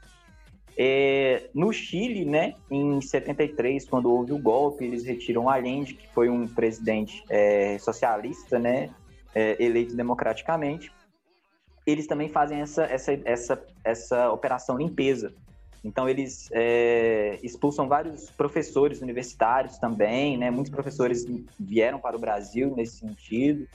É, 0.77 1.49
no 1.53 1.71
Chile, 1.71 2.25
né, 2.25 2.55
em 2.69 2.99
73, 2.99 3.88
quando 3.88 4.12
houve 4.12 4.33
o 4.33 4.39
golpe, 4.39 4.83
eles 4.83 5.05
retiram 5.05 5.47
Allende, 5.47 5.93
que 5.93 6.07
foi 6.09 6.29
um 6.29 6.47
presidente 6.47 7.23
é, 7.29 7.77
socialista, 7.77 8.57
né, 8.57 8.89
é, 9.36 9.55
eleito 9.63 9.95
democraticamente, 9.95 10.91
eles 11.86 12.07
também 12.07 12.29
fazem 12.29 12.62
essa, 12.62 12.83
essa, 12.86 13.19
essa, 13.25 13.65
essa 13.83 14.31
operação 14.31 14.77
limpeza. 14.77 15.33
Então, 15.83 16.07
eles 16.07 16.49
é, 16.53 17.38
expulsam 17.43 17.89
vários 17.89 18.29
professores 18.31 19.01
universitários 19.01 19.77
também, 19.77 20.38
né? 20.38 20.49
Muitos 20.49 20.71
professores 20.71 21.25
vieram 21.59 21.99
para 21.99 22.15
o 22.15 22.19
Brasil 22.19 22.73
nesse 22.73 22.99
sentido. 22.99 23.67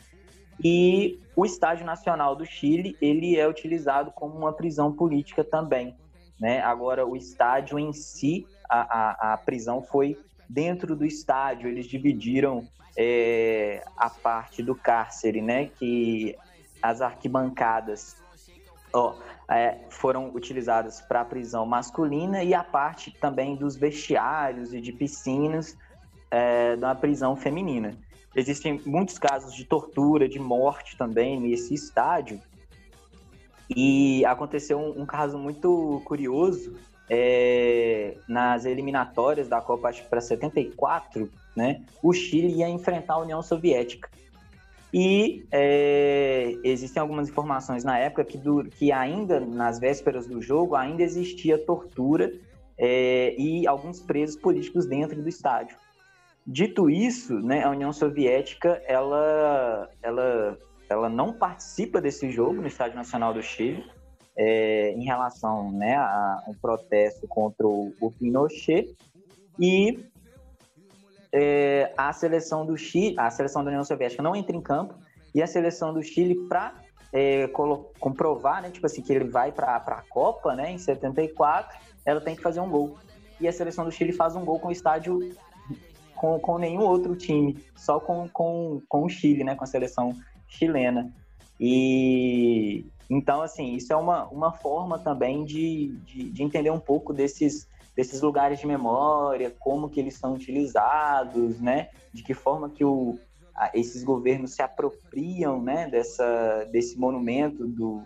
E 0.65 1.21
o 1.37 1.45
Estádio 1.45 1.85
Nacional 1.85 2.35
do 2.35 2.47
Chile, 2.47 2.97
ele 3.01 3.37
é 3.37 3.47
utilizado 3.47 4.11
como 4.11 4.35
uma 4.35 4.55
prisão 4.55 4.91
política 4.91 5.45
também, 5.45 5.95
né? 6.39 6.61
Agora, 6.61 7.07
o 7.07 7.17
estádio 7.17 7.79
em 7.79 7.93
si, 7.93 8.47
a, 8.69 8.81
a, 8.81 9.33
a 9.33 9.37
prisão 9.37 9.83
foi 9.83 10.19
dentro 10.49 10.97
do 10.97 11.05
estádio, 11.05 11.69
eles 11.69 11.87
dividiram 11.87 12.67
é, 12.97 13.85
a 13.97 14.09
parte 14.09 14.63
do 14.63 14.75
cárcere, 14.75 15.43
né? 15.43 15.67
Que 15.67 16.37
as 16.83 17.01
arquibancadas 17.01 18.17
ó, 18.93 19.15
é, 19.49 19.79
foram 19.91 20.31
utilizadas 20.35 21.01
para 21.01 21.21
a 21.21 21.25
prisão 21.25 21.67
masculina 21.67 22.43
e 22.43 22.55
a 22.55 22.63
parte 22.63 23.11
também 23.11 23.57
dos 23.57 23.77
vestiários 23.77 24.73
e 24.73 24.81
de 24.81 24.93
piscinas 24.93 25.77
é, 26.31 26.77
da 26.77 26.95
prisão 26.95 27.37
feminina. 27.37 27.97
Existem 28.35 28.81
muitos 28.85 29.19
casos 29.19 29.55
de 29.55 29.65
tortura, 29.65 30.29
de 30.29 30.39
morte 30.39 30.97
também 30.97 31.41
nesse 31.41 31.75
estádio. 31.75 32.41
E 33.75 34.25
aconteceu 34.25 34.79
um, 34.79 35.03
um 35.03 35.07
caso 35.07 35.39
muito 35.39 36.01
curioso 36.05 36.75
é, 37.09 38.17
nas 38.29 38.65
eliminatórias 38.65 39.49
da 39.49 39.61
Copa 39.61 39.91
para 40.09 40.21
74, 40.21 41.31
né? 41.57 41.83
O 42.03 42.13
Chile 42.13 42.59
ia 42.59 42.69
enfrentar 42.69 43.15
a 43.15 43.19
União 43.19 43.43
Soviética. 43.43 44.09
E 44.93 45.47
é, 45.53 46.57
existem 46.65 47.01
algumas 47.01 47.29
informações 47.29 47.85
na 47.85 47.99
época 47.99 48.25
que, 48.25 48.39
do, 48.39 48.65
que 48.65 48.91
ainda 48.91 49.39
nas 49.39 49.79
vésperas 49.79 50.27
do 50.27 50.41
jogo 50.41 50.75
ainda 50.75 51.03
existia 51.03 51.59
tortura 51.59 52.33
é, 52.79 53.35
e 53.39 53.67
alguns 53.67 54.01
presos 54.01 54.37
políticos 54.37 54.87
dentro 54.87 55.21
do 55.21 55.29
estádio. 55.29 55.77
Dito 56.47 56.89
isso, 56.89 57.39
né, 57.41 57.63
a 57.65 57.71
União 57.71 57.93
Soviética 57.93 58.83
ela, 58.87 59.91
ela, 60.03 60.59
ela 60.89 61.09
não 61.09 61.33
participa 61.33 62.01
desse 62.01 62.31
jogo 62.31 62.61
no 62.61 62.67
Estádio 62.67 62.97
Nacional 62.97 63.35
do 63.35 63.43
Chile 63.43 63.85
é, 64.37 64.93
em 64.93 65.05
relação 65.05 65.71
né, 65.73 65.97
a 65.97 66.43
um 66.47 66.55
protesto 66.55 67.27
contra 67.27 67.67
o, 67.67 68.13
Pinochet 68.19 68.97
e 69.59 70.05
é, 71.33 71.93
a 71.97 72.13
seleção 72.13 72.65
do 72.65 72.77
Chile, 72.77 73.17
a 73.19 73.31
seleção 73.31 73.63
da 73.63 73.71
União 73.71 73.85
Soviética 73.85 74.23
não 74.23 74.35
entra 74.35 74.57
em 74.57 74.63
campo 74.63 74.95
e 75.35 75.43
a 75.43 75.47
seleção 75.47 75.93
do 75.93 76.03
Chile 76.03 76.35
para 76.49 76.75
é, 77.13 77.49
comprovar, 77.99 78.63
né, 78.63 78.71
tipo 78.71 78.87
assim, 78.87 79.03
que 79.03 79.13
ele 79.13 79.25
vai 79.25 79.53
para 79.53 79.77
a 79.77 80.03
Copa, 80.09 80.55
né, 80.55 80.71
em 80.71 80.79
74, 80.79 81.79
ela 82.05 82.21
tem 82.21 82.37
que 82.37 82.43
fazer 82.43 82.61
um 82.61 82.71
gol. 82.71 82.97
E 83.41 83.47
a 83.47 83.53
seleção 83.53 83.85
do 83.85 83.91
Chile 83.91 84.13
faz 84.13 84.35
um 84.37 84.45
gol 84.45 84.59
com 84.59 84.69
o 84.69 84.73
estádio 84.73 85.35
com, 86.15 86.39
com 86.39 86.59
nenhum 86.59 86.83
outro 86.83 87.15
time, 87.15 87.57
só 87.77 88.01
com, 88.01 88.29
com, 88.29 88.83
com 88.89 89.05
o 89.05 89.09
Chile, 89.09 89.45
né, 89.45 89.55
com 89.55 89.65
a 89.65 89.67
seleção 89.67 90.13
chilena. 90.49 91.13
E 91.61 92.85
então, 93.11 93.41
assim, 93.41 93.75
isso 93.75 93.93
é 93.93 93.97
uma, 93.97 94.29
uma 94.29 94.53
forma 94.53 94.99
também 94.99 95.45
de, 95.45 95.97
de, 96.05 96.31
de 96.31 96.43
entender 96.43 96.71
um 96.71 96.81
pouco 96.81 97.13
desses 97.13 97.67
desses 97.97 98.21
lugares 98.21 98.61
de 98.61 98.67
memória, 98.67 99.53
como 99.59 99.91
que 99.91 99.99
eles 99.99 100.15
são 100.15 100.35
utilizados, 100.35 101.59
né? 101.61 101.89
De 102.13 102.23
que 102.23 102.33
forma 102.33 102.71
que 102.71 102.85
o, 102.85 103.19
a, 103.53 103.73
esses 103.75 104.05
governos 104.05 104.55
se 104.55 104.63
apropriam, 104.63 105.61
né? 105.61 105.89
Dessa, 105.89 106.65
desse 106.71 106.97
monumento 106.97 107.67
do, 107.67 108.05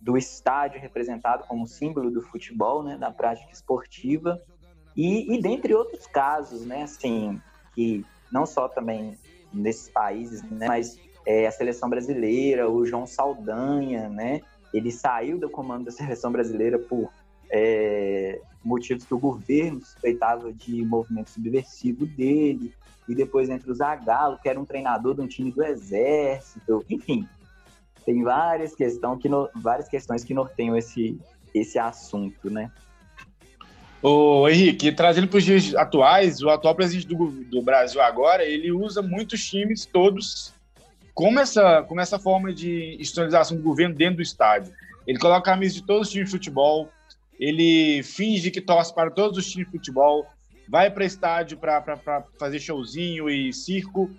do 0.00 0.16
estádio 0.16 0.80
representado 0.80 1.44
como 1.46 1.66
símbolo 1.66 2.10
do 2.10 2.22
futebol, 2.22 2.82
né? 2.82 2.96
Da 2.96 3.10
prática 3.10 3.52
esportiva. 3.52 4.40
E, 4.96 5.34
e 5.34 5.42
dentre 5.42 5.74
outros 5.74 6.06
casos, 6.06 6.64
né, 6.64 6.84
assim, 6.84 7.38
que 7.74 8.02
não 8.32 8.46
só 8.46 8.68
também 8.68 9.18
nesses 9.52 9.90
países, 9.90 10.42
né, 10.42 10.68
mas 10.68 10.98
é, 11.26 11.46
a 11.46 11.50
seleção 11.50 11.88
brasileira, 11.88 12.70
o 12.70 12.84
João 12.84 13.06
Saldanha, 13.06 14.08
né, 14.08 14.40
ele 14.72 14.90
saiu 14.90 15.38
do 15.38 15.48
comando 15.48 15.84
da 15.84 15.90
seleção 15.90 16.30
brasileira 16.30 16.78
por 16.78 17.10
é, 17.50 18.40
motivos 18.64 19.04
que 19.04 19.14
o 19.14 19.18
governo 19.18 19.80
suspeitava 19.80 20.52
de 20.52 20.84
movimento 20.84 21.30
subversivo 21.30 22.06
dele, 22.06 22.74
e 23.08 23.14
depois 23.14 23.50
entre 23.50 23.70
o 23.70 23.74
Zagallo, 23.74 24.38
que 24.42 24.48
era 24.48 24.58
um 24.58 24.64
treinador 24.64 25.14
de 25.14 25.20
um 25.20 25.26
time 25.26 25.52
do 25.52 25.62
Exército, 25.62 26.84
enfim, 26.88 27.28
tem 28.04 28.22
várias, 28.22 28.74
questão 28.74 29.18
que 29.18 29.28
no, 29.28 29.48
várias 29.54 29.88
questões 29.88 30.24
que 30.24 30.34
norteiam 30.34 30.76
esse, 30.76 31.18
esse 31.54 31.78
assunto, 31.78 32.50
né? 32.50 32.70
Ô, 34.02 34.46
Henrique, 34.48 34.92
trazendo 34.92 35.28
para 35.28 35.38
os 35.38 35.44
dias 35.44 35.74
atuais, 35.74 36.42
o 36.42 36.50
atual 36.50 36.74
presidente 36.74 37.06
do, 37.06 37.30
do 37.44 37.62
Brasil 37.62 38.02
agora, 38.02 38.44
ele 38.44 38.70
usa 38.70 39.00
muitos 39.00 39.42
times 39.46 39.86
todos 39.86 40.52
como 41.14 41.38
essa, 41.38 41.82
como 41.84 42.00
essa 42.00 42.18
forma 42.18 42.52
de 42.52 42.96
institucionalização 42.96 43.56
do 43.56 43.62
governo 43.62 43.94
dentro 43.94 44.16
do 44.16 44.22
estádio. 44.22 44.72
Ele 45.06 45.18
coloca 45.18 45.38
a 45.38 45.54
camisa 45.54 45.74
de 45.74 45.82
todos 45.82 46.08
os 46.08 46.12
times 46.12 46.28
de 46.28 46.36
futebol, 46.36 46.88
ele 47.38 48.02
finge 48.02 48.50
que 48.50 48.60
torce 48.60 48.92
para 48.94 49.10
todos 49.10 49.38
os 49.38 49.48
times 49.48 49.66
de 49.66 49.72
futebol, 49.72 50.26
vai 50.68 50.90
para 50.90 51.04
estádio 51.04 51.58
para 51.58 52.24
fazer 52.38 52.58
showzinho 52.58 53.28
e 53.30 53.52
circo. 53.52 54.10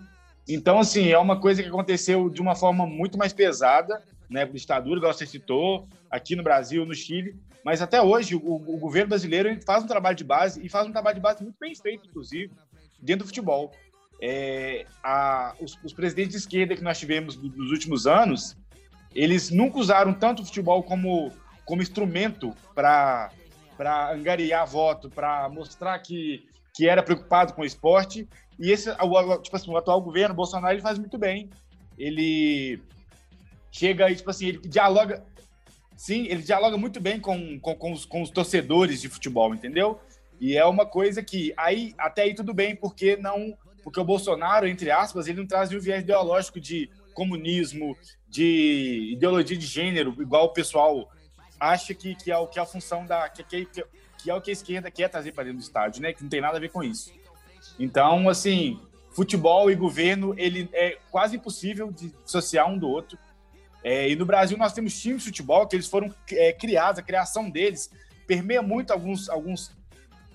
Então, 0.48 0.80
assim, 0.80 1.10
é 1.10 1.18
uma 1.18 1.40
coisa 1.40 1.62
que 1.62 1.70
aconteceu 1.70 2.30
de 2.30 2.42
uma 2.42 2.56
forma 2.56 2.86
muito 2.86 3.18
mais 3.18 3.34
pesada, 3.34 4.02
né, 4.30 4.46
ditadura, 4.46 4.98
igual 4.98 5.14
você 5.14 5.26
citou, 5.26 5.88
aqui 6.10 6.36
no 6.36 6.44
Brasil, 6.44 6.86
no 6.86 6.94
Chile, 6.94 7.36
mas 7.64 7.82
até 7.82 8.02
hoje 8.02 8.36
o, 8.36 8.56
o 8.56 8.78
governo 8.78 9.10
brasileiro 9.10 9.60
faz 9.66 9.84
um 9.84 9.88
trabalho 9.88 10.16
de 10.16 10.24
base 10.24 10.64
e 10.64 10.70
faz 10.70 10.88
um 10.88 10.92
trabalho 10.92 11.16
de 11.16 11.22
base 11.22 11.44
muito 11.44 11.58
bem 11.60 11.74
feito, 11.76 12.08
inclusive, 12.08 12.52
dentro 13.02 13.26
do 13.26 13.28
futebol. 13.28 13.72
É, 14.22 14.86
a, 15.04 15.54
os, 15.60 15.78
os, 15.84 15.94
presidentes 15.94 16.32
de 16.32 16.38
esquerda 16.38 16.76
que 16.76 16.84
nós 16.84 16.98
tivemos 16.98 17.36
nos 17.36 17.72
últimos 17.72 18.08
anos, 18.08 18.56
eles 19.14 19.52
nunca 19.52 19.78
usaram 19.78 20.14
tanto 20.14 20.42
o 20.42 20.46
futebol 20.46 20.82
como 20.84 21.32
como 21.66 21.82
instrumento 21.82 22.56
para 22.74 23.32
angariar 24.14 24.66
voto, 24.68 25.10
para 25.10 25.50
mostrar 25.50 25.98
que, 26.00 26.48
que 26.74 26.88
era 26.88 27.04
preocupado 27.04 27.54
com 27.54 27.64
o 27.64 27.66
esporte. 27.66 28.30
E 28.60 28.72
esse, 28.72 28.90
o, 28.90 29.38
tipo 29.40 29.56
assim, 29.56 29.72
o 29.72 29.78
atual 29.78 30.00
governo, 30.00 30.36
Bolsonaro, 30.36 30.76
ele 30.76 30.82
faz 30.82 31.00
muito 31.00 31.18
bem. 31.18 31.50
Ele 31.98 32.80
chega 33.72 34.10
e, 34.10 34.16
tipo 34.16 34.30
assim, 34.30 34.48
ele 34.48 34.60
dialoga. 34.60 35.26
Sim, 35.98 36.26
ele 36.26 36.44
dialoga 36.44 36.78
muito 36.78 37.00
bem 37.02 37.20
com, 37.20 37.60
com, 37.60 37.76
com, 37.76 37.92
os, 37.92 38.06
com 38.06 38.22
os 38.22 38.30
torcedores 38.30 39.02
de 39.02 39.10
futebol, 39.10 39.54
entendeu? 39.54 40.00
E 40.40 40.58
é 40.58 40.66
uma 40.66 40.86
coisa 40.86 41.24
que 41.24 41.54
aí 41.58 41.94
até 41.98 42.24
aí 42.24 42.36
tudo 42.36 42.54
bem, 42.54 42.76
porque 42.76 43.16
não, 43.16 43.58
porque 43.86 44.00
o 44.00 44.04
Bolsonaro, 44.04 44.68
entre 44.68 44.90
aspas, 44.90 45.28
ele 45.28 45.38
não 45.38 45.46
traz 45.46 45.72
um 45.72 45.80
viés 45.80 46.02
ideológico 46.02 46.60
de 46.60 46.90
comunismo, 47.14 47.96
de 48.28 49.12
ideologia 49.14 49.56
de 49.56 49.66
gênero, 49.68 50.16
igual 50.20 50.46
o 50.46 50.54
pessoal 50.54 51.08
acha 51.60 51.94
que, 51.94 52.16
que, 52.16 52.32
é, 52.32 52.38
o, 52.38 52.48
que 52.48 52.58
é 52.58 52.64
a 52.64 52.66
função 52.66 53.06
da. 53.06 53.30
Que, 53.30 53.44
que, 53.44 53.84
que 54.18 54.32
é 54.32 54.34
o 54.34 54.42
que 54.42 54.50
a 54.50 54.54
esquerda 54.54 54.90
quer 54.90 55.08
trazer 55.08 55.34
para 55.34 55.44
dentro 55.44 55.60
do 55.60 55.64
estádio, 55.64 56.02
né? 56.02 56.14
Que 56.14 56.24
não 56.24 56.30
tem 56.30 56.42
nada 56.42 56.58
a 56.58 56.60
ver 56.60 56.72
com 56.72 56.84
isso. 56.84 57.14
Então, 57.78 58.28
assim, 58.28 58.82
futebol 59.12 59.70
e 59.70 59.76
governo, 59.76 60.34
ele 60.36 60.68
é 60.74 60.98
quase 61.12 61.36
impossível 61.36 61.92
de 61.92 62.12
dissociar 62.24 62.68
um 62.68 62.80
do 62.80 62.90
outro. 62.90 63.20
É, 63.84 64.10
e 64.10 64.16
no 64.16 64.26
Brasil 64.26 64.58
nós 64.58 64.74
temos 64.74 65.00
times 65.00 65.20
de 65.20 65.26
futebol 65.26 65.68
que 65.68 65.76
eles 65.76 65.88
foram 65.88 66.12
é, 66.32 66.52
criados, 66.54 66.98
a 66.98 67.04
criação 67.04 67.52
deles 67.52 67.92
permeia 68.26 68.64
muito 68.64 68.92
alguns, 68.92 69.30
alguns, 69.30 69.72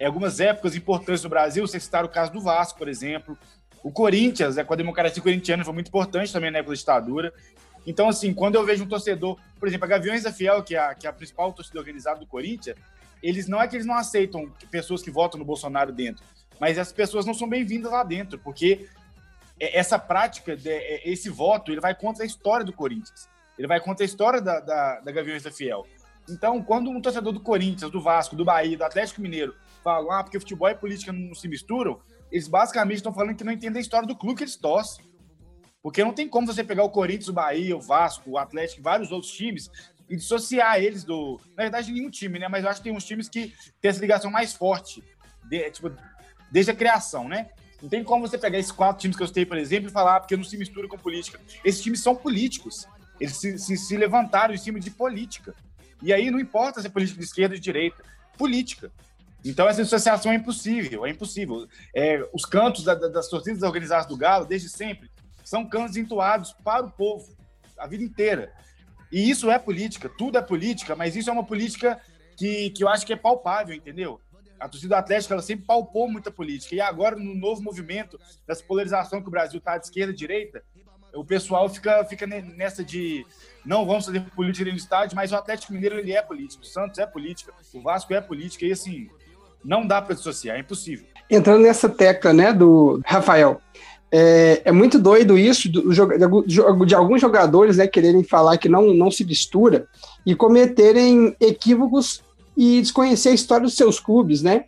é, 0.00 0.06
algumas 0.06 0.40
épocas 0.40 0.74
importantes 0.74 1.20
do 1.22 1.28
Brasil. 1.28 1.64
Você 1.66 1.78
citar 1.78 2.04
o 2.04 2.08
caso 2.08 2.32
do 2.32 2.40
Vasco, 2.40 2.78
por 2.78 2.88
exemplo. 2.88 3.38
O 3.84 3.92
Corinthians, 3.92 4.56
é, 4.56 4.64
com 4.64 4.72
a 4.72 4.76
democracia 4.76 5.22
corintiana, 5.22 5.62
foi 5.62 5.74
muito 5.74 5.88
importante 5.88 6.32
também 6.32 6.50
na 6.50 6.58
época 6.58 6.72
da 6.72 6.78
ditadura. 6.78 7.34
Então, 7.86 8.08
assim, 8.08 8.32
quando 8.32 8.54
eu 8.54 8.64
vejo 8.64 8.84
um 8.84 8.88
torcedor, 8.88 9.38
por 9.58 9.68
exemplo, 9.68 9.84
a 9.84 9.88
Gaviões 9.88 10.22
da 10.22 10.32
Fiel, 10.32 10.62
que 10.62 10.74
é 10.74 10.78
a, 10.78 10.94
que 10.94 11.06
é 11.06 11.10
a 11.10 11.12
principal 11.12 11.52
torcida 11.52 11.78
organizada 11.78 12.18
do 12.18 12.26
Corinthians, 12.26 12.76
eles 13.22 13.46
não 13.46 13.60
é 13.60 13.68
que 13.68 13.76
eles 13.76 13.86
não 13.86 13.94
aceitam 13.94 14.50
pessoas 14.70 15.02
que 15.02 15.10
votam 15.10 15.38
no 15.38 15.44
Bolsonaro 15.44 15.92
dentro, 15.92 16.24
mas 16.58 16.78
as 16.78 16.92
pessoas 16.92 17.26
não 17.26 17.34
são 17.34 17.48
bem-vindas 17.48 17.92
lá 17.92 18.02
dentro, 18.02 18.38
porque 18.38 18.88
essa 19.58 19.98
prática, 19.98 20.56
esse 21.04 21.28
voto, 21.28 21.70
ele 21.70 21.80
vai 21.80 21.94
contra 21.94 22.22
a 22.22 22.26
história 22.26 22.64
do 22.64 22.72
Corinthians. 22.72 23.28
Ele 23.58 23.68
vai 23.68 23.78
contra 23.78 24.04
a 24.04 24.06
história 24.06 24.40
da, 24.40 24.60
da, 24.60 25.00
da 25.00 25.12
Gaviões 25.12 25.42
da 25.42 25.50
Fiel. 25.50 25.86
Então, 26.28 26.62
quando 26.62 26.88
um 26.88 27.00
torcedor 27.00 27.32
do 27.32 27.40
Corinthians, 27.40 27.90
do 27.90 28.00
Vasco, 28.00 28.34
do 28.34 28.44
Bahia, 28.44 28.78
do 28.78 28.84
Atlético 28.84 29.20
Mineiro 29.20 29.54
falam, 29.82 30.10
ah, 30.10 30.22
porque 30.22 30.38
futebol 30.38 30.68
e 30.68 30.74
política 30.74 31.12
não 31.12 31.34
se 31.34 31.48
misturam, 31.48 32.00
eles 32.30 32.48
basicamente 32.48 32.96
estão 32.96 33.12
falando 33.12 33.36
que 33.36 33.44
não 33.44 33.52
entendem 33.52 33.78
a 33.78 33.82
história 33.82 34.06
do 34.06 34.16
clube 34.16 34.38
que 34.38 34.44
eles 34.44 34.56
torcem. 34.56 35.04
Porque 35.82 36.04
não 36.04 36.12
tem 36.12 36.28
como 36.28 36.46
você 36.46 36.62
pegar 36.62 36.84
o 36.84 36.90
Corinthians, 36.90 37.28
o 37.28 37.32
Bahia, 37.32 37.76
o 37.76 37.80
Vasco, 37.80 38.30
o 38.30 38.38
Atlético 38.38 38.80
e 38.80 38.82
vários 38.82 39.10
outros 39.10 39.32
times 39.32 39.70
e 40.10 40.16
dissociar 40.16 40.78
eles 40.78 41.04
do. 41.04 41.40
Na 41.56 41.62
verdade, 41.62 41.92
nenhum 41.92 42.10
time, 42.10 42.38
né? 42.38 42.48
Mas 42.48 42.64
eu 42.64 42.70
acho 42.70 42.80
que 42.80 42.84
tem 42.84 42.96
uns 42.96 43.04
times 43.04 43.28
que 43.28 43.54
têm 43.80 43.88
essa 43.88 44.00
ligação 44.00 44.30
mais 44.30 44.52
forte, 44.52 45.02
de, 45.44 45.70
tipo, 45.70 45.90
desde 46.50 46.72
a 46.72 46.74
criação, 46.74 47.28
né? 47.28 47.50
Não 47.80 47.88
tem 47.88 48.02
como 48.02 48.26
você 48.26 48.36
pegar 48.36 48.58
esses 48.58 48.72
quatro 48.72 49.00
times 49.00 49.16
que 49.16 49.22
eu 49.22 49.26
citei, 49.28 49.46
por 49.46 49.56
exemplo, 49.56 49.88
e 49.88 49.92
falar 49.92 50.16
ah, 50.16 50.20
porque 50.20 50.36
não 50.36 50.44
se 50.44 50.58
mistura 50.58 50.88
com 50.88 50.98
política. 50.98 51.40
Esses 51.64 51.80
times 51.80 52.00
são 52.00 52.14
políticos. 52.14 52.86
Eles 53.18 53.36
se, 53.36 53.56
se, 53.58 53.76
se 53.76 53.96
levantaram 53.96 54.52
em 54.52 54.58
cima 54.58 54.80
de 54.80 54.90
política. 54.90 55.54
E 56.02 56.12
aí 56.12 56.30
não 56.30 56.40
importa 56.40 56.80
se 56.80 56.88
é 56.88 56.90
política 56.90 57.18
de 57.18 57.24
esquerda 57.24 57.54
ou 57.54 57.58
de 57.58 57.64
direita, 57.64 58.02
política. 58.36 58.90
Então 59.44 59.68
essa 59.68 59.82
associação 59.82 60.32
é 60.32 60.34
impossível, 60.34 61.06
é 61.06 61.10
impossível. 61.10 61.66
É, 61.94 62.28
os 62.32 62.44
cantos 62.44 62.84
da, 62.84 62.94
da, 62.94 63.08
das 63.08 63.28
torcidas 63.28 63.62
organizadas 63.62 64.06
do 64.06 64.16
Galo, 64.16 64.44
desde 64.44 64.68
sempre, 64.68 65.10
são 65.44 65.66
cantos 65.66 65.96
entoados 65.96 66.52
para 66.62 66.86
o 66.86 66.90
povo 66.90 67.40
a 67.80 67.86
vida 67.86 68.04
inteira. 68.04 68.52
E 69.10 69.28
isso 69.28 69.50
é 69.50 69.58
política, 69.58 70.08
tudo 70.08 70.38
é 70.38 70.42
política, 70.42 70.94
mas 70.94 71.16
isso 71.16 71.30
é 71.30 71.32
uma 71.32 71.44
política 71.44 71.98
que, 72.36 72.70
que 72.70 72.84
eu 72.84 72.88
acho 72.88 73.04
que 73.04 73.12
é 73.12 73.16
palpável, 73.16 73.74
entendeu? 73.74 74.20
A 74.58 74.68
torcida 74.68 74.98
atlética 74.98 75.34
ela 75.34 75.42
sempre 75.42 75.64
palpou 75.64 76.08
muita 76.08 76.30
política. 76.30 76.74
E 76.74 76.80
agora, 76.80 77.16
no 77.16 77.34
novo 77.34 77.62
movimento 77.62 78.20
dessa 78.46 78.62
polarização 78.62 79.22
que 79.22 79.28
o 79.28 79.30
Brasil 79.30 79.58
está 79.58 79.78
de 79.78 79.86
esquerda 79.86 80.12
e 80.12 80.16
direita, 80.16 80.62
o 81.14 81.24
pessoal 81.24 81.68
fica, 81.68 82.04
fica 82.04 82.26
nessa 82.26 82.84
de 82.84 83.26
não 83.64 83.84
vamos 83.84 84.04
fazer 84.04 84.20
política 84.30 84.70
do 84.70 84.76
estádio, 84.76 85.16
mas 85.16 85.32
o 85.32 85.36
Atlético 85.36 85.72
Mineiro 85.72 85.98
ele 85.98 86.12
é 86.12 86.22
político, 86.22 86.62
o 86.62 86.66
Santos 86.66 86.98
é 86.98 87.06
política, 87.06 87.52
o 87.74 87.80
Vasco 87.80 88.14
é 88.14 88.20
política, 88.20 88.64
e 88.64 88.72
assim, 88.72 89.10
não 89.64 89.86
dá 89.86 90.00
para 90.00 90.14
dissociar, 90.14 90.56
é 90.56 90.60
impossível. 90.60 91.06
Entrando 91.30 91.62
nessa 91.62 91.88
tecla, 91.88 92.32
né, 92.32 92.52
do 92.52 93.00
Rafael, 93.04 93.60
é, 94.12 94.62
é, 94.64 94.72
muito 94.72 94.98
doido 94.98 95.38
isso 95.38 95.70
do, 95.70 95.92
de, 95.92 96.86
de, 96.86 96.94
alguns 96.94 97.20
jogadores 97.20 97.76
né, 97.76 97.86
quererem 97.86 98.24
falar 98.24 98.58
que 98.58 98.68
não, 98.68 98.92
não 98.92 99.10
se 99.10 99.24
mistura 99.24 99.86
e 100.26 100.34
cometerem 100.34 101.36
equívocos 101.40 102.22
e 102.56 102.80
desconhecer 102.80 103.28
a 103.28 103.34
história 103.34 103.64
dos 103.64 103.76
seus 103.76 104.00
clubes, 104.00 104.42
né? 104.42 104.64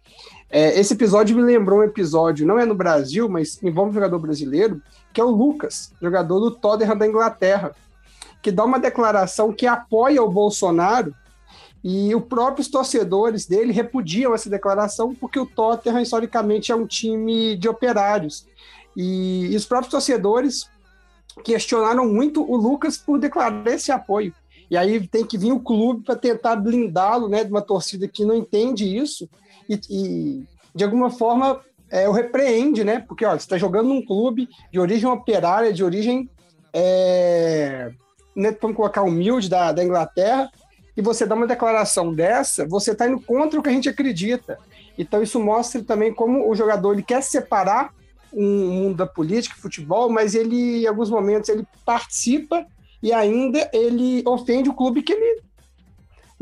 É, 0.48 0.78
esse 0.78 0.92
episódio 0.92 1.34
me 1.34 1.42
lembrou 1.42 1.80
um 1.80 1.82
episódio, 1.82 2.46
não 2.46 2.58
é 2.58 2.66
no 2.66 2.74
Brasil, 2.74 3.28
mas 3.28 3.60
envolve 3.62 3.90
um 3.90 3.94
jogador 3.94 4.18
brasileiro, 4.18 4.80
que 5.12 5.20
é 5.20 5.24
o 5.24 5.30
Lucas, 5.30 5.92
jogador 6.00 6.38
do 6.38 6.50
Tottenham 6.50 6.96
da 6.96 7.06
Inglaterra, 7.06 7.74
que 8.42 8.52
dá 8.52 8.64
uma 8.64 8.78
declaração 8.78 9.52
que 9.52 9.66
apoia 9.66 10.22
o 10.22 10.30
Bolsonaro 10.30 11.14
e 11.84 12.14
os 12.14 12.24
próprios 12.24 12.68
torcedores 12.68 13.46
dele 13.46 13.72
repudiam 13.72 14.34
essa 14.34 14.48
declaração 14.48 15.14
porque 15.14 15.38
o 15.38 15.46
Tottenham 15.46 16.00
historicamente 16.00 16.70
é 16.70 16.76
um 16.76 16.86
time 16.86 17.56
de 17.56 17.68
operários 17.68 18.46
e, 18.96 19.46
e 19.52 19.56
os 19.56 19.64
próprios 19.64 19.90
torcedores 19.90 20.70
questionaram 21.44 22.06
muito 22.06 22.42
o 22.42 22.56
Lucas 22.56 22.96
por 22.96 23.18
declarar 23.18 23.66
esse 23.66 23.90
apoio. 23.90 24.34
E 24.70 24.76
aí 24.76 25.06
tem 25.06 25.24
que 25.24 25.36
vir 25.36 25.52
o 25.52 25.60
clube 25.60 26.04
para 26.04 26.16
tentar 26.16 26.56
blindá-lo, 26.56 27.28
né, 27.28 27.44
de 27.44 27.50
uma 27.50 27.60
torcida 27.60 28.08
que 28.08 28.24
não 28.24 28.34
entende 28.34 28.84
isso 28.84 29.28
e, 29.68 29.80
e 29.90 30.44
de 30.74 30.84
alguma 30.84 31.10
forma 31.10 31.60
é, 31.90 32.08
o 32.08 32.12
repreende, 32.12 32.82
né? 32.82 33.00
Porque 33.00 33.24
ó, 33.24 33.32
você 33.32 33.36
está 33.38 33.58
jogando 33.58 33.88
num 33.88 34.04
clube 34.04 34.48
de 34.72 34.80
origem 34.80 35.08
operária, 35.08 35.72
de 35.72 35.84
origem, 35.84 36.28
é, 36.72 37.92
né, 38.34 38.56
vamos 38.60 38.76
colocar 38.76 39.02
humilde 39.02 39.48
da, 39.50 39.72
da 39.72 39.84
Inglaterra, 39.84 40.50
e 40.96 41.02
você 41.02 41.24
dá 41.24 41.34
uma 41.34 41.46
declaração 41.46 42.12
dessa, 42.12 42.66
você 42.66 42.92
está 42.92 43.08
indo 43.08 43.20
contra 43.20 43.58
o 43.58 43.62
que 43.62 43.68
a 43.68 43.72
gente 43.72 43.88
acredita. 43.88 44.58
Então 44.96 45.22
isso 45.22 45.40
mostra 45.40 45.82
também 45.82 46.12
como 46.12 46.48
o 46.48 46.54
jogador 46.54 46.92
ele 46.92 47.02
quer 47.02 47.22
separar 47.22 47.92
um 48.32 48.68
mundo 48.68 48.96
da 48.96 49.06
política, 49.06 49.56
futebol, 49.58 50.08
mas 50.08 50.34
ele, 50.34 50.84
em 50.84 50.86
alguns 50.86 51.10
momentos, 51.10 51.48
ele 51.48 51.66
participa 51.84 52.66
e 53.02 53.12
ainda 53.12 53.68
ele 53.72 54.22
ofende 54.26 54.70
o 54.70 54.74
clube 54.74 55.02
que 55.02 55.12
ele 55.12 55.42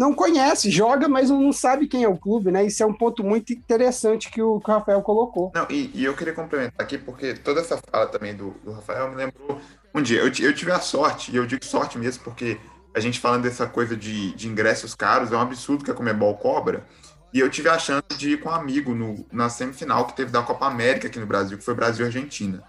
não 0.00 0.14
conhece, 0.14 0.70
joga, 0.70 1.06
mas 1.08 1.28
não 1.28 1.52
sabe 1.52 1.86
quem 1.86 2.04
é 2.04 2.08
o 2.08 2.16
clube, 2.16 2.50
né? 2.50 2.64
Isso 2.64 2.82
é 2.82 2.86
um 2.86 2.92
ponto 2.94 3.22
muito 3.22 3.52
interessante 3.52 4.30
que 4.30 4.40
o, 4.40 4.56
Rafael 4.56 5.02
colocou. 5.02 5.52
Não, 5.54 5.66
e, 5.68 5.90
e, 5.92 6.04
eu 6.04 6.16
queria 6.16 6.32
complementar 6.32 6.86
aqui, 6.86 6.96
porque 6.96 7.34
toda 7.34 7.60
essa 7.60 7.76
fala 7.76 8.06
também 8.06 8.34
do, 8.34 8.54
do 8.64 8.72
Rafael 8.72 9.10
me 9.10 9.16
lembrou 9.16 9.60
um 9.94 10.00
dia. 10.00 10.20
Eu, 10.20 10.28
eu 10.28 10.54
tive 10.54 10.72
a 10.72 10.80
sorte, 10.80 11.30
e 11.30 11.36
eu 11.36 11.44
digo 11.44 11.62
sorte 11.66 11.98
mesmo, 11.98 12.24
porque 12.24 12.58
a 12.94 13.00
gente 13.00 13.20
falando 13.20 13.42
dessa 13.42 13.66
coisa 13.66 13.96
de, 13.96 14.34
de 14.34 14.48
ingressos 14.48 14.94
caros, 14.94 15.32
é 15.32 15.36
um 15.36 15.40
absurdo 15.40 15.84
que 15.84 15.90
a 15.90 15.94
Comebol 15.94 16.36
cobra. 16.36 16.86
E 17.32 17.38
eu 17.38 17.48
tive 17.48 17.68
a 17.68 17.78
chance 17.78 18.08
de 18.16 18.30
ir 18.30 18.40
com 18.40 18.48
um 18.48 18.52
amigo 18.52 18.94
no, 18.94 19.24
na 19.30 19.48
semifinal 19.48 20.06
que 20.06 20.16
teve 20.16 20.32
da 20.32 20.42
Copa 20.42 20.66
América 20.66 21.06
aqui 21.06 21.18
no 21.18 21.26
Brasil, 21.26 21.56
que 21.56 21.64
foi 21.64 21.74
Brasil 21.74 22.04
e 22.04 22.08
Argentina. 22.08 22.64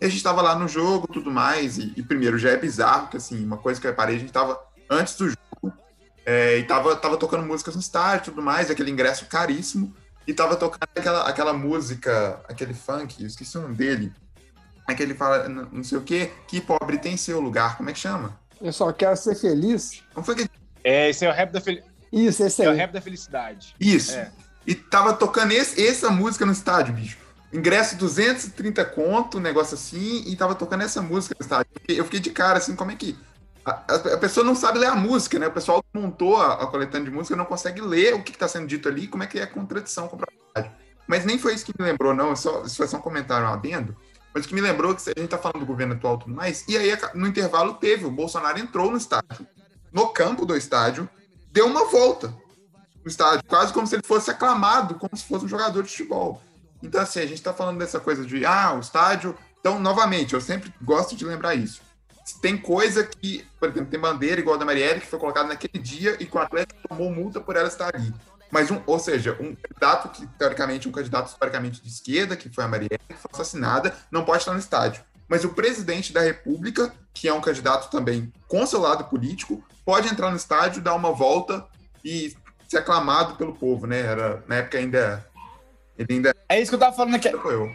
A 0.00 0.06
gente 0.06 0.16
estava 0.16 0.42
lá 0.42 0.58
no 0.58 0.66
jogo 0.66 1.06
tudo 1.06 1.30
mais, 1.30 1.78
e, 1.78 1.92
e, 1.96 2.02
primeiro 2.02 2.38
já 2.38 2.50
é 2.50 2.56
bizarro, 2.56 3.08
que 3.08 3.16
assim, 3.16 3.44
uma 3.44 3.58
coisa 3.58 3.80
que 3.80 3.86
eu 3.86 3.90
reparei, 3.90 4.16
a 4.16 4.18
gente 4.18 4.28
estava 4.28 4.58
antes 4.88 5.14
do 5.14 5.28
jogo, 5.28 5.72
é, 6.24 6.58
e 6.58 6.64
tava, 6.64 6.96
tava 6.96 7.16
tocando 7.16 7.46
músicas 7.46 7.74
no 7.74 7.80
estádio 7.80 8.32
tudo 8.32 8.42
mais, 8.42 8.70
aquele 8.70 8.90
ingresso 8.90 9.26
caríssimo, 9.26 9.94
e 10.26 10.32
tava 10.32 10.56
tocando 10.56 10.88
aquela, 10.96 11.28
aquela 11.28 11.52
música, 11.52 12.40
aquele 12.48 12.72
funk, 12.72 13.20
eu 13.20 13.26
esqueci 13.26 13.58
o 13.58 13.62
nome 13.62 13.74
dele, 13.74 14.12
é 14.88 14.94
que 14.94 15.02
ele 15.02 15.14
fala, 15.14 15.48
não 15.48 15.84
sei 15.84 15.98
o 15.98 16.02
que, 16.02 16.30
que 16.48 16.60
pobre 16.60 16.98
tem 16.98 17.16
seu 17.16 17.38
lugar, 17.40 17.76
como 17.76 17.90
é 17.90 17.92
que 17.92 17.98
chama? 17.98 18.39
Eu 18.60 18.72
só 18.72 18.92
quero 18.92 19.16
ser 19.16 19.34
feliz. 19.34 20.02
Como 20.12 20.24
foi 20.24 20.34
que... 20.34 20.50
É, 20.84 21.10
esse 21.10 21.24
é 21.24 21.28
o 21.28 21.32
rap 21.32 21.50
da 21.50 21.60
felicidade. 21.60 21.94
Isso, 22.12 22.42
esse 22.44 22.62
aí. 22.62 22.68
É 22.68 22.70
o 22.70 22.74
rap 22.74 22.92
da 22.92 23.00
felicidade. 23.00 23.74
Isso. 23.78 24.12
É. 24.12 24.30
E 24.66 24.74
tava 24.74 25.14
tocando 25.14 25.52
esse, 25.52 25.84
essa 25.84 26.10
música 26.10 26.44
no 26.44 26.52
estádio, 26.52 26.94
bicho. 26.94 27.18
Ingresso 27.52 27.96
230 27.96 28.84
conto, 28.84 29.38
um 29.38 29.40
negócio 29.40 29.74
assim, 29.74 30.22
e 30.26 30.36
tava 30.36 30.54
tocando 30.54 30.82
essa 30.82 31.02
música 31.02 31.34
no 31.38 31.44
estádio. 31.44 31.70
Eu 31.88 32.04
fiquei 32.04 32.20
de 32.20 32.30
cara, 32.30 32.58
assim, 32.58 32.76
como 32.76 32.90
é 32.90 32.96
que. 32.96 33.18
A, 33.64 33.70
a, 33.70 34.18
pessoa 34.18 34.44
não 34.44 34.54
sabe 34.54 34.78
ler 34.78 34.86
a 34.86 34.94
música, 34.94 35.38
né? 35.38 35.48
O 35.48 35.52
pessoal 35.52 35.84
montou 35.92 36.36
a, 36.36 36.62
a 36.62 36.66
coletânea 36.66 37.10
de 37.10 37.14
música 37.14 37.36
não 37.36 37.44
consegue 37.44 37.80
ler 37.80 38.14
o 38.14 38.22
que 38.22 38.30
está 38.30 38.48
sendo 38.48 38.66
dito 38.66 38.88
ali, 38.88 39.06
como 39.06 39.22
é 39.22 39.26
que 39.26 39.38
é 39.38 39.42
a 39.42 39.46
contradição 39.46 40.08
com 40.08 40.16
a 40.16 40.26
verdade. 40.54 40.74
Mas 41.06 41.24
nem 41.24 41.38
foi 41.38 41.54
isso 41.54 41.66
que 41.66 41.74
me 41.78 41.84
lembrou, 41.84 42.14
não. 42.14 42.34
Só, 42.36 42.62
isso 42.64 42.76
foi 42.76 42.86
só 42.86 42.98
um 42.98 43.02
comentário 43.02 43.46
adendo. 43.48 43.96
Mas 44.34 44.44
o 44.44 44.48
que 44.48 44.54
me 44.54 44.60
lembrou 44.60 44.92
é 44.92 44.94
que 44.94 45.02
a 45.16 45.20
gente 45.20 45.30
tá 45.30 45.38
falando 45.38 45.60
do 45.60 45.66
governo 45.66 45.94
atual 45.94 46.16
e 46.16 46.18
tudo 46.20 46.34
mais, 46.34 46.64
e 46.68 46.76
aí 46.76 46.96
no 47.14 47.26
intervalo 47.26 47.74
teve, 47.74 48.04
o 48.04 48.10
Bolsonaro 48.10 48.58
entrou 48.58 48.90
no 48.90 48.96
estádio, 48.96 49.46
no 49.92 50.08
campo 50.08 50.46
do 50.46 50.56
estádio, 50.56 51.08
deu 51.50 51.66
uma 51.66 51.86
volta 51.86 52.32
no 53.04 53.10
estádio, 53.10 53.42
quase 53.48 53.72
como 53.72 53.86
se 53.86 53.96
ele 53.96 54.02
fosse 54.04 54.30
aclamado, 54.30 54.94
como 54.94 55.16
se 55.16 55.24
fosse 55.24 55.44
um 55.44 55.48
jogador 55.48 55.82
de 55.82 55.90
futebol. 55.90 56.40
Então, 56.82 57.00
assim, 57.00 57.20
a 57.20 57.26
gente 57.26 57.34
está 57.34 57.52
falando 57.52 57.78
dessa 57.78 58.00
coisa 58.00 58.24
de, 58.24 58.44
ah, 58.44 58.74
o 58.74 58.80
estádio. 58.80 59.36
Então, 59.58 59.78
novamente, 59.78 60.34
eu 60.34 60.40
sempre 60.40 60.72
gosto 60.80 61.14
de 61.14 61.24
lembrar 61.24 61.54
isso. 61.54 61.82
Tem 62.40 62.56
coisa 62.56 63.04
que, 63.04 63.44
por 63.58 63.68
exemplo, 63.68 63.90
tem 63.90 64.00
bandeira 64.00 64.40
igual 64.40 64.56
a 64.56 64.58
da 64.58 64.64
Marielle, 64.64 65.00
que 65.00 65.06
foi 65.06 65.18
colocada 65.18 65.48
naquele 65.48 65.82
dia 65.82 66.16
e 66.20 66.26
que 66.26 66.36
o 66.36 66.40
Atlético 66.40 66.80
tomou 66.88 67.10
multa 67.10 67.40
por 67.40 67.56
ela 67.56 67.68
estar 67.68 67.94
ali. 67.94 68.14
Mas, 68.50 68.70
um, 68.70 68.80
ou 68.86 68.98
seja, 68.98 69.36
um 69.40 69.54
candidato 69.54 70.08
que, 70.08 70.26
teoricamente, 70.38 70.88
um 70.88 70.92
candidato 70.92 71.28
historicamente 71.28 71.80
de 71.80 71.88
esquerda, 71.88 72.36
que 72.36 72.48
foi 72.48 72.64
a 72.64 72.68
Marielle, 72.68 72.98
que 73.08 73.14
foi 73.14 73.30
assassinada, 73.32 73.94
não 74.10 74.24
pode 74.24 74.38
estar 74.38 74.52
no 74.52 74.58
estádio. 74.58 75.02
Mas 75.28 75.44
o 75.44 75.50
presidente 75.50 76.12
da 76.12 76.20
República, 76.20 76.92
que 77.14 77.28
é 77.28 77.32
um 77.32 77.40
candidato 77.40 77.88
também 77.88 78.32
com 78.48 78.66
seu 78.66 78.80
lado 78.80 79.04
político, 79.04 79.64
pode 79.84 80.08
entrar 80.08 80.30
no 80.30 80.36
estádio, 80.36 80.82
dar 80.82 80.94
uma 80.94 81.12
volta 81.12 81.64
e 82.04 82.34
ser 82.68 82.78
aclamado 82.78 83.36
pelo 83.36 83.54
povo, 83.54 83.86
né? 83.86 84.00
Era, 84.00 84.42
na 84.48 84.56
época 84.56 84.78
ainda. 84.78 85.24
Ele 85.96 86.14
ainda. 86.14 86.34
É 86.48 86.60
isso 86.60 86.70
que 86.70 86.74
eu 86.74 86.80
tava 86.80 86.96
falando 86.96 87.14
aqui. 87.14 87.30
Foi 87.30 87.54
eu. 87.54 87.66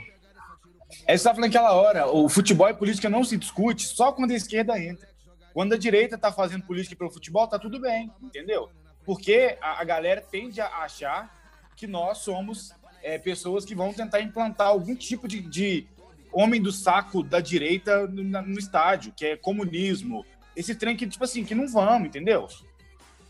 É 1.07 1.15
isso 1.15 1.23
que 1.23 1.29
eu 1.29 1.31
tava 1.31 1.35
falando 1.35 1.53
naquela 1.53 1.71
hora. 1.71 2.07
O 2.07 2.27
futebol 2.27 2.67
e 2.67 2.73
política 2.73 3.09
não 3.09 3.23
se 3.23 3.37
discute 3.37 3.87
só 3.87 4.11
quando 4.11 4.31
a 4.31 4.35
esquerda 4.35 4.77
entra. 4.77 5.07
Quando 5.53 5.73
a 5.73 5.77
direita 5.77 6.17
tá 6.17 6.33
fazendo 6.33 6.65
política 6.65 6.97
pelo 6.97 7.09
futebol, 7.09 7.47
tá 7.47 7.57
tudo 7.57 7.79
bem, 7.79 8.11
entendeu? 8.21 8.69
Porque 9.05 9.57
a, 9.61 9.81
a 9.81 9.83
galera 9.83 10.21
tende 10.21 10.59
a 10.59 10.67
achar 10.79 11.33
que 11.75 11.85
nós 11.85 12.19
somos 12.19 12.73
é, 13.03 13.17
pessoas 13.17 13.63
que 13.63 13.75
vão 13.75 13.93
tentar 13.93 14.21
implantar 14.21 14.67
algum 14.67 14.95
tipo 14.95 15.27
de, 15.27 15.39
de 15.41 15.87
homem 16.33 16.61
do 16.61 16.71
saco 16.71 17.21
da 17.21 17.39
direita 17.39 18.07
no, 18.07 18.23
no, 18.23 18.59
estádio, 18.59 19.13
que 19.15 19.25
é 19.25 19.37
comunismo. 19.37 20.25
Esse 20.55 20.73
trem 20.73 20.97
que, 20.97 21.07
tipo 21.07 21.23
assim, 21.23 21.45
que 21.45 21.53
não 21.53 21.67
vamos, 21.67 22.07
entendeu? 22.07 22.47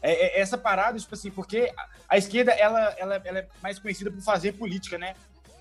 É, 0.02 0.12
é, 0.12 0.40
essa 0.40 0.58
parada, 0.58 0.98
tipo 0.98 1.14
assim, 1.14 1.30
porque 1.30 1.72
a, 1.78 1.88
a 2.10 2.18
esquerda, 2.18 2.52
ela, 2.52 2.96
ela, 2.98 3.22
ela 3.26 3.40
é 3.40 3.48
mais 3.62 3.78
conhecida 3.78 4.10
por 4.10 4.22
fazer 4.22 4.54
política, 4.54 4.98
né? 4.98 5.14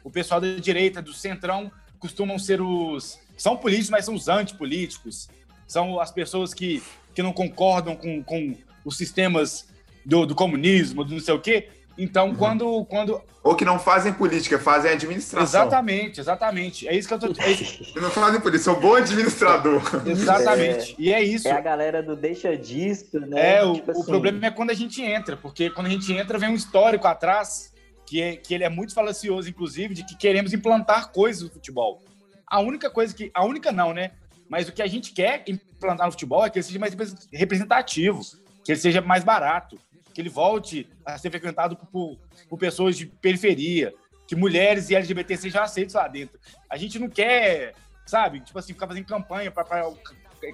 O 0.04 0.10
pessoal 0.10 0.40
da 0.40 0.54
direita, 0.56 1.02
do 1.02 1.12
centrão, 1.12 1.72
costumam 1.98 2.38
ser 2.38 2.60
os... 2.60 3.18
São 3.36 3.56
políticos, 3.56 3.90
mas 3.90 4.04
são 4.04 4.14
os 4.14 4.28
antipolíticos. 4.28 5.28
São 5.66 5.98
as 5.98 6.12
pessoas 6.12 6.54
que, 6.54 6.82
que 7.14 7.22
não 7.22 7.32
concordam 7.32 7.96
com, 7.96 8.22
com 8.22 8.56
os 8.84 8.96
sistemas 8.96 9.73
do, 10.04 10.26
do 10.26 10.34
comunismo, 10.34 11.04
do 11.04 11.14
não 11.14 11.20
sei 11.20 11.34
o 11.34 11.40
quê. 11.40 11.68
Então, 11.96 12.28
uhum. 12.28 12.34
quando, 12.34 12.84
quando. 12.86 13.22
Ou 13.42 13.54
que 13.54 13.64
não 13.64 13.78
fazem 13.78 14.12
política, 14.12 14.58
fazem 14.58 14.90
administração. 14.90 15.42
Exatamente, 15.42 16.20
exatamente. 16.20 16.88
É 16.88 16.96
isso 16.96 17.06
que 17.06 17.14
eu 17.14 17.18
tô. 17.18 17.40
É 17.40 17.50
isso... 17.50 17.94
Não 18.00 18.10
fazem 18.10 18.40
política, 18.40 18.72
sou 18.72 18.80
bom 18.80 18.94
administrador. 18.94 19.82
Exatamente. 20.06 20.92
É, 20.92 20.94
e 20.98 21.12
é 21.12 21.22
isso. 21.22 21.46
É 21.46 21.52
a 21.52 21.60
galera 21.60 22.02
do 22.02 22.16
deixa 22.16 22.56
disso, 22.56 23.20
né? 23.20 23.56
É, 23.56 23.64
o, 23.64 23.74
tipo 23.74 23.90
assim... 23.90 24.00
o 24.00 24.04
problema 24.04 24.46
é 24.46 24.50
quando 24.50 24.70
a 24.70 24.74
gente 24.74 25.02
entra, 25.02 25.36
porque 25.36 25.68
quando 25.70 25.88
a 25.88 25.90
gente 25.90 26.10
entra, 26.12 26.38
vem 26.38 26.48
um 26.48 26.54
histórico 26.54 27.06
atrás, 27.06 27.72
que, 28.06 28.20
é, 28.20 28.36
que 28.36 28.54
ele 28.54 28.64
é 28.64 28.70
muito 28.70 28.94
falacioso, 28.94 29.48
inclusive, 29.48 29.94
de 29.94 30.04
que 30.04 30.16
queremos 30.16 30.52
implantar 30.52 31.12
coisas 31.12 31.42
no 31.42 31.50
futebol. 31.50 32.02
A 32.46 32.60
única 32.60 32.88
coisa 32.90 33.14
que. 33.14 33.30
A 33.34 33.44
única 33.44 33.70
não, 33.70 33.92
né? 33.92 34.12
Mas 34.48 34.68
o 34.68 34.72
que 34.72 34.82
a 34.82 34.86
gente 34.86 35.12
quer 35.12 35.44
implantar 35.46 36.06
no 36.06 36.12
futebol 36.12 36.44
é 36.44 36.50
que 36.50 36.58
ele 36.58 36.64
seja 36.64 36.78
mais 36.78 36.94
representativo, 37.30 38.20
que 38.64 38.72
ele 38.72 38.80
seja 38.80 39.00
mais 39.00 39.22
barato 39.22 39.78
que 40.14 40.20
ele 40.20 40.28
volte 40.28 40.88
a 41.04 41.18
ser 41.18 41.30
frequentado 41.30 41.76
por, 41.76 42.16
por 42.48 42.58
pessoas 42.58 42.96
de 42.96 43.04
periferia, 43.06 43.92
que 44.26 44.36
mulheres 44.36 44.88
e 44.88 44.94
LGBT 44.94 45.36
sejam 45.36 45.62
aceitos 45.62 45.94
lá 45.94 46.06
dentro. 46.06 46.38
A 46.70 46.76
gente 46.76 46.98
não 46.98 47.08
quer, 47.08 47.74
sabe, 48.06 48.40
tipo 48.40 48.58
assim, 48.58 48.72
ficar 48.72 48.86
fazendo 48.86 49.04
campanha 49.04 49.50
para 49.50 49.88
o 49.88 49.98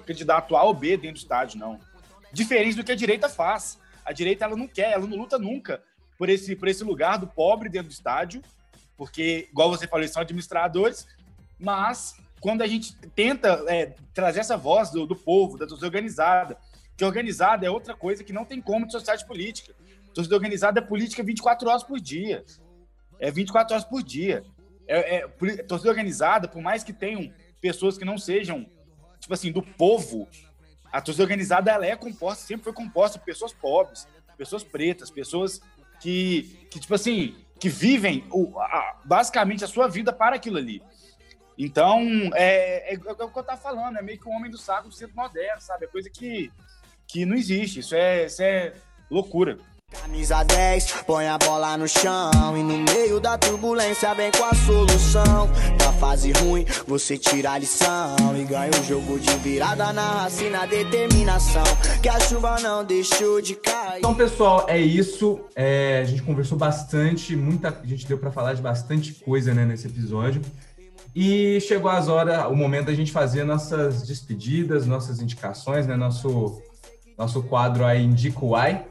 candidato 0.05 0.55
A 0.55 0.63
ou 0.63 0.73
B 0.73 0.97
dentro 0.97 1.13
do 1.13 1.21
estádio, 1.21 1.59
não. 1.59 1.79
Diferente 2.33 2.75
do 2.75 2.83
que 2.83 2.91
a 2.91 2.95
direita 2.95 3.29
faz. 3.29 3.79
A 4.03 4.11
direita 4.11 4.45
ela 4.45 4.57
não 4.57 4.67
quer, 4.67 4.93
ela 4.93 5.05
não 5.05 5.15
luta 5.15 5.37
nunca 5.37 5.81
por 6.17 6.27
esse, 6.27 6.55
por 6.55 6.67
esse 6.67 6.83
lugar 6.83 7.17
do 7.17 7.27
pobre 7.27 7.69
dentro 7.69 7.89
do 7.89 7.93
estádio, 7.93 8.41
porque, 8.97 9.47
igual 9.51 9.69
você 9.69 9.87
falou, 9.87 10.01
eles 10.01 10.11
são 10.11 10.21
administradores, 10.21 11.07
mas 11.59 12.15
quando 12.39 12.63
a 12.63 12.67
gente 12.67 12.95
tenta 13.15 13.63
é, 13.67 13.95
trazer 14.13 14.39
essa 14.39 14.57
voz 14.57 14.89
do, 14.89 15.05
do 15.05 15.15
povo, 15.15 15.57
da 15.57 15.67
torcida 15.67 15.87
organizada, 15.87 16.57
que 17.01 17.05
organizada 17.05 17.65
é 17.65 17.69
outra 17.69 17.95
coisa 17.95 18.23
que 18.23 18.31
não 18.31 18.45
tem 18.45 18.61
como 18.61 18.85
de 18.85 18.91
sociedade 18.91 19.25
política. 19.25 19.73
Torcida 20.13 20.35
organizada 20.35 20.79
é 20.79 20.83
política 20.83 21.23
24 21.23 21.67
horas 21.67 21.83
por 21.83 21.99
dia. 21.99 22.45
É 23.19 23.31
24 23.31 23.73
horas 23.73 23.85
por 23.85 24.03
dia. 24.03 24.43
É, 24.87 25.15
é, 25.15 25.27
torcida 25.63 25.89
organizada, 25.89 26.47
por 26.47 26.61
mais 26.61 26.83
que 26.83 26.93
tenham 26.93 27.33
pessoas 27.59 27.97
que 27.97 28.05
não 28.05 28.19
sejam, 28.19 28.69
tipo 29.19 29.33
assim, 29.33 29.51
do 29.51 29.63
povo, 29.63 30.27
a 30.91 31.01
torcida 31.01 31.23
organizada 31.23 31.71
ela 31.71 31.87
é 31.87 31.95
composta, 31.95 32.45
sempre 32.45 32.65
foi 32.65 32.73
composta 32.73 33.17
por 33.17 33.25
pessoas 33.25 33.51
pobres, 33.51 34.07
pessoas 34.37 34.63
pretas, 34.63 35.09
pessoas 35.09 35.59
que, 35.99 36.67
que 36.69 36.79
tipo 36.79 36.93
assim, 36.93 37.35
que 37.59 37.67
vivem 37.69 38.27
o, 38.29 38.59
a, 38.59 38.99
basicamente 39.03 39.63
a 39.63 39.67
sua 39.67 39.87
vida 39.87 40.13
para 40.13 40.35
aquilo 40.35 40.57
ali. 40.57 40.83
Então, 41.57 41.99
é, 42.35 42.93
é, 42.93 42.95
é, 42.95 43.23
o 43.23 43.31
que 43.31 43.39
eu 43.39 43.43
tava 43.43 43.59
falando, 43.59 43.97
é 43.97 44.01
meio 44.03 44.19
que 44.19 44.27
o 44.27 44.31
homem 44.31 44.51
do 44.51 44.57
saco 44.57 44.89
do 44.89 44.93
centro 44.93 45.15
moderno, 45.15 45.61
sabe? 45.61 45.85
É 45.85 45.87
coisa 45.87 46.09
que 46.09 46.51
que 47.11 47.25
não 47.25 47.35
existe. 47.35 47.79
Isso 47.79 47.93
é, 47.93 48.25
isso 48.25 48.41
é 48.41 48.73
loucura. 49.09 49.57
Camisa 49.91 50.41
10, 50.43 51.03
põe 51.05 51.27
a 51.27 51.37
bola 51.37 51.75
no 51.75 51.85
chão 51.85 52.31
E 52.55 52.63
no 52.63 52.77
meio 52.77 53.19
da 53.19 53.37
turbulência 53.37 54.13
vem 54.13 54.31
com 54.31 54.45
a 54.45 54.53
solução 54.53 55.49
Da 55.77 55.91
fase 55.91 56.31
ruim, 56.31 56.65
você 56.87 57.17
tira 57.17 57.51
a 57.51 57.57
lição 57.57 58.15
E 58.39 58.45
ganha 58.45 58.71
o 58.71 58.83
jogo 58.85 59.19
de 59.19 59.29
virada 59.39 59.91
na 59.91 60.21
raça 60.21 60.45
e 60.45 60.49
na 60.49 60.65
determinação 60.65 61.65
Que 62.01 62.07
a 62.07 62.17
chuva 62.21 62.57
não 62.61 62.85
deixou 62.85 63.41
de 63.41 63.53
cair 63.55 63.99
Então 63.99 64.15
pessoal, 64.15 64.65
é 64.69 64.79
isso 64.79 65.41
é, 65.57 65.99
A 65.99 66.05
gente 66.05 66.23
conversou 66.23 66.57
bastante 66.57 67.35
Muita 67.35 67.67
a 67.83 67.85
gente 67.85 68.07
deu 68.07 68.17
para 68.17 68.31
falar 68.31 68.53
de 68.53 68.61
bastante 68.61 69.11
coisa 69.11 69.53
né, 69.53 69.65
nesse 69.65 69.87
episódio 69.87 70.41
e 71.13 71.59
chegou 71.59 71.91
as 71.91 72.07
horas, 72.07 72.45
o 72.45 72.55
momento 72.55 72.85
da 72.85 72.93
gente 72.93 73.11
fazer 73.11 73.43
nossas 73.43 74.07
despedidas, 74.07 74.85
nossas 74.87 75.19
indicações, 75.19 75.85
né? 75.85 75.97
Nosso 75.97 76.61
nosso 77.21 77.43
quadro 77.43 77.85
aí 77.85 78.03
Indico 78.03 78.55
Why. 78.55 78.81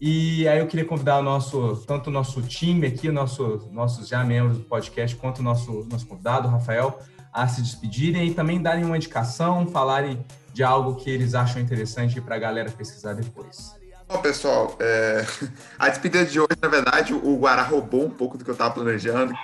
E 0.00 0.46
aí 0.48 0.60
eu 0.60 0.66
queria 0.68 0.84
convidar 0.84 1.18
o 1.18 1.22
nosso, 1.22 1.82
tanto 1.86 2.06
o 2.06 2.10
nosso 2.10 2.40
time 2.42 2.86
aqui, 2.86 3.10
nosso, 3.10 3.68
nossos 3.72 4.08
já 4.08 4.22
membros 4.24 4.56
do 4.58 4.64
podcast, 4.64 5.16
quanto 5.16 5.40
o 5.40 5.42
nosso, 5.42 5.84
nosso 5.90 6.06
convidado, 6.06 6.48
Rafael, 6.48 7.00
a 7.32 7.46
se 7.48 7.60
despedirem 7.60 8.28
e 8.28 8.34
também 8.34 8.62
darem 8.62 8.84
uma 8.84 8.96
indicação, 8.96 9.66
falarem 9.66 10.24
de 10.54 10.62
algo 10.62 10.94
que 10.94 11.10
eles 11.10 11.34
acham 11.34 11.60
interessante 11.60 12.20
para 12.20 12.36
a 12.36 12.38
galera 12.38 12.70
pesquisar 12.70 13.14
depois. 13.14 13.74
Bom, 14.08 14.18
pessoal, 14.18 14.76
é... 14.80 15.26
a 15.78 15.88
despedida 15.88 16.24
de 16.24 16.40
hoje, 16.40 16.56
na 16.62 16.68
verdade, 16.68 17.12
o 17.12 17.36
Guará 17.36 17.62
roubou 17.62 18.06
um 18.06 18.10
pouco 18.10 18.38
do 18.38 18.44
que 18.44 18.50
eu 18.50 18.54
estava 18.54 18.72
planejando, 18.72 19.34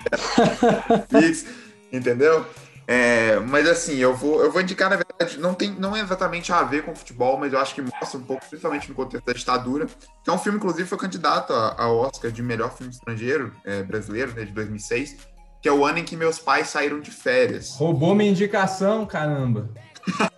entendeu? 1.93 2.47
É, 2.89 3.41
mas 3.41 3.69
assim, 3.69 3.97
eu 3.97 4.15
vou, 4.15 4.41
eu 4.45 4.53
vou 4.53 4.63
indicar, 4.63 4.89
na 4.89 4.97
verdade, 4.97 5.41
não, 5.41 5.55
tem, 5.55 5.71
não 5.73 5.97
é 5.97 6.01
exatamente 6.01 6.53
a 6.53 6.63
ver 6.63 6.85
com 6.85 6.95
futebol, 6.95 7.37
mas 7.37 7.53
eu 7.53 7.59
acho 7.59 7.75
que 7.75 7.83
mostra 7.83 8.19
um 8.19 8.23
pouco, 8.23 8.47
principalmente 8.49 8.89
no 8.89 8.95
contexto 8.95 9.27
da 9.27 9.33
ditadura, 9.33 9.87
que 10.23 10.31
é 10.31 10.33
um 10.33 10.39
filme, 10.39 10.59
inclusive, 10.59 10.89
foi 10.89 10.99
candidato 10.99 11.53
ao 11.53 11.99
Oscar 11.99 12.31
de 12.31 12.43
melhor 12.43 12.73
filme 12.77 12.93
estrangeiro 12.93 13.53
é, 13.65 13.83
brasileiro, 13.83 14.33
né, 14.35 14.45
de 14.45 14.53
2006, 14.53 15.17
que 15.61 15.69
é 15.69 15.73
o 15.73 15.85
ano 15.85 15.99
em 15.99 16.05
que 16.05 16.17
meus 16.17 16.39
pais 16.39 16.69
saíram 16.69 17.01
de 17.01 17.11
férias. 17.11 17.75
Roubou 17.77 18.15
minha 18.15 18.31
indicação, 18.31 19.05
caramba. 19.05 19.69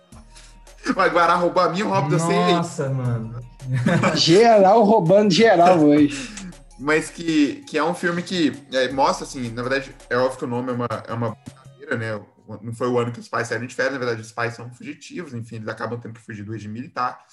Mas 0.95 1.13
Guará 1.13 1.35
roubou 1.35 1.61
a 1.61 1.69
minha, 1.69 1.85
roubo 1.85 2.09
Nossa, 2.09 2.33
Nossa, 2.33 2.89
mano. 2.89 3.39
geral 4.15 4.83
roubando 4.83 5.31
geral 5.31 5.77
hoje. 5.79 6.33
mas 6.79 7.11
que, 7.11 7.63
que 7.67 7.77
é 7.77 7.83
um 7.83 7.93
filme 7.93 8.23
que 8.23 8.53
é, 8.73 8.91
mostra, 8.91 9.23
assim, 9.23 9.51
na 9.51 9.61
verdade, 9.61 9.95
é 10.09 10.17
óbvio 10.17 10.39
que 10.39 10.45
o 10.45 10.47
nome 10.47 10.71
é 10.71 10.73
uma, 10.73 10.87
é 11.07 11.13
uma 11.13 11.37
brincadeira, 11.45 11.97
né? 11.97 12.21
Não 12.61 12.73
foi 12.73 12.87
o 12.87 12.97
ano 12.97 13.11
que 13.11 13.19
os 13.19 13.27
pais 13.27 13.47
saíram 13.47 13.67
de 13.67 13.75
férias, 13.75 13.93
na 13.93 13.99
verdade, 13.99 14.21
os 14.21 14.31
pais 14.31 14.55
são 14.55 14.71
fugitivos, 14.73 15.33
enfim, 15.33 15.57
eles 15.57 15.67
acabam 15.67 15.99
tendo 15.99 16.13
que 16.13 16.21
fugir 16.21 16.43
do 16.43 16.51
regime 16.51 16.73
militar. 16.73 17.25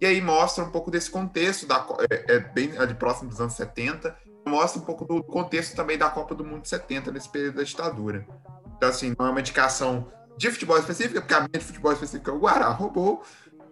E 0.00 0.06
aí 0.06 0.20
mostra 0.20 0.64
um 0.64 0.70
pouco 0.70 0.90
desse 0.90 1.10
contexto, 1.10 1.66
da, 1.66 1.86
é, 2.10 2.36
é 2.36 2.38
bem 2.38 2.76
ali 2.78 2.94
próximo 2.94 3.28
dos 3.28 3.40
anos 3.40 3.52
70, 3.52 4.16
mostra 4.46 4.80
um 4.80 4.84
pouco 4.84 5.04
do 5.04 5.22
contexto 5.22 5.76
também 5.76 5.98
da 5.98 6.08
Copa 6.08 6.34
do 6.34 6.44
Mundo 6.44 6.66
70, 6.66 7.12
nesse 7.12 7.28
período 7.28 7.56
da 7.56 7.62
ditadura. 7.62 8.26
Então, 8.76 8.88
assim, 8.88 9.14
não 9.18 9.26
é 9.26 9.30
uma 9.30 9.40
indicação 9.40 10.10
de 10.36 10.50
futebol 10.50 10.78
específica, 10.78 11.20
porque 11.20 11.34
a 11.34 11.40
minha 11.40 11.50
de 11.52 11.60
futebol 11.60 11.92
específica 11.92 12.30
é 12.30 12.34
o 12.34 12.38
Guará 12.38 12.68
roubou, 12.70 13.22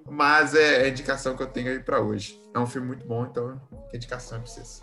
mas 0.08 0.54
é 0.54 0.84
a 0.84 0.88
indicação 0.88 1.36
que 1.36 1.42
eu 1.42 1.46
tenho 1.46 1.70
aí 1.70 1.80
para 1.80 2.00
hoje. 2.00 2.40
É 2.54 2.58
um 2.58 2.66
filme 2.66 2.86
muito 2.88 3.06
bom, 3.06 3.24
então 3.24 3.60
a 3.92 3.96
indicação 3.96 4.38
é 4.38 4.40
para 4.40 4.50
vocês. 4.50 4.82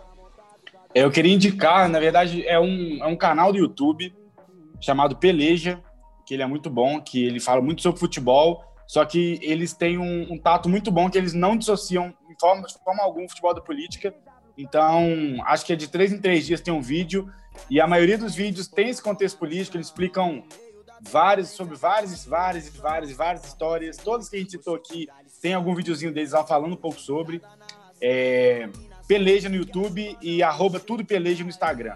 Eu 0.93 1.11
queria 1.11 1.33
indicar, 1.33 1.87
na 1.87 1.99
verdade, 1.99 2.45
é 2.45 2.59
um, 2.59 3.03
é 3.03 3.07
um 3.07 3.15
canal 3.15 3.51
do 3.51 3.59
YouTube 3.59 4.13
chamado 4.81 5.15
Peleja, 5.15 5.81
que 6.27 6.33
ele 6.33 6.43
é 6.43 6.45
muito 6.45 6.69
bom, 6.69 6.99
que 6.99 7.23
ele 7.23 7.39
fala 7.39 7.61
muito 7.61 7.81
sobre 7.81 8.01
futebol, 8.01 8.65
só 8.85 9.05
que 9.05 9.39
eles 9.41 9.73
têm 9.73 9.97
um, 9.97 10.33
um 10.33 10.37
tato 10.37 10.67
muito 10.67 10.91
bom, 10.91 11.09
que 11.09 11.17
eles 11.17 11.33
não 11.33 11.55
dissociam 11.55 12.13
em 12.29 12.35
forma, 12.37 12.67
de 12.67 12.73
forma 12.83 13.01
alguma 13.01 13.29
futebol 13.29 13.53
da 13.53 13.61
política. 13.61 14.13
Então, 14.57 15.07
acho 15.45 15.65
que 15.65 15.71
é 15.71 15.75
de 15.77 15.87
três 15.87 16.11
em 16.11 16.19
três 16.19 16.45
dias 16.45 16.59
tem 16.59 16.73
um 16.73 16.81
vídeo, 16.81 17.31
e 17.69 17.79
a 17.79 17.87
maioria 17.87 18.17
dos 18.17 18.35
vídeos 18.35 18.67
tem 18.67 18.89
esse 18.89 19.01
contexto 19.01 19.39
político, 19.39 19.77
eles 19.77 19.87
explicam 19.87 20.43
vários, 21.01 21.49
sobre 21.49 21.77
várias, 21.77 22.25
várias, 22.25 22.67
várias, 22.75 23.11
várias 23.13 23.45
histórias. 23.45 23.95
Todas 23.95 24.27
que 24.27 24.35
a 24.35 24.39
gente 24.39 24.51
citou 24.51 24.75
aqui, 24.75 25.07
tem 25.41 25.53
algum 25.53 25.73
videozinho 25.73 26.11
deles 26.11 26.33
lá 26.33 26.43
falando 26.43 26.73
um 26.73 26.77
pouco 26.77 26.99
sobre. 26.99 27.41
É, 28.01 28.67
Peleja 29.07 29.47
no 29.47 29.55
YouTube 29.55 30.17
e 30.21 30.43
arroba 30.43 30.77
tudo 30.77 31.05
Peleja 31.05 31.41
no 31.41 31.49
Instagram. 31.49 31.95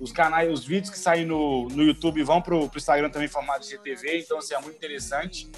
Os 0.00 0.12
canais, 0.12 0.50
os 0.52 0.64
vídeos 0.64 0.90
que 0.90 0.98
saem 0.98 1.24
no, 1.24 1.68
no 1.68 1.82
YouTube 1.82 2.22
vão 2.22 2.42
pro, 2.42 2.68
pro 2.68 2.78
Instagram 2.78 3.10
também 3.10 3.28
formato 3.28 3.60
de 3.60 3.70
GTV, 3.70 4.20
então 4.20 4.38
assim, 4.38 4.54
é 4.54 4.60
muito 4.60 4.76
interessante. 4.76 5.48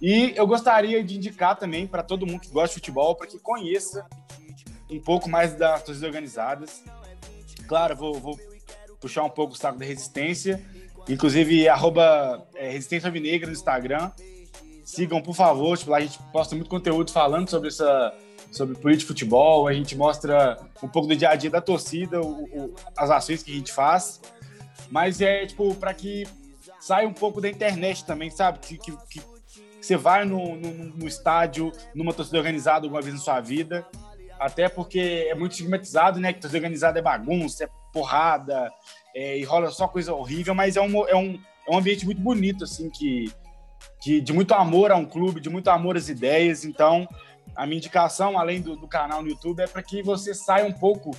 E 0.00 0.32
eu 0.36 0.46
gostaria 0.46 1.02
de 1.02 1.16
indicar 1.16 1.56
também 1.56 1.86
para 1.86 2.02
todo 2.02 2.26
mundo 2.26 2.40
que 2.40 2.48
gosta 2.48 2.68
de 2.68 2.74
futebol, 2.74 3.14
para 3.14 3.26
que 3.26 3.38
conheça 3.38 4.06
um 4.90 5.00
pouco 5.00 5.28
mais 5.28 5.54
das 5.54 5.82
torcidas 5.82 6.06
organizadas. 6.06 6.82
Claro, 7.66 7.96
vou, 7.96 8.14
vou 8.14 8.38
puxar 9.00 9.24
um 9.24 9.30
pouco 9.30 9.54
o 9.54 9.56
saco 9.56 9.78
da 9.78 9.84
resistência, 9.84 10.62
Inclusive, 11.08 11.68
arroba 11.68 12.46
é, 12.54 12.70
Resistência 12.70 13.10
Vinegra 13.10 13.46
no 13.46 13.52
Instagram. 13.52 14.10
Sigam, 14.84 15.22
por 15.22 15.34
favor. 15.34 15.78
Tipo, 15.78 15.92
lá 15.92 15.98
a 15.98 16.00
gente 16.00 16.18
posta 16.32 16.54
muito 16.54 16.68
conteúdo 16.68 17.12
falando 17.12 17.48
sobre 17.48 17.68
essa 17.68 18.12
sobre 18.56 18.76
política 18.76 19.12
de 19.12 19.20
futebol. 19.20 19.68
A 19.68 19.72
gente 19.72 19.94
mostra 19.94 20.56
um 20.82 20.88
pouco 20.88 21.06
do 21.08 21.14
dia 21.14 21.30
a 21.30 21.36
dia 21.36 21.50
da 21.50 21.60
torcida, 21.60 22.20
o, 22.20 22.44
o, 22.44 22.74
as 22.96 23.10
ações 23.10 23.42
que 23.42 23.52
a 23.52 23.54
gente 23.54 23.72
faz. 23.72 24.20
Mas 24.90 25.20
é, 25.20 25.46
tipo, 25.46 25.74
para 25.74 25.92
que 25.92 26.26
saia 26.80 27.06
um 27.06 27.12
pouco 27.12 27.40
da 27.40 27.48
internet 27.48 28.04
também, 28.04 28.30
sabe? 28.30 28.58
Que, 28.58 28.78
que, 28.78 28.92
que 29.08 29.22
você 29.80 29.96
vai 29.96 30.24
no, 30.24 30.56
no, 30.56 30.70
no, 30.72 31.06
estádio, 31.06 31.72
numa 31.94 32.12
torcida 32.12 32.38
organizada 32.38 32.86
alguma 32.86 33.02
vez 33.02 33.14
na 33.14 33.20
sua 33.20 33.40
vida. 33.40 33.86
Até 34.38 34.68
porque 34.68 35.26
é 35.28 35.34
muito 35.34 35.52
estigmatizado, 35.52 36.20
né? 36.20 36.32
Que 36.32 36.40
torcida 36.40 36.58
organizada 36.58 36.98
é 36.98 37.02
bagunça, 37.02 37.64
é 37.64 37.68
porrada, 37.92 38.70
é, 39.14 39.38
e 39.38 39.44
rola 39.44 39.70
só 39.70 39.88
coisa 39.88 40.12
horrível, 40.12 40.54
mas 40.54 40.76
é 40.76 40.80
um, 40.80 41.08
é 41.08 41.16
um, 41.16 41.40
é 41.66 41.74
um 41.74 41.78
ambiente 41.78 42.04
muito 42.04 42.20
bonito, 42.20 42.64
assim, 42.64 42.90
que, 42.90 43.32
que 44.02 44.20
de 44.20 44.32
muito 44.32 44.52
amor 44.52 44.92
a 44.92 44.96
um 44.96 45.06
clube, 45.06 45.40
de 45.40 45.48
muito 45.48 45.68
amor 45.70 45.96
às 45.96 46.08
ideias. 46.08 46.64
Então, 46.64 47.08
a 47.54 47.66
minha 47.66 47.78
indicação, 47.78 48.38
além 48.38 48.60
do, 48.60 48.76
do 48.76 48.88
canal 48.88 49.22
no 49.22 49.28
YouTube, 49.28 49.60
é 49.60 49.66
para 49.66 49.82
que 49.82 50.02
você 50.02 50.34
saia 50.34 50.66
um 50.66 50.72
pouco 50.72 51.10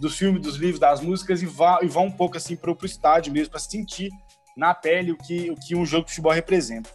dos 0.00 0.16
filmes, 0.16 0.42
dos 0.42 0.56
livros, 0.56 0.78
das 0.78 1.00
músicas 1.00 1.42
e 1.42 1.46
vá, 1.46 1.80
e 1.82 1.86
vá 1.86 2.00
um 2.00 2.10
pouco 2.10 2.36
assim 2.36 2.56
para 2.56 2.70
o 2.70 2.78
estádio 2.84 3.32
mesmo, 3.32 3.50
para 3.50 3.60
sentir 3.60 4.10
na 4.56 4.74
pele 4.74 5.12
o 5.12 5.16
que, 5.16 5.50
o 5.50 5.54
que 5.54 5.74
um 5.74 5.84
jogo 5.84 6.04
de 6.04 6.12
futebol 6.12 6.32
representa. 6.32 6.90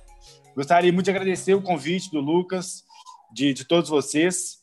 Gostaria 0.56 0.92
muito 0.92 1.06
de 1.06 1.12
agradecer 1.12 1.54
o 1.54 1.62
convite 1.62 2.12
do 2.12 2.20
Lucas, 2.20 2.84
de, 3.32 3.54
de 3.54 3.66
todos 3.66 3.90
vocês. 3.90 4.58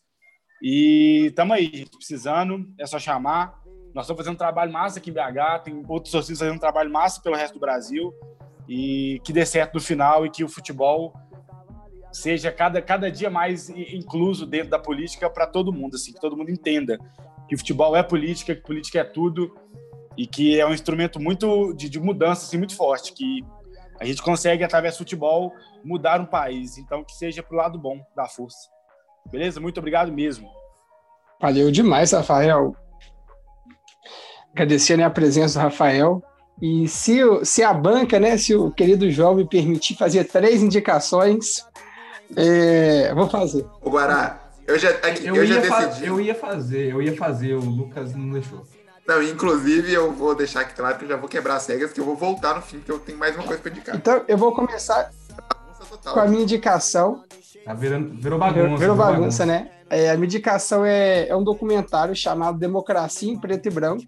E 0.62 1.26
estamos 1.28 1.56
aí, 1.56 1.86
precisando, 1.86 2.68
é 2.78 2.86
só 2.86 2.98
chamar. 2.98 3.58
Nós 3.94 4.04
estamos 4.04 4.20
fazendo 4.20 4.34
um 4.34 4.38
trabalho 4.38 4.72
massa 4.72 4.98
aqui 4.98 5.10
em 5.10 5.12
BH, 5.12 5.62
tem 5.64 5.84
outros 5.88 6.12
torcidos 6.12 6.40
fazendo 6.40 6.56
um 6.56 6.60
trabalho 6.60 6.90
massa 6.90 7.20
pelo 7.22 7.36
resto 7.36 7.54
do 7.54 7.60
Brasil 7.60 8.12
e 8.68 9.20
que 9.24 9.32
dê 9.32 9.46
certo 9.46 9.74
no 9.74 9.80
final 9.80 10.26
e 10.26 10.30
que 10.30 10.44
o 10.44 10.48
futebol 10.48 11.14
seja 12.12 12.50
cada, 12.50 12.80
cada 12.80 13.10
dia 13.10 13.30
mais 13.30 13.68
incluso 13.68 14.46
dentro 14.46 14.70
da 14.70 14.78
política 14.78 15.28
para 15.28 15.46
todo 15.46 15.72
mundo, 15.72 15.96
assim, 15.96 16.12
que 16.12 16.20
todo 16.20 16.36
mundo 16.36 16.50
entenda 16.50 16.98
que 17.48 17.56
futebol 17.56 17.96
é 17.96 18.02
política, 18.02 18.54
que 18.54 18.62
política 18.62 19.00
é 19.00 19.04
tudo 19.04 19.54
e 20.16 20.26
que 20.26 20.58
é 20.58 20.66
um 20.66 20.74
instrumento 20.74 21.20
muito 21.20 21.72
de, 21.74 21.88
de 21.88 21.98
mudança 21.98 22.46
assim, 22.46 22.58
muito 22.58 22.76
forte, 22.76 23.12
que 23.12 23.44
a 24.00 24.04
gente 24.04 24.22
consegue, 24.22 24.62
através 24.62 24.94
do 24.94 24.98
futebol, 24.98 25.52
mudar 25.84 26.20
um 26.20 26.26
país. 26.26 26.78
Então, 26.78 27.02
que 27.02 27.12
seja 27.12 27.42
para 27.42 27.54
o 27.54 27.58
lado 27.58 27.78
bom 27.78 28.00
da 28.14 28.26
força. 28.26 28.68
Beleza? 29.30 29.60
Muito 29.60 29.78
obrigado 29.78 30.12
mesmo. 30.12 30.48
Valeu 31.40 31.70
demais, 31.70 32.12
Rafael 32.12 32.76
agradecer 34.58 34.96
né, 34.96 35.04
a 35.04 35.10
presença 35.10 35.58
do 35.58 35.62
Rafael. 35.62 36.22
E 36.60 36.88
se, 36.88 37.20
se 37.44 37.62
a 37.62 37.72
banca, 37.72 38.18
né, 38.18 38.36
se 38.36 38.54
o 38.54 38.70
querido 38.72 39.10
João 39.10 39.36
me 39.36 39.46
permitir 39.46 39.94
fazer 39.94 40.24
três 40.24 40.62
indicações, 40.62 41.64
é, 42.36 43.14
vou 43.14 43.28
fazer. 43.28 43.64
O 43.80 43.90
Guará, 43.90 44.40
eu 44.66 44.78
já, 44.78 44.90
aqui, 44.90 45.26
eu, 45.26 45.36
eu 45.36 45.46
já 45.46 45.60
decidi. 45.60 46.06
Eu 46.06 46.20
ia 46.20 46.34
fazer, 46.34 46.92
eu 46.92 47.02
ia 47.02 47.16
fazer, 47.16 47.54
o 47.54 47.60
Lucas 47.60 48.14
não 48.14 48.30
deixou. 48.30 48.66
Não, 49.06 49.22
inclusive 49.22 49.92
eu 49.92 50.12
vou 50.12 50.34
deixar 50.34 50.60
aqui 50.60 50.74
claro 50.74 50.98
que 50.98 51.04
eu 51.04 51.08
já 51.08 51.16
vou 51.16 51.28
quebrar 51.28 51.56
as 51.56 51.66
regras, 51.66 51.92
que 51.92 52.00
eu 52.00 52.04
vou 52.04 52.16
voltar 52.16 52.54
no 52.54 52.62
fim, 52.62 52.78
porque 52.78 52.92
eu 52.92 52.98
tenho 52.98 53.18
mais 53.18 53.34
uma 53.34 53.44
coisa 53.44 53.62
para 53.62 53.70
indicar. 53.70 53.96
Então 53.96 54.22
eu 54.28 54.36
vou 54.36 54.52
começar 54.52 55.10
com 56.04 56.20
a 56.20 56.26
minha 56.26 56.42
indicação. 56.42 57.24
Tá 57.64 57.72
virando, 57.72 58.20
virou 58.20 58.38
bagunça. 58.38 58.62
Virou, 58.62 58.78
virou 58.78 58.96
bagunça, 58.96 59.18
bagunça, 59.20 59.46
né? 59.46 59.70
É, 59.88 60.10
a 60.10 60.14
minha 60.14 60.26
indicação 60.26 60.84
é, 60.84 61.28
é 61.28 61.34
um 61.34 61.42
documentário 61.42 62.14
chamado 62.14 62.58
Democracia 62.58 63.32
em 63.32 63.38
Preto 63.38 63.66
e 63.66 63.70
Branco 63.70 64.04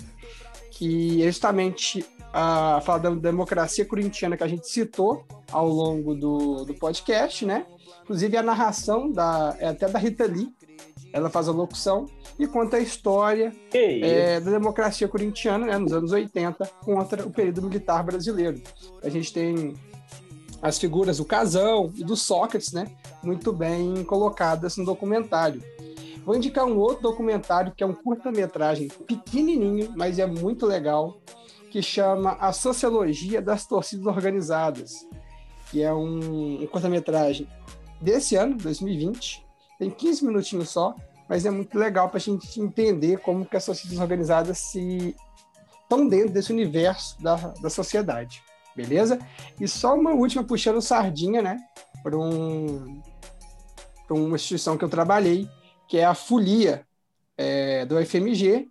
que 0.80 1.22
é 1.22 1.26
justamente 1.26 2.06
a 2.32 2.80
fala 2.80 3.00
da 3.00 3.10
democracia 3.10 3.84
corintiana 3.84 4.34
que 4.34 4.42
a 4.42 4.48
gente 4.48 4.66
citou 4.66 5.26
ao 5.52 5.68
longo 5.68 6.14
do, 6.14 6.64
do 6.64 6.72
podcast, 6.72 7.44
né? 7.44 7.66
Inclusive 8.02 8.36
a 8.36 8.42
narração 8.42 9.10
da, 9.10 9.56
é 9.58 9.68
até 9.68 9.88
da 9.88 9.98
Rita 9.98 10.24
Lee, 10.24 10.52
ela 11.12 11.28
faz 11.28 11.48
a 11.48 11.52
locução 11.52 12.06
e 12.38 12.46
conta 12.46 12.76
a 12.76 12.80
história 12.80 13.52
é, 14.04 14.40
da 14.40 14.50
democracia 14.50 15.08
corintiana 15.08 15.66
né, 15.66 15.78
nos 15.78 15.92
anos 15.92 16.12
80 16.12 16.66
contra 16.84 17.26
o 17.26 17.30
período 17.30 17.62
militar 17.62 18.02
brasileiro. 18.02 18.60
A 19.02 19.08
gente 19.08 19.32
tem 19.32 19.74
as 20.62 20.78
figuras 20.78 21.18
do 21.18 21.24
Casão 21.24 21.92
e 21.96 22.04
do 22.04 22.16
Sócrates, 22.16 22.72
né, 22.72 22.86
muito 23.22 23.52
bem 23.52 24.04
colocadas 24.04 24.76
no 24.76 24.84
documentário. 24.84 25.62
Vou 26.24 26.36
indicar 26.36 26.64
um 26.66 26.78
outro 26.78 27.02
documentário 27.02 27.72
que 27.74 27.82
é 27.82 27.86
um 27.86 27.94
curta-metragem 27.94 28.88
pequenininho, 29.06 29.92
mas 29.96 30.18
é 30.18 30.26
muito 30.26 30.66
legal, 30.66 31.18
que 31.70 31.82
chama 31.82 32.36
A 32.40 32.52
Sociologia 32.52 33.40
das 33.40 33.66
Torcidas 33.66 34.06
Organizadas, 34.06 35.06
que 35.70 35.82
é 35.82 35.92
um, 35.92 36.62
um 36.62 36.66
curta-metragem 36.66 37.48
desse 38.00 38.36
ano, 38.36 38.56
2020. 38.56 39.44
Tem 39.78 39.90
15 39.90 40.24
minutinhos 40.24 40.70
só, 40.70 40.94
mas 41.28 41.46
é 41.46 41.50
muito 41.50 41.78
legal 41.78 42.08
para 42.08 42.18
a 42.18 42.20
gente 42.20 42.60
entender 42.60 43.18
como 43.18 43.46
que 43.46 43.56
as 43.56 43.64
torcidas 43.64 43.98
organizadas 43.98 44.58
se 44.58 45.14
estão 45.82 46.06
dentro 46.06 46.32
desse 46.32 46.52
universo 46.52 47.20
da, 47.20 47.34
da 47.34 47.68
sociedade, 47.68 48.42
beleza? 48.76 49.18
E 49.60 49.66
só 49.66 49.94
uma 49.94 50.12
última 50.12 50.44
puxando 50.44 50.80
sardinha, 50.80 51.42
né, 51.42 51.58
para 52.02 52.16
um, 52.16 53.00
uma 54.08 54.36
instituição 54.36 54.78
que 54.78 54.84
eu 54.84 54.88
trabalhei, 54.88 55.48
que 55.88 55.98
é 55.98 56.04
a 56.04 56.14
Folia 56.14 56.86
é, 57.36 57.84
do 57.84 57.96
FMG, 58.04 58.68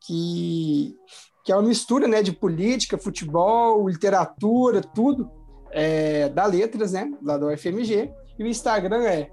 que, 0.00 0.96
que 1.44 1.52
é 1.52 1.56
uma 1.56 1.68
mistura 1.68 2.08
né, 2.08 2.22
de 2.22 2.32
política, 2.32 2.98
futebol, 2.98 3.88
literatura, 3.88 4.80
tudo, 4.80 5.30
é, 5.70 6.28
da 6.28 6.46
Letras, 6.46 6.92
né, 6.92 7.12
lá 7.22 7.36
do 7.36 7.48
UFMG. 7.48 8.10
E 8.38 8.44
o 8.44 8.46
Instagram 8.46 9.02
é 9.04 9.30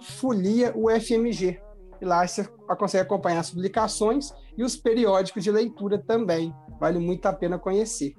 FoliaUFMG. 0.00 1.60
E 2.00 2.04
lá 2.04 2.26
você 2.26 2.44
consegue 2.78 3.04
acompanhar 3.04 3.40
as 3.40 3.50
publicações 3.50 4.32
e 4.56 4.64
os 4.64 4.76
periódicos 4.76 5.42
de 5.42 5.50
leitura 5.50 5.98
também. 5.98 6.54
Vale 6.80 6.98
muito 6.98 7.26
a 7.26 7.32
pena 7.32 7.58
conhecer. 7.58 8.14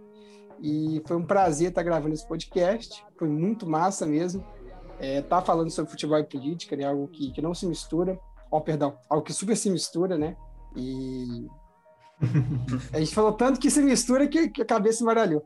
E 0.62 1.02
foi 1.06 1.18
um 1.18 1.26
prazer 1.26 1.70
estar 1.70 1.84
gravando 1.84 2.14
esse 2.14 2.28
podcast. 2.28 3.06
Foi 3.18 3.28
muito 3.28 3.68
massa 3.68 4.06
mesmo 4.06 4.46
é, 5.04 5.22
tá 5.22 5.42
falando 5.42 5.70
sobre 5.70 5.92
futebol 5.92 6.18
e 6.18 6.24
política, 6.24 6.76
né? 6.76 6.86
Algo 6.86 7.08
que, 7.10 7.32
que 7.32 7.42
não 7.42 7.54
se 7.54 7.66
mistura. 7.66 8.18
Ó, 8.50 8.58
oh, 8.58 8.62
perdão, 8.62 8.98
algo 9.10 9.26
que 9.26 9.34
super 9.34 9.58
se 9.58 9.70
mistura, 9.70 10.18
né? 10.18 10.38
E 10.76 11.46
a 12.94 13.00
gente 13.00 13.14
falou 13.14 13.34
tanto 13.34 13.60
que 13.60 13.70
se 13.70 13.82
mistura 13.82 14.28
que, 14.28 14.50
que 14.50 14.62
a 14.62 14.66
cabeça 14.66 15.04
embaralhou. 15.04 15.44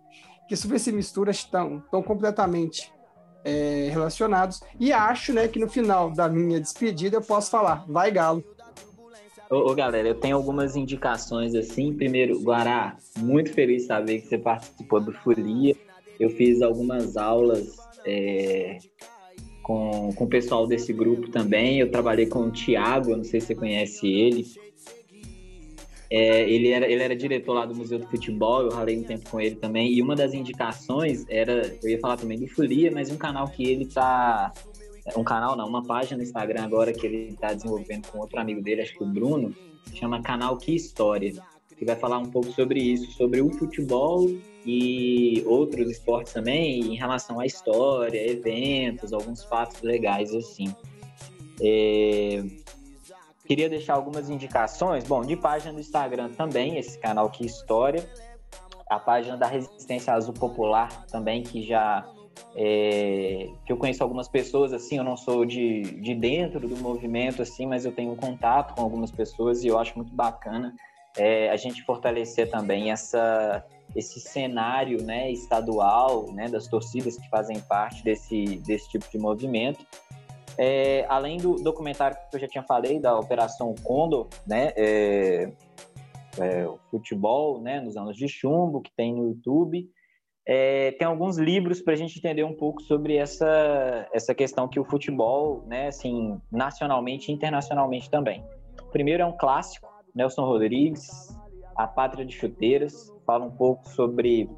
Que 0.48 0.56
super 0.56 0.80
se 0.80 0.92
mistura 0.92 1.32
estão, 1.32 1.80
estão 1.80 2.04
completamente 2.04 2.94
é, 3.44 3.90
relacionados. 3.92 4.62
E 4.80 4.92
acho, 4.92 5.34
né, 5.34 5.48
que 5.48 5.60
no 5.60 5.68
final 5.68 6.12
da 6.12 6.28
minha 6.28 6.60
despedida 6.60 7.18
eu 7.18 7.22
posso 7.22 7.50
falar, 7.50 7.86
vai 7.88 8.12
Galo. 8.12 8.44
Ô, 9.50 9.72
ô, 9.72 9.76
galera, 9.76 10.08
eu 10.08 10.16
tenho 10.16 10.36
algumas 10.36 10.76
indicações 10.76 11.56
assim. 11.56 11.94
Primeiro, 11.94 12.40
Guará, 12.42 12.98
muito 13.18 13.54
feliz 13.54 13.84
de 13.84 13.88
saber 13.88 14.22
que 14.22 14.28
você 14.28 14.38
participou 14.38 15.00
do 15.00 15.14
Folia. 15.14 15.76
Eu 16.20 16.30
fiz 16.30 16.62
algumas 16.62 17.16
aulas 17.16 17.78
é, 18.06 18.80
com, 19.64 20.12
com 20.14 20.24
o 20.26 20.28
pessoal 20.28 20.68
desse 20.68 20.92
grupo 20.92 21.30
também. 21.30 21.80
Eu 21.80 21.90
trabalhei 21.90 22.26
com 22.26 22.42
o 22.42 22.52
Tiago, 22.52 23.16
não 23.16 23.24
sei 23.24 23.40
se 23.40 23.48
você 23.48 23.56
conhece 23.56 24.08
ele. 24.08 24.46
É, 26.10 26.50
ele, 26.50 26.70
era, 26.70 26.90
ele 26.90 27.04
era 27.04 27.16
diretor 27.16 27.54
lá 27.54 27.66
do 27.66 27.76
Museu 27.76 28.00
do 28.00 28.08
Futebol, 28.08 28.62
eu 28.64 28.70
ralei 28.70 28.98
um 28.98 29.04
tempo 29.04 29.30
com 29.30 29.42
ele 29.42 29.56
também. 29.56 29.94
E 29.94 30.02
uma 30.02 30.16
das 30.16 30.34
indicações 30.34 31.26
era, 31.28 31.78
eu 31.84 31.90
ia 31.90 32.00
falar 32.00 32.18
também 32.18 32.40
do 32.40 32.48
Folia, 32.48 32.92
mas 32.92 33.12
um 33.12 33.18
canal 33.18 33.48
que 33.48 33.64
ele 33.64 33.86
tá 33.86 34.52
um 35.16 35.24
canal 35.24 35.56
não, 35.56 35.68
uma 35.68 35.84
página 35.84 36.18
no 36.18 36.24
Instagram 36.24 36.64
agora 36.64 36.92
que 36.92 37.06
ele 37.06 37.30
está 37.30 37.54
desenvolvendo 37.54 38.08
com 38.08 38.20
outro 38.20 38.40
amigo 38.40 38.62
dele, 38.62 38.82
acho 38.82 38.94
que 38.94 39.04
o 39.04 39.08
Bruno, 39.08 39.56
chama 39.94 40.22
Canal 40.22 40.58
Que 40.58 40.76
História, 40.76 41.34
que 41.78 41.86
vai 41.86 41.96
falar 41.96 42.18
um 42.18 42.30
pouco 42.30 42.52
sobre 42.52 42.82
isso, 42.82 43.12
sobre 43.14 43.42
o 43.42 43.50
futebol 43.52 44.28
e 44.66 45.44
outros 45.46 45.90
esportes 45.90 46.34
também, 46.34 46.82
em 46.82 46.96
relação 46.96 47.40
à 47.40 47.46
história, 47.46 48.20
eventos, 48.30 49.14
alguns 49.14 49.44
fatos 49.46 49.82
legais 49.82 50.34
assim. 50.34 50.74
É... 51.62 52.44
Queria 53.48 53.70
deixar 53.70 53.94
algumas 53.94 54.30
indicações, 54.30 55.06
bom, 55.06 55.22
de 55.22 55.36
página 55.38 55.74
do 55.74 55.80
Instagram 55.80 56.30
também, 56.30 56.78
esse 56.78 57.00
canal 57.00 57.30
Que 57.30 57.46
História, 57.46 58.08
a 58.90 59.00
página 59.00 59.38
da 59.38 59.48
Resistência 59.48 60.14
Azul 60.14 60.34
Popular 60.34 61.06
também, 61.08 61.44
que 61.44 61.62
já 61.62 62.06
é, 62.56 63.50
que 63.66 63.72
eu 63.72 63.78
conheço 63.78 64.04
algumas 64.04 64.28
pessoas, 64.28 64.74
assim, 64.74 64.98
eu 64.98 65.04
não 65.04 65.16
sou 65.16 65.46
de, 65.46 65.82
de 66.02 66.14
dentro 66.14 66.68
do 66.68 66.76
movimento, 66.78 67.42
assim, 67.42 67.66
mas 67.66 67.86
eu 67.86 67.92
tenho 67.92 68.12
um 68.12 68.16
contato 68.16 68.76
com 68.76 68.82
algumas 68.82 69.12
pessoas 69.12 69.64
e 69.64 69.68
eu 69.68 69.80
acho 69.80 69.96
muito 69.96 70.14
bacana 70.14 70.76
é, 71.18 71.50
a 71.50 71.56
gente 71.56 71.84
fortalecer 71.84 72.50
também 72.50 72.92
essa, 72.92 73.66
esse 73.96 74.20
cenário 74.20 75.02
né, 75.04 75.32
estadual, 75.32 76.32
né, 76.32 76.48
das 76.48 76.68
torcidas 76.68 77.18
que 77.18 77.28
fazem 77.30 77.60
parte 77.60 78.04
desse, 78.04 78.58
desse 78.60 78.90
tipo 78.90 79.10
de 79.10 79.18
movimento. 79.18 79.86
É, 80.58 81.06
além 81.08 81.38
do 81.38 81.56
documentário 81.56 82.18
que 82.30 82.36
eu 82.36 82.40
já 82.40 82.48
tinha 82.48 82.64
falei, 82.64 83.00
da 83.00 83.18
Operação 83.18 83.76
Condor, 83.84 84.28
né, 84.46 84.74
é, 84.76 85.52
é, 86.40 86.68
o 86.68 86.80
futebol 86.90 87.62
né, 87.62 87.80
nos 87.80 87.96
anos 87.96 88.16
de 88.16 88.28
chumbo, 88.28 88.82
que 88.82 88.92
tem 88.96 89.14
no 89.14 89.28
YouTube, 89.28 89.88
é, 90.48 90.94
tem 90.94 91.06
alguns 91.06 91.38
livros 91.38 91.82
para 91.82 91.94
a 91.94 91.98
gente 91.98 92.18
entender 92.18 92.44
um 92.44 92.56
pouco 92.56 92.82
sobre 92.82 93.18
essa, 93.18 94.08
essa 94.14 94.34
questão 94.34 94.68
que 94.68 94.80
o 94.80 94.86
futebol, 94.86 95.64
né, 95.68 95.88
assim, 95.88 96.40
nacionalmente 96.52 97.30
e 97.30 97.36
internacionalmente 97.36 98.10
também. 98.10 98.44
O 98.82 98.90
primeiro 98.90 99.22
é 99.22 99.26
um 99.26 99.36
clássico, 99.36 99.88
Nelson 100.16 100.46
Rodrigues, 100.46 101.38
A 101.76 101.86
Pátria 101.86 102.26
de 102.26 102.34
Chuteiras, 102.34 103.14
fala 103.26 103.44
um 103.46 103.52
pouco 103.52 103.88
sobre 103.90 104.50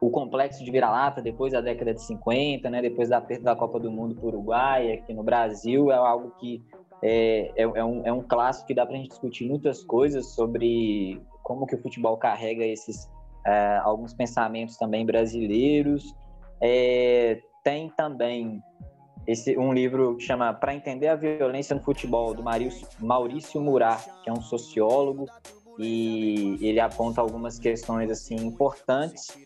o 0.00 0.10
complexo 0.10 0.64
de 0.64 0.70
vira-lata 0.70 1.22
depois 1.22 1.52
da 1.52 1.60
década 1.60 1.94
de 1.94 2.02
50, 2.02 2.68
né, 2.68 2.82
depois 2.82 3.08
da 3.08 3.20
perda 3.20 3.44
da 3.44 3.56
Copa 3.56 3.80
do 3.80 3.90
Mundo 3.90 4.14
para 4.14 4.24
o 4.24 4.28
Uruguai, 4.28 4.92
aqui 4.92 5.14
no 5.14 5.22
Brasil, 5.22 5.90
é 5.90 5.96
algo 5.96 6.32
que 6.38 6.62
é, 7.02 7.52
é, 7.56 7.62
é, 7.62 7.84
um, 7.84 8.06
é 8.06 8.12
um 8.12 8.22
clássico 8.22 8.66
que 8.68 8.74
dá 8.74 8.84
para 8.84 8.94
a 8.94 8.98
gente 8.98 9.10
discutir 9.10 9.48
muitas 9.48 9.82
coisas 9.82 10.34
sobre 10.34 11.20
como 11.42 11.66
que 11.66 11.74
o 11.74 11.82
futebol 11.82 12.16
carrega 12.16 12.64
esses 12.64 13.08
é, 13.46 13.80
alguns 13.84 14.12
pensamentos 14.12 14.76
também 14.76 15.06
brasileiros. 15.06 16.14
É, 16.60 17.40
tem 17.62 17.88
também 17.90 18.60
esse, 19.26 19.56
um 19.56 19.72
livro 19.72 20.16
que 20.16 20.24
chama 20.24 20.52
Para 20.52 20.74
Entender 20.74 21.08
a 21.08 21.16
Violência 21.16 21.74
no 21.74 21.82
Futebol, 21.82 22.34
do 22.34 22.42
Maurício, 22.42 22.86
Maurício 22.98 23.62
que 24.22 24.30
é 24.30 24.32
um 24.32 24.40
sociólogo, 24.40 25.26
e 25.78 26.58
ele 26.60 26.80
aponta 26.80 27.20
algumas 27.20 27.58
questões 27.58 28.10
assim 28.10 28.36
importantes. 28.36 29.36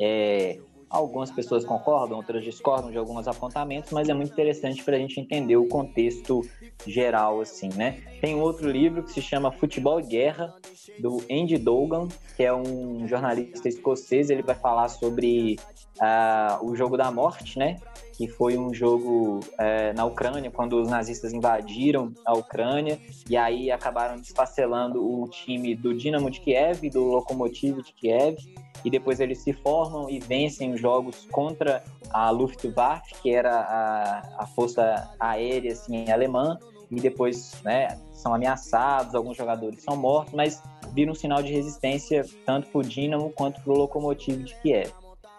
É, 0.00 0.58
algumas 0.90 1.30
pessoas 1.30 1.64
concordam, 1.64 2.16
outras 2.16 2.42
discordam 2.42 2.90
de 2.90 2.98
alguns 2.98 3.28
apontamentos, 3.28 3.92
mas 3.92 4.08
é 4.08 4.14
muito 4.14 4.32
interessante 4.32 4.82
para 4.82 4.96
a 4.96 4.98
gente 4.98 5.20
entender 5.20 5.56
o 5.56 5.68
contexto 5.68 6.42
geral, 6.84 7.40
assim, 7.40 7.68
né? 7.76 8.02
Tem 8.20 8.34
outro 8.34 8.68
livro 8.68 9.04
que 9.04 9.12
se 9.12 9.22
chama 9.22 9.52
Futebol 9.52 10.00
e 10.00 10.02
Guerra, 10.02 10.52
do 10.98 11.22
Andy 11.30 11.56
Dogan, 11.58 12.08
que 12.36 12.42
é 12.42 12.52
um 12.52 13.06
jornalista 13.06 13.68
escocês. 13.68 14.30
Ele 14.30 14.42
vai 14.42 14.56
falar 14.56 14.88
sobre 14.88 15.58
uh, 16.00 16.66
o 16.68 16.74
jogo 16.74 16.96
da 16.96 17.10
morte, 17.12 17.58
né? 17.58 17.76
Que 18.14 18.26
foi 18.26 18.58
um 18.58 18.74
jogo 18.74 19.38
uh, 19.38 19.94
na 19.94 20.04
Ucrânia, 20.04 20.50
quando 20.50 20.80
os 20.80 20.88
nazistas 20.88 21.32
invadiram 21.32 22.12
a 22.26 22.36
Ucrânia, 22.36 22.98
e 23.28 23.36
aí 23.36 23.70
acabaram 23.70 24.16
desfacelando 24.16 25.00
o 25.00 25.28
time 25.28 25.76
do 25.76 25.94
Dinamo 25.94 26.30
de 26.30 26.40
Kiev 26.40 26.90
do 26.90 27.04
Lokomotiv 27.04 27.82
de 27.82 27.92
Kiev 27.92 28.36
e 28.84 28.90
depois 28.90 29.20
eles 29.20 29.38
se 29.38 29.52
formam 29.52 30.08
e 30.08 30.18
vencem 30.18 30.72
os 30.72 30.80
jogos 30.80 31.26
contra 31.30 31.82
a 32.10 32.30
Luftwaffe, 32.30 33.14
que 33.22 33.30
era 33.30 33.54
a, 33.60 34.42
a 34.42 34.46
força 34.46 35.10
aérea 35.18 35.72
assim, 35.72 36.10
alemã, 36.10 36.58
e 36.90 37.00
depois 37.00 37.60
né, 37.62 37.98
são 38.12 38.34
ameaçados, 38.34 39.14
alguns 39.14 39.36
jogadores 39.36 39.82
são 39.82 39.96
mortos, 39.96 40.34
mas 40.34 40.62
vira 40.92 41.10
um 41.10 41.14
sinal 41.14 41.42
de 41.42 41.52
resistência 41.52 42.24
tanto 42.44 42.68
para 42.68 42.80
o 42.80 42.82
Dinamo 42.82 43.30
quanto 43.30 43.60
para 43.60 43.72
o 43.72 43.76
Lokomotiv 43.76 44.42
de 44.42 44.54
Kiev. 44.56 44.92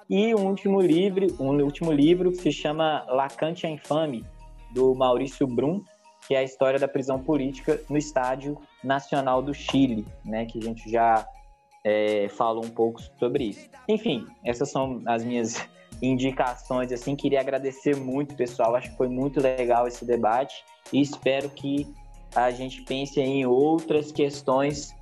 E 0.09 0.33
um 0.33 0.47
último 0.47 0.81
livro, 0.81 1.27
um 1.39 1.49
último 1.61 1.91
livro 1.91 2.31
que 2.31 2.37
se 2.37 2.51
chama 2.51 3.05
Lacante 3.09 3.65
a 3.65 3.69
Infame, 3.69 4.25
do 4.73 4.95
Maurício 4.95 5.45
Brum, 5.45 5.83
que 6.27 6.35
é 6.35 6.39
a 6.39 6.43
história 6.43 6.79
da 6.79 6.87
prisão 6.87 7.19
política 7.19 7.81
no 7.89 7.97
Estádio 7.97 8.57
Nacional 8.83 9.41
do 9.41 9.53
Chile, 9.53 10.05
né, 10.23 10.45
que 10.45 10.59
a 10.59 10.61
gente 10.61 10.89
já 10.89 11.25
é, 11.84 12.27
falou 12.29 12.63
um 12.65 12.69
pouco 12.69 13.01
sobre 13.19 13.45
isso. 13.45 13.69
Enfim, 13.88 14.25
essas 14.45 14.69
são 14.69 15.01
as 15.05 15.23
minhas 15.23 15.55
indicações. 16.01 16.91
Assim, 16.91 17.15
queria 17.15 17.39
agradecer 17.39 17.95
muito, 17.95 18.36
pessoal. 18.36 18.75
Acho 18.75 18.91
que 18.91 18.97
foi 18.97 19.07
muito 19.07 19.41
legal 19.41 19.88
esse 19.88 20.05
debate 20.05 20.63
e 20.91 21.01
espero 21.01 21.49
que 21.49 21.88
a 22.36 22.49
gente 22.51 22.82
pense 22.84 23.19
em 23.19 23.45
outras 23.45 24.11
questões 24.11 24.93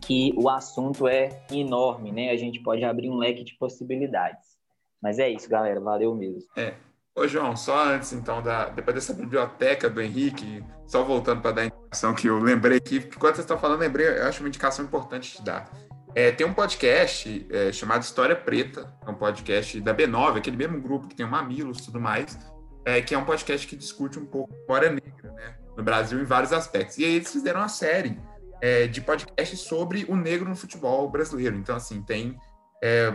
que 0.00 0.32
o 0.36 0.48
assunto 0.48 1.06
é 1.06 1.44
enorme, 1.50 2.12
né? 2.12 2.30
A 2.30 2.36
gente 2.36 2.60
pode 2.60 2.84
abrir 2.84 3.10
um 3.10 3.16
leque 3.16 3.44
de 3.44 3.56
possibilidades. 3.56 4.54
Mas 5.02 5.18
é 5.18 5.28
isso, 5.28 5.48
galera. 5.48 5.80
Valeu 5.80 6.14
mesmo. 6.14 6.48
É. 6.56 6.74
Ô, 7.16 7.28
João, 7.28 7.56
só 7.56 7.84
antes, 7.84 8.12
então, 8.12 8.42
da, 8.42 8.70
depois 8.70 8.94
dessa 8.94 9.14
biblioteca 9.14 9.88
do 9.88 10.00
Henrique, 10.00 10.64
só 10.84 11.04
voltando 11.04 11.42
para 11.42 11.52
dar 11.52 11.62
a 11.62 11.66
indicação 11.66 12.12
que 12.12 12.26
eu 12.26 12.40
lembrei 12.40 12.78
aqui, 12.78 12.98
porque 12.98 13.20
quando 13.20 13.36
vocês 13.36 13.44
estão 13.44 13.56
falando, 13.56 13.80
lembrei, 13.80 14.08
eu 14.18 14.26
acho 14.26 14.40
uma 14.40 14.48
indicação 14.48 14.84
importante 14.84 15.36
de 15.36 15.44
dar. 15.44 15.70
É, 16.14 16.30
tem 16.30 16.46
um 16.46 16.54
podcast 16.54 17.46
é, 17.50 17.72
chamado 17.72 18.02
História 18.02 18.36
Preta, 18.36 18.94
é 19.04 19.10
um 19.10 19.14
podcast 19.14 19.80
da 19.80 19.92
B9, 19.92 20.38
aquele 20.38 20.56
mesmo 20.56 20.80
grupo 20.80 21.08
que 21.08 21.16
tem 21.16 21.26
o 21.26 21.28
Mamilos 21.28 21.78
e 21.78 21.84
tudo 21.86 22.00
mais, 22.00 22.38
é, 22.84 23.02
que 23.02 23.14
é 23.14 23.18
um 23.18 23.24
podcast 23.24 23.66
que 23.66 23.74
discute 23.74 24.18
um 24.18 24.26
pouco 24.26 24.54
a 24.54 24.56
história 24.58 24.90
negra, 24.90 25.32
né, 25.32 25.56
no 25.76 25.82
Brasil 25.82 26.20
em 26.20 26.24
vários 26.24 26.52
aspectos. 26.52 26.98
E 26.98 27.04
aí 27.04 27.14
eles 27.16 27.32
fizeram 27.32 27.60
uma 27.60 27.68
série 27.68 28.16
é, 28.60 28.86
de 28.86 29.00
podcasts 29.00 29.60
sobre 29.60 30.06
o 30.08 30.14
negro 30.14 30.48
no 30.48 30.54
futebol 30.54 31.10
brasileiro. 31.10 31.56
Então, 31.56 31.74
assim, 31.74 32.00
tem 32.00 32.38
é, 32.80 33.12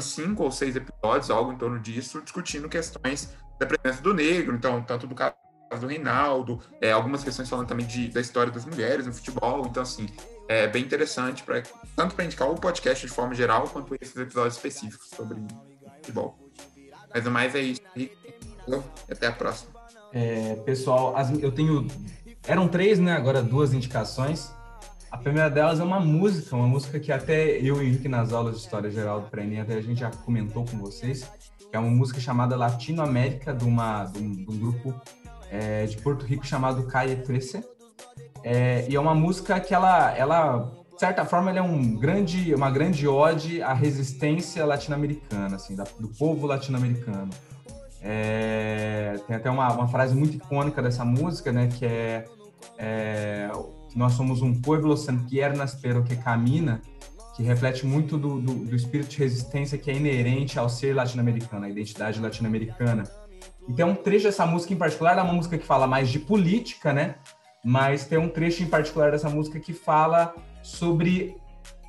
cinco 0.00 0.42
ou 0.42 0.50
seis 0.50 0.74
episódios, 0.74 1.30
algo 1.30 1.52
em 1.52 1.56
torno 1.56 1.78
disso, 1.78 2.20
discutindo 2.22 2.68
questões 2.68 3.36
da 3.60 3.66
presença 3.66 4.02
do 4.02 4.12
negro, 4.12 4.56
então, 4.56 4.82
tanto 4.82 5.06
do 5.06 5.14
caso 5.14 5.36
do 5.80 5.86
Reinaldo, 5.86 6.60
é, 6.80 6.90
algumas 6.90 7.22
questões 7.22 7.48
falando 7.48 7.68
também 7.68 7.86
de, 7.86 8.08
da 8.08 8.20
história 8.20 8.50
das 8.50 8.64
mulheres 8.64 9.06
no 9.06 9.12
futebol. 9.12 9.64
Então, 9.66 9.82
assim, 9.82 10.06
é 10.48 10.66
bem 10.66 10.82
interessante, 10.82 11.42
pra, 11.42 11.62
tanto 11.96 12.14
para 12.14 12.24
indicar 12.24 12.50
o 12.50 12.54
podcast 12.54 13.06
de 13.06 13.12
forma 13.12 13.34
geral, 13.34 13.68
quanto 13.68 13.94
esses 14.00 14.16
episódios 14.16 14.56
específicos 14.56 15.08
sobre 15.08 15.38
futebol. 15.96 16.38
Mas 17.14 17.26
o 17.26 17.30
mais 17.30 17.54
é 17.54 17.60
isso. 17.60 17.80
E 17.96 18.10
até 19.10 19.26
a 19.26 19.32
próxima. 19.32 19.72
É, 20.12 20.56
pessoal, 20.64 21.16
as, 21.16 21.30
eu 21.42 21.52
tenho. 21.52 21.86
Eram 22.46 22.68
três, 22.68 22.98
né? 22.98 23.12
Agora 23.12 23.42
duas 23.42 23.72
indicações. 23.72 24.52
A 25.10 25.18
primeira 25.18 25.50
delas 25.50 25.78
é 25.78 25.84
uma 25.84 26.00
música, 26.00 26.56
uma 26.56 26.66
música 26.66 26.98
que 26.98 27.12
até 27.12 27.58
eu 27.58 27.82
e 27.82 27.86
Henrique 27.86 28.08
nas 28.08 28.32
aulas 28.32 28.54
de 28.56 28.60
História 28.62 28.90
Geral 28.90 29.20
do 29.20 29.28
Prenem, 29.28 29.60
até 29.60 29.74
a 29.74 29.80
gente 29.80 30.00
já 30.00 30.10
comentou 30.10 30.64
com 30.64 30.78
vocês, 30.78 31.30
que 31.58 31.76
é 31.76 31.78
uma 31.78 31.90
música 31.90 32.18
chamada 32.18 32.56
Latino 32.56 33.02
América, 33.02 33.52
de, 33.52 33.64
uma, 33.64 34.06
de, 34.06 34.18
um, 34.20 34.32
de 34.32 34.50
um 34.50 34.58
grupo 34.58 34.98
é, 35.50 35.84
de 35.84 35.98
Porto 35.98 36.24
Rico 36.24 36.46
chamado 36.46 36.86
Calle 36.86 37.16
Trece. 37.16 37.62
É, 38.44 38.86
e 38.88 38.96
é 38.96 39.00
uma 39.00 39.14
música 39.14 39.58
que 39.60 39.74
ela, 39.74 40.16
ela 40.16 40.72
de 40.92 41.00
certa 41.00 41.24
forma, 41.24 41.50
ela 41.50 41.58
é 41.58 41.62
um 41.62 41.96
grande, 41.96 42.54
uma 42.54 42.70
grande 42.70 43.08
ode 43.08 43.62
à 43.62 43.72
resistência 43.72 44.64
latino-americana, 44.64 45.56
assim, 45.56 45.74
da, 45.74 45.84
do 45.98 46.08
povo 46.08 46.46
latino-americano. 46.46 47.30
É, 48.00 49.14
tem 49.26 49.36
até 49.36 49.50
uma, 49.50 49.72
uma 49.72 49.88
frase 49.88 50.14
muito 50.14 50.36
icônica 50.36 50.82
dessa 50.82 51.04
música, 51.04 51.52
né, 51.52 51.68
que 51.68 51.86
é, 51.86 52.24
é 52.78 53.50
nós 53.94 54.14
somos 54.14 54.42
um 54.42 54.58
pueblo 54.60 54.96
sem 54.96 55.18
piernas 55.18 55.74
pero 55.74 56.02
que 56.02 56.16
camina, 56.16 56.80
que 57.36 57.42
reflete 57.42 57.86
muito 57.86 58.18
do, 58.18 58.40
do, 58.40 58.54
do 58.54 58.76
espírito 58.76 59.10
de 59.10 59.18
resistência 59.18 59.78
que 59.78 59.90
é 59.90 59.94
inerente 59.94 60.58
ao 60.58 60.68
ser 60.68 60.94
latino-americano, 60.94 61.64
à 61.64 61.68
identidade 61.70 62.20
latino-americana. 62.20 63.04
Então, 63.68 63.90
um 63.90 63.94
trecho 63.94 64.24
dessa 64.24 64.44
música 64.44 64.72
em 64.74 64.76
particular 64.76 65.16
é 65.16 65.22
uma 65.22 65.32
música 65.32 65.56
que 65.56 65.64
fala 65.64 65.86
mais 65.86 66.08
de 66.08 66.18
política, 66.18 66.92
né? 66.92 67.16
Mas 67.64 68.04
tem 68.04 68.18
um 68.18 68.28
trecho 68.28 68.62
em 68.62 68.66
particular 68.66 69.10
dessa 69.10 69.28
música 69.28 69.60
que 69.60 69.72
fala 69.72 70.34
sobre 70.62 71.36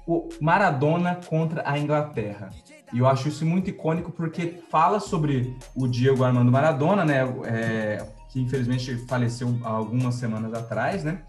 o 0.06 0.30
Maradona 0.40 1.20
contra 1.28 1.64
a 1.66 1.78
Inglaterra. 1.78 2.50
E 2.94 3.00
eu 3.00 3.08
acho 3.08 3.28
isso 3.28 3.46
muito 3.46 3.70
icônico 3.70 4.12
porque 4.12 4.60
fala 4.70 5.00
sobre 5.00 5.58
o 5.76 5.88
Diego 5.88 6.24
Armando 6.24 6.52
Maradona, 6.52 7.04
né? 7.04 7.22
É, 7.46 8.06
que 8.30 8.40
infelizmente 8.40 8.96
faleceu 9.08 9.58
algumas 9.64 10.16
semanas 10.16 10.54
atrás, 10.54 11.04
né? 11.04 11.22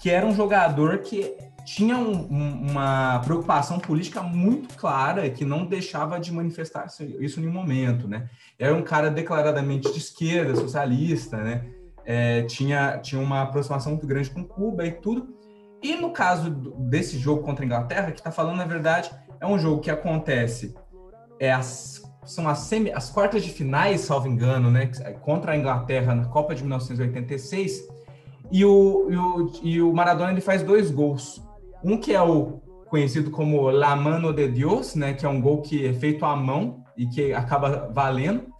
Que 0.00 0.10
era 0.10 0.26
um 0.26 0.34
jogador 0.34 0.98
que 0.98 1.36
tinha 1.64 1.96
um, 1.96 2.12
um, 2.12 2.70
uma 2.70 3.20
preocupação 3.20 3.78
política 3.78 4.20
muito 4.20 4.74
clara 4.76 5.30
que 5.30 5.44
não 5.44 5.64
deixava 5.64 6.18
de 6.18 6.32
manifestar 6.32 6.86
isso 7.20 7.38
em 7.38 7.42
nenhum 7.42 7.52
momento, 7.52 8.08
né? 8.08 8.28
Era 8.58 8.74
um 8.74 8.82
cara 8.82 9.10
declaradamente 9.10 9.92
de 9.92 9.98
esquerda, 9.98 10.56
socialista, 10.56 11.36
né? 11.36 11.66
É, 12.04 12.42
tinha, 12.42 12.98
tinha 12.98 13.20
uma 13.20 13.42
aproximação 13.42 13.92
muito 13.92 14.06
grande 14.06 14.30
com 14.30 14.44
Cuba 14.44 14.86
e 14.86 14.92
tudo. 14.92 15.34
E 15.82 15.96
no 15.96 16.12
caso 16.12 16.50
desse 16.50 17.18
jogo 17.18 17.42
contra 17.42 17.64
a 17.64 17.66
Inglaterra, 17.66 18.12
que 18.12 18.18
está 18.18 18.30
falando, 18.30 18.56
na 18.56 18.64
verdade, 18.64 19.10
é 19.40 19.46
um 19.46 19.58
jogo 19.58 19.80
que 19.80 19.90
acontece 19.90 20.74
é 21.42 21.50
as, 21.50 22.00
são 22.24 22.48
as, 22.48 22.58
semi, 22.58 22.92
as 22.92 23.10
quartas 23.10 23.42
de 23.42 23.50
finais, 23.50 24.02
salvo 24.02 24.28
engano, 24.28 24.70
né, 24.70 24.88
é 25.00 25.10
contra 25.10 25.52
a 25.52 25.56
Inglaterra 25.56 26.14
na 26.14 26.24
Copa 26.26 26.54
de 26.54 26.62
1986, 26.62 27.88
e 28.52 28.64
o, 28.64 29.08
e 29.10 29.16
o, 29.16 29.52
e 29.62 29.82
o 29.82 29.92
Maradona 29.92 30.30
ele 30.30 30.40
faz 30.40 30.62
dois 30.62 30.92
gols. 30.92 31.42
Um 31.82 31.96
que 31.96 32.14
é 32.14 32.22
o 32.22 32.60
conhecido 32.88 33.32
como 33.32 33.70
La 33.70 33.96
Mano 33.96 34.32
de 34.32 34.46
Dios, 34.46 34.94
né, 34.94 35.14
que 35.14 35.26
é 35.26 35.28
um 35.28 35.40
gol 35.40 35.62
que 35.62 35.84
é 35.84 35.92
feito 35.92 36.24
à 36.24 36.36
mão 36.36 36.84
e 36.96 37.06
que 37.06 37.32
acaba 37.32 37.90
valendo, 37.92 38.51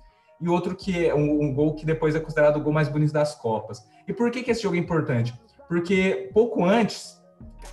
e 0.43 0.49
outro 0.49 0.75
que 0.75 1.07
é 1.07 1.15
um, 1.15 1.43
um 1.43 1.55
gol 1.55 1.75
que 1.75 1.87
depois 1.87 2.15
é 2.15 2.21
considerado 2.21 2.57
o 2.57 2.61
gol 2.61 2.73
mais 2.73 2.89
bonito 2.89 3.13
das 3.13 3.35
Copas. 3.35 3.87
E 4.07 4.13
por 4.13 4.31
que, 4.31 4.43
que 4.43 4.51
esse 4.51 4.63
jogo 4.63 4.77
é 4.77 4.79
importante? 4.79 5.33
Porque 5.69 6.29
pouco 6.35 6.65
antes, 6.65 7.23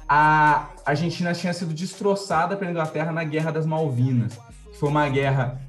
a 0.08 0.70
Argentina 0.86 1.34
tinha 1.34 1.52
sido 1.54 1.74
destroçada 1.74 2.56
pela 2.56 2.72
Inglaterra 2.72 3.12
na 3.12 3.24
Guerra 3.24 3.52
das 3.52 3.66
Malvinas 3.66 4.38
foi 4.80 4.90
uma 4.90 5.10
guerra 5.10 5.60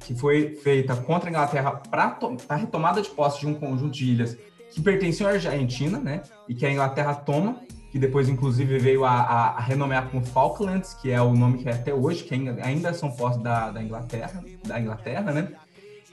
que 0.00 0.14
foi 0.14 0.54
feita 0.54 0.96
contra 0.96 1.28
a 1.28 1.30
Inglaterra 1.30 1.72
para 1.90 2.18
a 2.48 2.56
retomada 2.56 3.02
de 3.02 3.10
posse 3.10 3.40
de 3.40 3.46
um 3.46 3.54
conjunto 3.54 3.92
de 3.92 4.10
ilhas 4.10 4.38
que 4.70 4.80
pertenciam 4.80 5.28
à 5.28 5.34
Argentina, 5.34 5.98
né? 5.98 6.22
E 6.48 6.54
que 6.54 6.64
a 6.64 6.72
Inglaterra 6.72 7.14
toma, 7.14 7.60
que 7.90 7.98
depois, 7.98 8.28
inclusive, 8.28 8.78
veio 8.78 9.04
a, 9.04 9.10
a, 9.10 9.48
a 9.50 9.60
renomear 9.60 10.08
como 10.08 10.24
Falklands, 10.24 10.94
que 10.94 11.10
é 11.10 11.20
o 11.20 11.34
nome 11.34 11.58
que 11.58 11.68
é 11.68 11.72
até 11.72 11.92
hoje, 11.92 12.24
que 12.24 12.34
ainda, 12.34 12.56
ainda 12.62 12.94
são 12.94 13.10
posses 13.10 13.42
da, 13.42 13.70
da 13.70 13.82
Inglaterra, 13.82 14.42
da 14.66 14.80
Inglaterra, 14.80 15.32
né? 15.32 15.48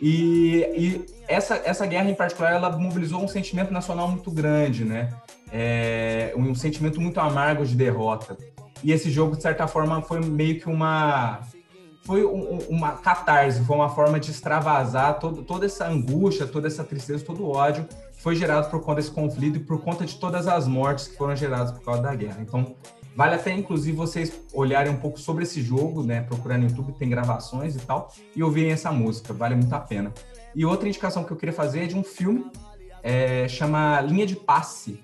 E, 0.02 0.60
e, 0.76 1.06
essa, 1.28 1.62
essa 1.66 1.86
guerra 1.86 2.10
em 2.10 2.16
particular, 2.16 2.54
ela 2.54 2.70
mobilizou 2.78 3.24
um 3.24 3.28
sentimento 3.28 3.72
nacional 3.72 4.08
muito 4.08 4.30
grande, 4.30 4.84
né? 4.84 5.10
É, 5.52 6.34
um 6.36 6.54
sentimento 6.54 7.00
muito 7.00 7.20
amargo 7.20 7.66
de 7.66 7.76
derrota. 7.76 8.38
E 8.84 8.92
esse 8.92 9.10
jogo, 9.10 9.36
de 9.36 9.42
certa 9.42 9.68
forma, 9.68 10.02
foi 10.02 10.20
meio 10.20 10.60
que 10.60 10.70
uma 10.70 11.42
foi 12.06 12.24
um, 12.24 12.60
uma 12.70 12.92
catarse, 12.92 13.66
foi 13.66 13.76
uma 13.76 13.90
forma 13.90 14.20
de 14.20 14.30
extravasar 14.30 15.20
todo, 15.20 15.42
toda 15.42 15.66
essa 15.66 15.88
angústia, 15.88 16.46
toda 16.46 16.68
essa 16.68 16.84
tristeza, 16.84 17.26
todo 17.26 17.44
o 17.44 17.50
ódio 17.50 17.84
que 18.16 18.22
foi 18.22 18.36
gerado 18.36 18.70
por 18.70 18.80
conta 18.82 18.98
desse 18.98 19.10
conflito 19.10 19.58
e 19.58 19.60
por 19.60 19.82
conta 19.82 20.06
de 20.06 20.16
todas 20.20 20.48
as 20.48 20.68
mortes 20.68 21.08
que 21.08 21.18
foram 21.18 21.36
geradas 21.36 21.72
por 21.72 21.84
causa 21.84 22.04
da 22.04 22.14
guerra. 22.14 22.38
Então, 22.42 22.76
vale 23.16 23.36
até 23.36 23.52
inclusive 23.54 23.96
vocês 23.96 24.42
olharem 24.54 24.92
um 24.92 24.98
pouco 24.98 25.20
sobre 25.20 25.44
esse 25.44 25.62
jogo, 25.62 26.04
né? 26.04 26.22
Procurar 26.22 26.58
no 26.58 26.66
YouTube, 26.66 26.94
tem 26.94 27.10
gravações 27.10 27.76
e 27.76 27.80
tal, 27.80 28.12
e 28.36 28.44
ouvirem 28.44 28.72
essa 28.72 28.92
música, 28.92 29.34
vale 29.34 29.56
muito 29.56 29.74
a 29.74 29.80
pena. 29.80 30.14
E 30.54 30.66
outra 30.66 30.88
indicação 30.88 31.24
que 31.24 31.32
eu 31.32 31.38
queria 31.38 31.54
fazer 31.54 31.84
é 31.84 31.88
de 31.88 31.96
um 31.96 32.04
filme, 32.04 32.52
é, 33.02 33.48
chama 33.48 34.02
Linha 34.02 34.26
de 34.26 34.36
Passe. 34.36 35.00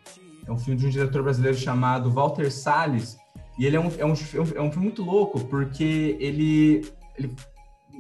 É 0.46 0.52
um 0.52 0.58
filme 0.58 0.80
de 0.80 0.88
um 0.88 0.90
diretor 0.90 1.24
brasileiro 1.24 1.58
chamado 1.58 2.12
Walter 2.12 2.52
Salles, 2.52 3.18
e 3.58 3.66
ele 3.66 3.78
é 3.78 3.80
um, 3.80 3.92
é 3.98 4.06
um, 4.06 4.14
é 4.56 4.62
um 4.62 4.72
filme 4.72 4.86
muito 4.86 5.04
louco, 5.04 5.40
porque 5.46 6.18
ele, 6.20 6.86
ele 7.18 7.34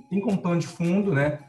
tem 0.10 0.20
como 0.20 0.38
plano 0.38 0.60
de 0.60 0.68
fundo, 0.68 1.14
né, 1.14 1.40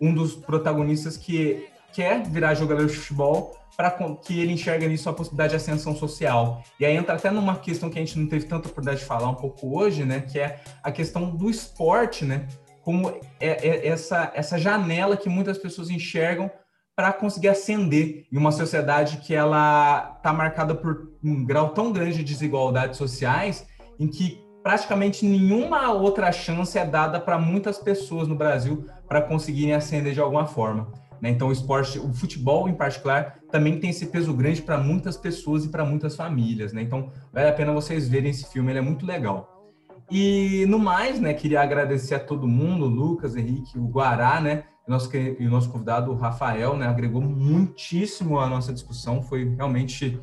um 0.00 0.12
dos 0.14 0.34
protagonistas 0.34 1.16
que 1.16 1.66
quer 1.92 2.22
virar 2.22 2.54
jogador 2.54 2.86
de 2.86 2.92
futebol 2.92 3.56
para 3.76 3.90
que 3.90 4.40
ele 4.40 4.52
enxerga 4.52 4.86
nisso 4.86 5.08
a 5.08 5.12
possibilidade 5.12 5.50
de 5.50 5.56
ascensão 5.56 5.94
social. 5.96 6.62
E 6.78 6.84
aí 6.84 6.96
entra 6.96 7.14
até 7.14 7.30
numa 7.30 7.56
questão 7.56 7.88
que 7.88 7.98
a 7.98 8.04
gente 8.04 8.18
não 8.18 8.26
teve 8.26 8.46
tanta 8.46 8.68
oportunidade 8.68 9.00
de 9.00 9.06
falar 9.06 9.28
um 9.28 9.34
pouco 9.34 9.76
hoje, 9.76 10.04
né, 10.04 10.20
que 10.20 10.38
é 10.38 10.60
a 10.82 10.92
questão 10.92 11.30
do 11.34 11.48
esporte, 11.48 12.24
né, 12.24 12.46
como 12.82 13.08
é, 13.40 13.68
é 13.68 13.88
essa, 13.88 14.30
essa 14.34 14.58
janela 14.58 15.16
que 15.16 15.28
muitas 15.28 15.56
pessoas 15.56 15.88
enxergam 15.88 16.50
para 16.94 17.12
conseguir 17.12 17.48
ascender 17.48 18.26
em 18.30 18.36
uma 18.36 18.52
sociedade 18.52 19.18
que 19.18 19.34
ela 19.34 20.14
está 20.16 20.32
marcada 20.32 20.74
por 20.74 21.10
um 21.24 21.44
grau 21.44 21.70
tão 21.70 21.90
grande 21.90 22.18
de 22.18 22.24
desigualdades 22.24 22.98
sociais, 22.98 23.66
em 23.98 24.06
que 24.06 24.42
praticamente 24.62 25.24
nenhuma 25.24 25.92
outra 25.92 26.30
chance 26.30 26.78
é 26.78 26.84
dada 26.84 27.18
para 27.18 27.38
muitas 27.38 27.78
pessoas 27.78 28.28
no 28.28 28.34
Brasil 28.34 28.86
para 29.08 29.22
conseguirem 29.22 29.74
ascender 29.74 30.12
de 30.12 30.20
alguma 30.20 30.46
forma. 30.46 30.92
Né? 31.20 31.30
Então, 31.30 31.48
o 31.48 31.52
esporte, 31.52 31.98
o 31.98 32.12
futebol 32.12 32.68
em 32.68 32.74
particular, 32.74 33.38
também 33.52 33.78
tem 33.78 33.90
esse 33.90 34.06
peso 34.06 34.32
grande 34.32 34.62
para 34.62 34.78
muitas 34.78 35.16
pessoas 35.16 35.64
e 35.66 35.68
para 35.68 35.84
muitas 35.84 36.16
famílias. 36.16 36.72
Né? 36.72 36.82
Então, 36.82 37.12
vale 37.30 37.48
a 37.48 37.52
pena 37.52 37.70
vocês 37.72 38.08
verem 38.08 38.30
esse 38.30 38.50
filme, 38.50 38.72
ele 38.72 38.78
é 38.78 38.82
muito 38.82 39.04
legal. 39.04 39.62
E 40.10 40.66
no 40.66 40.78
mais, 40.78 41.20
né, 41.20 41.32
queria 41.34 41.62
agradecer 41.62 42.14
a 42.14 42.18
todo 42.18 42.48
mundo, 42.48 42.86
Lucas, 42.86 43.36
Henrique, 43.36 43.78
o 43.78 43.86
Guará, 43.86 44.40
né, 44.40 44.64
nosso, 44.88 45.14
e 45.16 45.46
o 45.46 45.50
nosso 45.50 45.70
convidado, 45.70 46.10
o 46.10 46.16
Rafael, 46.16 46.76
né, 46.76 46.86
agregou 46.86 47.20
muitíssimo 47.22 48.40
à 48.40 48.48
nossa 48.48 48.72
discussão, 48.72 49.22
foi 49.22 49.54
realmente 49.54 50.18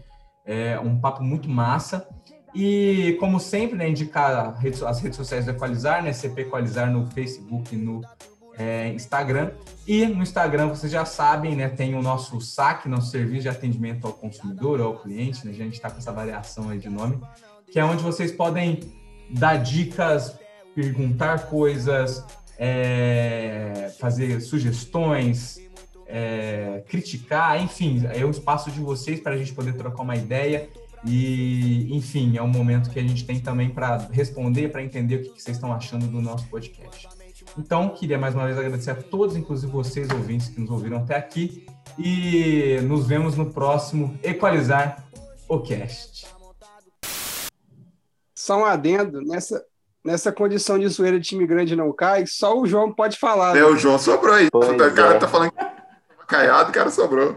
é, 0.46 0.80
um 0.80 1.00
papo 1.00 1.24
muito 1.24 1.50
massa. 1.50 2.08
E, 2.54 3.16
como 3.20 3.40
sempre, 3.40 3.78
né, 3.78 3.88
indicar 3.88 4.58
as 4.88 5.00
redes 5.02 5.16
sociais 5.16 5.46
do 5.46 5.52
Equalizar, 5.52 6.04
né, 6.04 6.12
CP 6.12 6.42
Equalizar 6.42 6.92
no 6.92 7.06
Facebook 7.08 7.76
no 7.76 8.02
é, 8.60 8.90
Instagram. 8.90 9.52
E 9.88 10.06
no 10.06 10.22
Instagram, 10.22 10.68
vocês 10.68 10.92
já 10.92 11.06
sabem, 11.06 11.56
né, 11.56 11.70
tem 11.70 11.96
o 11.96 12.02
nosso 12.02 12.40
saque, 12.42 12.90
nosso 12.90 13.10
serviço 13.10 13.44
de 13.44 13.50
atendimento 13.50 14.06
ao 14.06 14.14
consumidor, 14.14 14.82
ao 14.82 15.00
cliente, 15.00 15.46
né, 15.46 15.52
a 15.52 15.56
gente 15.56 15.74
está 15.74 15.90
com 15.90 15.98
essa 15.98 16.12
variação 16.12 16.70
aí 16.70 16.78
de 16.78 16.90
nome, 16.90 17.20
que 17.72 17.80
é 17.80 17.86
onde 17.86 18.04
vocês 18.04 18.32
podem 18.32 18.82
dar 19.30 19.56
dicas, 19.56 20.38
perguntar 20.76 21.48
coisas, 21.48 22.24
é, 22.58 23.92
fazer 23.98 24.42
sugestões, 24.42 25.62
é, 26.06 26.84
criticar, 26.88 27.62
enfim, 27.64 28.04
é 28.14 28.26
o 28.26 28.32
espaço 28.32 28.70
de 28.70 28.80
vocês 28.80 29.22
para 29.22 29.34
a 29.34 29.38
gente 29.38 29.54
poder 29.54 29.74
trocar 29.74 30.04
uma 30.04 30.16
ideia 30.16 30.68
e, 31.06 31.88
enfim, 31.96 32.36
é 32.36 32.44
um 32.44 32.48
momento 32.48 32.90
que 32.90 33.00
a 33.00 33.02
gente 33.02 33.24
tem 33.26 33.40
também 33.40 33.70
para 33.70 34.10
responder, 34.12 34.70
para 34.70 34.84
entender 34.84 35.16
o 35.16 35.22
que, 35.22 35.30
que 35.30 35.42
vocês 35.42 35.56
estão 35.56 35.72
achando 35.72 36.08
do 36.08 36.22
nosso 36.22 36.46
podcast. 36.48 37.19
Então, 37.58 37.90
queria 37.90 38.18
mais 38.18 38.36
uma 38.36 38.46
vez 38.46 38.58
agradecer 38.58 38.92
a 38.92 38.96
todos, 38.96 39.36
inclusive 39.36 39.72
vocês 39.72 40.10
ouvintes 40.10 40.50
que 40.50 40.60
nos 40.60 40.70
ouviram 40.70 40.98
até 40.98 41.16
aqui, 41.16 41.66
e 41.98 42.80
nos 42.84 43.08
vemos 43.08 43.36
no 43.36 43.52
próximo 43.52 44.18
Equalizar 44.24 45.04
o 45.48 45.60
Cast. 45.60 46.28
Só 48.36 48.62
um 48.62 48.66
adendo, 48.66 49.22
nessa, 49.22 49.64
nessa 50.04 50.32
condição 50.32 50.80
de 50.80 50.88
zoeira 50.88 51.20
de 51.20 51.28
time 51.28 51.46
grande 51.46 51.76
não 51.76 51.92
cai, 51.92 52.26
só 52.26 52.58
o 52.58 52.66
João 52.66 52.94
pode 52.94 53.18
falar. 53.18 53.56
É, 53.56 53.62
né? 53.62 53.66
o 53.66 53.76
João 53.76 54.00
sobrou 54.00 54.34
aí. 54.34 54.50
Pois 54.52 54.70
o 54.70 54.78
cara 54.94 55.16
é. 55.16 55.20
tá 55.20 55.28
falando 55.28 55.52
que 55.52 55.70
caiado, 56.28 56.70
o 56.70 56.74
cara 56.74 56.90
sobrou. 56.90 57.36